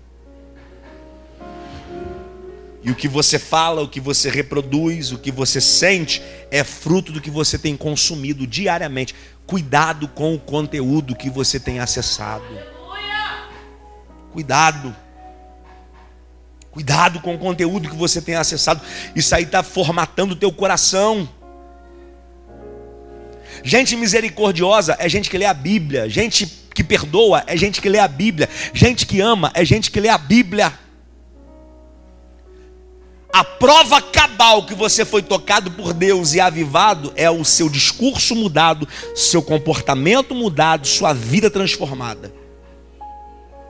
E 2.82 2.92
o 2.92 2.96
que 2.96 3.08
você 3.08 3.38
fala, 3.38 3.82
o 3.82 3.90
que 3.90 4.00
você 4.00 4.30
reproduz, 4.30 5.12
o 5.12 5.18
que 5.18 5.32
você 5.32 5.60
sente, 5.60 6.22
é 6.50 6.64
fruto 6.64 7.12
do 7.12 7.20
que 7.20 7.30
você 7.30 7.58
tem 7.58 7.76
consumido 7.76 8.48
diariamente. 8.48 9.14
Cuidado 9.46 10.08
com 10.08 10.34
o 10.34 10.40
conteúdo 10.40 11.16
que 11.16 11.30
você 11.30 11.60
tem 11.60 11.80
acessado. 11.80 12.46
Cuidado. 14.32 14.96
Cuidado 16.72 17.20
com 17.20 17.36
o 17.36 17.38
conteúdo 17.38 17.90
que 17.90 17.96
você 17.96 18.22
tem 18.22 18.36
acessado. 18.36 18.82
Isso 19.16 19.34
aí 19.36 19.44
está 19.44 19.64
formatando 19.64 20.34
o 20.34 20.38
teu 20.38 20.52
coração. 20.52 21.28
Gente 23.64 23.96
misericordiosa 23.96 24.96
é 25.00 25.10
gente 25.10 25.30
que 25.30 25.38
lê 25.38 25.46
a 25.46 25.54
Bíblia. 25.54 26.08
Gente 26.08 26.46
que 26.74 26.84
perdoa 26.84 27.44
é 27.48 27.58
gente 27.58 27.82
que 27.82 27.90
lê 27.90 28.00
a 28.00 28.08
Bíblia. 28.08 28.48
Gente 28.74 29.06
que 29.06 29.20
ama 29.20 29.52
é 29.54 29.66
gente 29.66 29.92
que 29.92 30.00
lê 30.00 30.10
a 30.10 30.18
Bíblia. 30.18 30.72
A 33.32 33.44
prova 33.44 34.02
cabal 34.02 34.66
que 34.66 34.74
você 34.74 35.06
foi 35.06 35.22
tocado 35.22 35.70
por 35.72 35.94
Deus 35.94 36.34
e 36.34 36.40
avivado 36.40 37.14
é 37.16 37.30
o 37.30 37.46
seu 37.46 37.70
discurso 37.70 38.36
mudado, 38.36 38.88
seu 39.16 39.42
comportamento 39.42 40.34
mudado, 40.34 40.88
sua 40.88 41.14
vida 41.14 41.50
transformada. 41.50 42.34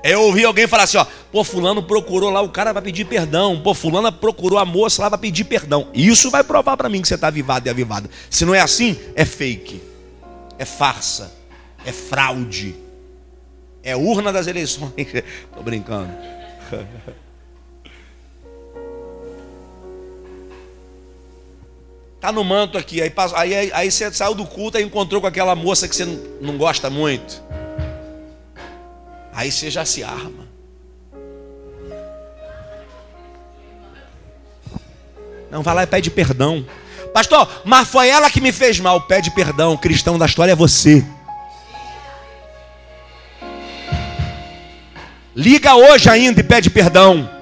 Eu 0.02 0.22
ouvi 0.22 0.46
alguém 0.46 0.66
falar 0.66 0.84
assim, 0.84 0.98
ó, 0.98 1.06
pô, 1.30 1.44
fulano 1.44 1.84
procurou 1.84 2.30
lá 2.30 2.40
o 2.40 2.48
cara 2.48 2.72
para 2.72 2.82
pedir 2.82 3.04
perdão, 3.04 3.60
pô, 3.62 3.74
fulana 3.74 4.14
procurou 4.14 4.58
a 4.58 4.64
moça 4.64 5.02
lá 5.02 5.10
para 5.10 5.18
pedir 5.18 5.44
perdão. 5.44 5.90
Isso 5.94 6.32
vai 6.32 6.42
provar 6.42 6.78
para 6.78 6.88
mim 6.88 7.02
que 7.02 7.08
você 7.10 7.16
está 7.16 7.28
avivado 7.28 7.68
e 7.68 7.70
avivado. 7.70 8.10
Se 8.30 8.46
não 8.46 8.56
é 8.56 8.62
assim, 8.62 8.98
é 9.14 9.26
fake, 9.26 9.82
é 10.58 10.64
farsa, 10.64 11.34
é 11.86 11.92
fraude, 11.92 12.76
é 13.84 13.94
urna 13.94 14.32
das 14.32 14.48
eleições. 14.48 14.94
Tô 15.54 15.62
brincando. 15.62 16.14
Tá 22.20 22.34
no 22.34 22.44
manto 22.44 22.78
aqui, 22.78 23.02
aí, 23.02 23.14
aí, 23.36 23.72
aí 23.74 23.92
você 23.92 24.12
saiu 24.12 24.36
do 24.36 24.46
culto 24.46 24.78
e 24.78 24.84
encontrou 24.84 25.22
com 25.22 25.28
aquela 25.28 25.56
moça 25.56 25.88
que 25.88 25.96
você 25.96 26.04
não, 26.04 26.20
não 26.42 26.58
gosta 26.58 26.90
muito. 26.90 27.42
Aí 29.34 29.50
você 29.50 29.72
já 29.72 29.86
se 29.86 30.04
arma. 30.04 30.50
Não, 35.50 35.64
vai 35.64 35.74
lá 35.74 35.84
e 35.84 35.88
pede 35.88 36.12
perdão. 36.12 36.66
Pastor, 37.14 37.50
mas 37.64 37.88
foi 37.88 38.10
ela 38.10 38.30
que 38.30 38.42
me 38.42 38.52
fez 38.52 38.80
mal. 38.82 39.02
Pede 39.02 39.32
perdão. 39.32 39.74
O 39.74 39.78
cristão 39.78 40.18
da 40.18 40.26
história 40.26 40.52
é 40.52 40.56
você. 40.56 41.06
Liga 45.34 45.74
hoje 45.74 46.10
ainda 46.10 46.42
e 46.42 46.44
pede 46.44 46.70
perdão. 46.70 47.39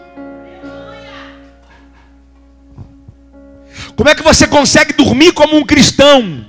Como 3.97 4.07
é 4.07 4.15
que 4.15 4.23
você 4.23 4.47
consegue 4.47 4.93
dormir 4.93 5.33
como 5.33 5.57
um 5.57 5.65
cristão? 5.65 6.45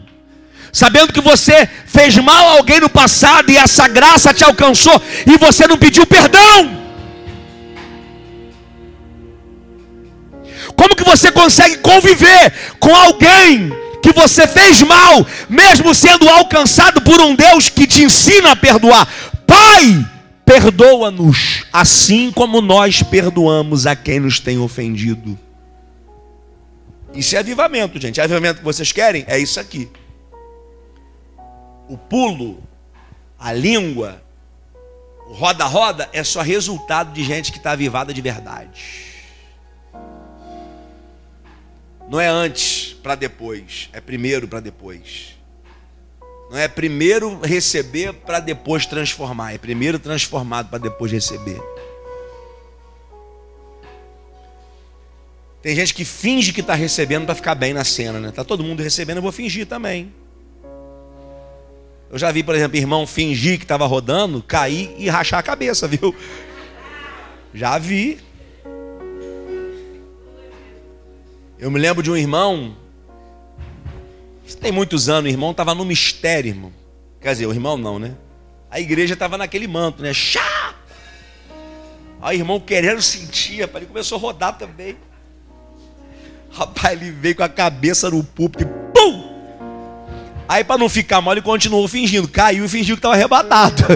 sabendo 0.72 1.12
que 1.12 1.20
você 1.20 1.68
fez 1.86 2.16
mal 2.18 2.51
a 2.51 2.53
alguém 2.59 2.78
no 2.78 2.88
passado 2.88 3.51
e 3.51 3.57
essa 3.57 3.88
graça 3.88 4.34
te 4.34 4.44
alcançou 4.44 5.01
e 5.26 5.36
você 5.36 5.66
não 5.66 5.78
pediu 5.78 6.07
perdão. 6.07 6.78
Como 10.76 10.94
que 10.94 11.05
você 11.05 11.32
consegue 11.32 11.78
conviver 11.78 12.53
com 12.78 12.94
alguém 12.94 13.72
que 14.01 14.12
você 14.12 14.46
fez 14.46 14.80
mal, 14.82 15.26
mesmo 15.49 15.94
sendo 15.94 16.28
alcançado 16.28 17.01
por 17.03 17.20
um 17.20 17.34
Deus 17.34 17.68
que 17.68 17.86
te 17.86 18.03
ensina 18.03 18.53
a 18.53 18.57
perdoar? 18.57 19.09
Pai, 19.46 20.07
perdoa-nos, 20.44 21.64
assim 21.72 22.30
como 22.30 22.61
nós 22.61 23.03
perdoamos 23.03 23.86
a 23.86 23.96
quem 23.96 24.20
nos 24.20 24.38
tem 24.38 24.59
ofendido. 24.59 25.36
Isso 27.19 27.37
é 27.37 27.41
avivamento, 27.41 28.01
gente. 28.01 28.21
É 28.21 28.25
avivamento 28.25 28.61
que 28.61 28.64
vocês 28.64 28.93
querem? 28.93 29.25
É 29.27 29.39
isso 29.39 29.61
aqui 29.61 29.91
o 31.89 31.97
pulo, 31.97 32.62
a 33.39 33.53
língua, 33.53 34.23
o 35.27 35.33
roda-roda 35.33 36.09
é 36.12 36.23
só 36.23 36.43
resultado 36.43 37.12
de 37.12 37.25
gente 37.25 37.51
que 37.51 37.59
está 37.59 37.73
avivada 37.73 38.12
de 38.12 38.21
verdade. 38.21 39.09
Não 42.09 42.21
é 42.21 42.27
antes 42.27 42.95
para 43.03 43.14
depois, 43.14 43.89
é 43.93 44.01
primeiro 44.01 44.47
para 44.47 44.61
depois. 44.61 45.37
Não 46.51 46.59
é 46.59 46.66
primeiro 46.66 47.41
receber 47.41 48.12
para 48.12 48.41
depois 48.41 48.87
transformar, 48.87 49.55
é 49.55 49.59
primeiro 49.59 49.99
transformado 49.99 50.71
para 50.71 50.79
depois 50.79 51.12
receber. 51.12 51.61
Tem 55.61 55.74
gente 55.74 55.92
que 55.92 56.04
finge 56.04 56.52
que 56.52 56.61
está 56.61 56.74
recebendo 56.74 57.26
para 57.26 57.34
ficar 57.34 57.54
bem 57.54 57.72
na 57.72 57.84
cena, 57.84 58.20
né? 58.20 58.30
Tá 58.30 58.44
todo 58.44 58.62
mundo 58.62 58.82
recebendo, 58.82 59.16
eu 59.16 59.22
vou 59.22 59.32
fingir 59.32 59.66
também. 59.66 60.12
Eu 62.11 62.18
já 62.18 62.30
vi, 62.30 62.42
por 62.42 62.54
exemplo, 62.54 62.76
irmão 62.76 63.06
fingir 63.06 63.59
que 63.59 63.64
estava 63.64 63.84
rodando, 63.86 64.42
cair 64.42 64.94
e 64.96 65.09
rachar 65.09 65.40
a 65.40 65.42
cabeça, 65.42 65.86
viu? 65.88 66.14
Já 67.52 67.76
vi. 67.76 68.18
Eu 71.59 71.70
me 71.70 71.78
lembro 71.78 72.02
de 72.04 72.11
um 72.11 72.16
irmão, 72.16 72.76
tem 74.61 74.70
muitos 74.70 75.09
anos, 75.09 75.28
o 75.28 75.32
irmão 75.32 75.50
estava 75.50 75.74
no 75.74 75.84
mistério, 75.84 76.50
irmão. 76.50 76.72
Quer 77.20 77.32
dizer, 77.32 77.46
o 77.46 77.52
irmão 77.52 77.76
não, 77.76 77.98
né? 77.98 78.14
A 78.70 78.78
igreja 78.78 79.14
estava 79.14 79.36
naquele 79.36 79.66
manto, 79.66 80.02
né? 80.02 80.14
Chá! 80.14 80.74
Aí 82.20 82.38
o 82.38 82.40
irmão 82.40 82.61
querendo 82.61 83.02
sentir, 83.02 83.61
ele 83.61 83.86
começou 83.86 84.18
a 84.18 84.20
rodar 84.20 84.56
também. 84.56 84.96
Rapaz, 86.51 87.01
ele 87.01 87.11
veio 87.11 87.36
com 87.36 87.42
a 87.42 87.49
cabeça 87.49 88.11
no 88.11 88.24
púlpito 88.24 88.64
e 88.64 88.66
pum! 88.92 89.28
Aí, 90.49 90.64
para 90.64 90.78
não 90.78 90.88
ficar 90.88 91.20
mal, 91.20 91.34
ele 91.34 91.42
continuou 91.42 91.86
fingindo. 91.86 92.26
Caiu 92.26 92.64
e 92.64 92.68
fingiu 92.68 92.96
que 92.96 93.01
estava 93.01 93.14
arrebatado. 93.14 93.82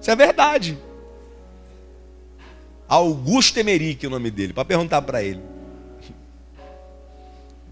Isso 0.00 0.10
é 0.10 0.16
verdade. 0.16 0.78
Augusto 2.86 3.56
Emerick, 3.56 4.04
é 4.04 4.08
o 4.08 4.10
nome 4.10 4.30
dele, 4.30 4.52
para 4.52 4.64
perguntar 4.64 5.00
para 5.02 5.22
ele. 5.22 5.40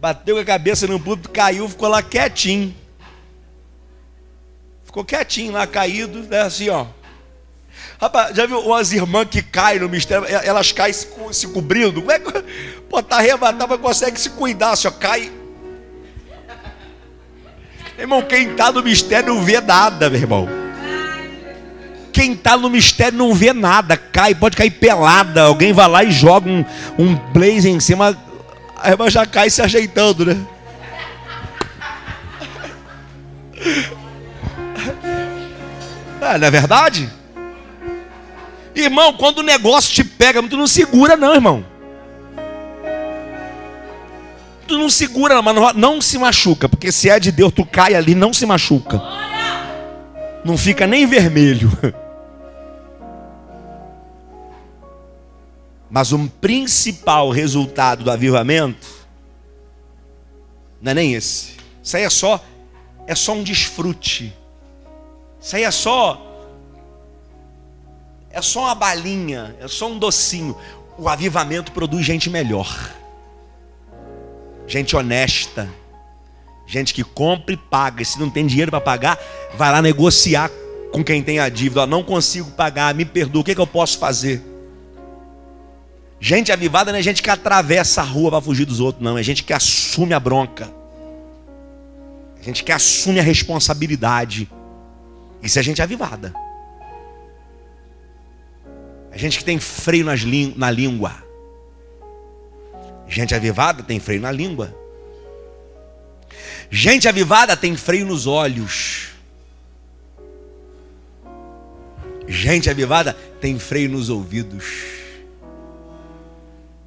bateu 0.00 0.36
com 0.36 0.40
a 0.40 0.44
cabeça 0.44 0.86
no 0.86 1.00
púlpito, 1.00 1.30
caiu, 1.30 1.68
ficou 1.68 1.88
lá 1.88 2.02
quietinho. 2.02 2.74
Ficou 4.84 5.04
quietinho 5.04 5.52
lá, 5.52 5.66
caído, 5.66 6.22
né, 6.22 6.40
assim, 6.40 6.68
ó. 6.68 6.86
Rapaz, 8.00 8.36
já 8.36 8.46
viu 8.46 8.60
umas 8.60 8.92
irmãs 8.92 9.26
que 9.28 9.42
caem 9.42 9.80
no 9.80 9.88
mistério, 9.88 10.24
elas 10.26 10.70
caem 10.70 10.92
se, 10.92 11.08
se 11.32 11.48
cobrindo? 11.48 12.00
Como 12.00 12.12
é 12.12 12.18
que. 12.20 12.32
Pô, 12.88 13.02
tá 13.02 13.16
arrebatado, 13.16 13.66
mas 13.68 13.80
consegue 13.80 14.20
se 14.20 14.30
cuidar, 14.30 14.76
só 14.76 14.90
cai. 14.90 15.32
Irmão, 17.98 18.22
quem 18.22 18.54
tá 18.54 18.70
no 18.70 18.82
mistério 18.84 19.34
não 19.34 19.42
vê 19.42 19.60
nada, 19.60 20.08
meu 20.08 20.20
irmão. 20.20 20.48
Quem 22.12 22.36
tá 22.36 22.56
no 22.56 22.70
mistério 22.70 23.18
não 23.18 23.34
vê 23.34 23.52
nada, 23.52 23.96
cai, 23.96 24.32
pode 24.32 24.56
cair 24.56 24.70
pelada. 24.70 25.42
Alguém 25.42 25.72
vai 25.72 25.88
lá 25.88 26.04
e 26.04 26.12
joga 26.12 26.48
um, 26.48 26.64
um 26.96 27.16
blaze 27.32 27.68
em 27.68 27.80
cima, 27.80 28.16
a 28.76 28.90
irmã 28.90 29.10
já 29.10 29.26
cai 29.26 29.50
se 29.50 29.60
ajeitando, 29.60 30.24
né? 30.24 30.36
Ah, 36.20 36.36
não 36.36 36.48
é 36.48 36.50
verdade? 36.50 37.08
Irmão, 38.80 39.12
quando 39.12 39.38
o 39.38 39.42
negócio 39.42 39.92
te 39.92 40.04
pega, 40.04 40.42
tu 40.42 40.56
não 40.56 40.66
segura, 40.66 41.16
não, 41.16 41.34
irmão. 41.34 41.64
Tu 44.66 44.78
não 44.78 44.88
segura, 44.88 45.42
mas 45.42 45.54
não, 45.54 45.72
não 45.72 46.00
se 46.00 46.18
machuca, 46.18 46.68
porque 46.68 46.92
se 46.92 47.10
é 47.10 47.18
de 47.18 47.32
Deus, 47.32 47.52
tu 47.52 47.64
cai 47.64 47.94
ali, 47.94 48.14
não 48.14 48.32
se 48.32 48.46
machuca. 48.46 49.02
Não 50.44 50.56
fica 50.56 50.86
nem 50.86 51.06
vermelho. 51.06 51.70
Mas 55.90 56.12
o 56.12 56.28
principal 56.40 57.30
resultado 57.30 58.04
do 58.04 58.10
avivamento 58.10 58.86
não 60.82 60.92
é 60.92 60.94
nem 60.94 61.14
esse. 61.14 61.52
Isso 61.82 61.96
aí 61.96 62.02
é 62.02 62.10
só 62.10 62.44
é 63.06 63.14
só 63.14 63.32
um 63.32 63.42
desfrute. 63.42 64.34
Isso 65.40 65.56
aí 65.56 65.64
é 65.64 65.70
só 65.70 66.27
é 68.30 68.42
só 68.42 68.64
uma 68.64 68.74
balinha, 68.74 69.56
é 69.60 69.68
só 69.68 69.88
um 69.88 69.98
docinho. 69.98 70.56
O 70.98 71.08
avivamento 71.08 71.72
produz 71.72 72.04
gente 72.04 72.28
melhor. 72.28 72.92
Gente 74.66 74.94
honesta. 74.94 75.68
Gente 76.66 76.92
que 76.92 77.02
compra 77.02 77.54
e 77.54 77.56
paga. 77.56 78.02
E 78.02 78.04
se 78.04 78.20
não 78.20 78.28
tem 78.28 78.46
dinheiro 78.46 78.70
para 78.70 78.80
pagar, 78.80 79.18
vai 79.54 79.72
lá 79.72 79.80
negociar 79.80 80.50
com 80.92 81.02
quem 81.02 81.22
tem 81.22 81.38
a 81.38 81.48
dívida. 81.48 81.86
não 81.86 82.02
consigo 82.02 82.50
pagar, 82.50 82.94
me 82.94 83.04
perdoa, 83.04 83.40
o 83.40 83.44
que, 83.44 83.54
que 83.54 83.60
eu 83.60 83.66
posso 83.66 83.98
fazer? 83.98 84.42
Gente 86.20 86.50
avivada 86.50 86.90
não 86.90 86.98
é 86.98 87.02
gente 87.02 87.22
que 87.22 87.30
atravessa 87.30 88.00
a 88.00 88.04
rua 88.04 88.30
para 88.30 88.40
fugir 88.40 88.64
dos 88.64 88.80
outros, 88.80 89.02
não. 89.02 89.16
É 89.16 89.22
gente 89.22 89.44
que 89.44 89.52
assume 89.52 90.12
a 90.12 90.20
bronca. 90.20 90.68
É 92.40 92.44
gente 92.44 92.64
que 92.64 92.72
assume 92.72 93.20
a 93.20 93.22
responsabilidade. 93.22 94.50
Isso 95.42 95.58
é 95.58 95.62
gente 95.62 95.80
avivada. 95.80 96.34
Gente 99.18 99.38
que 99.38 99.44
tem 99.44 99.58
freio 99.58 100.04
nas 100.04 100.20
na 100.54 100.70
língua. 100.70 101.12
Gente 103.08 103.34
avivada 103.34 103.82
tem 103.82 103.98
freio 103.98 104.20
na 104.20 104.30
língua. 104.30 104.72
Gente 106.70 107.08
avivada 107.08 107.56
tem 107.56 107.76
freio 107.76 108.06
nos 108.06 108.28
olhos. 108.28 109.08
Gente 112.28 112.70
avivada 112.70 113.12
tem 113.40 113.58
freio 113.58 113.90
nos 113.90 114.08
ouvidos. 114.08 114.64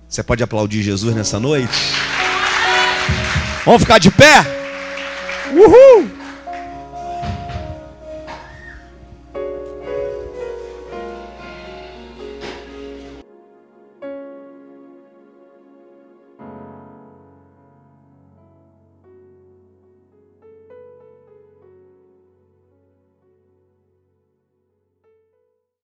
Você 0.08 0.24
pode 0.24 0.42
aplaudir 0.42 0.84
Jesus 0.84 1.14
nessa 1.14 1.38
noite? 1.38 1.78
Vamos 3.66 3.82
ficar 3.82 3.98
de 3.98 4.10
pé? 4.10 4.46
Uhul! 5.54 6.21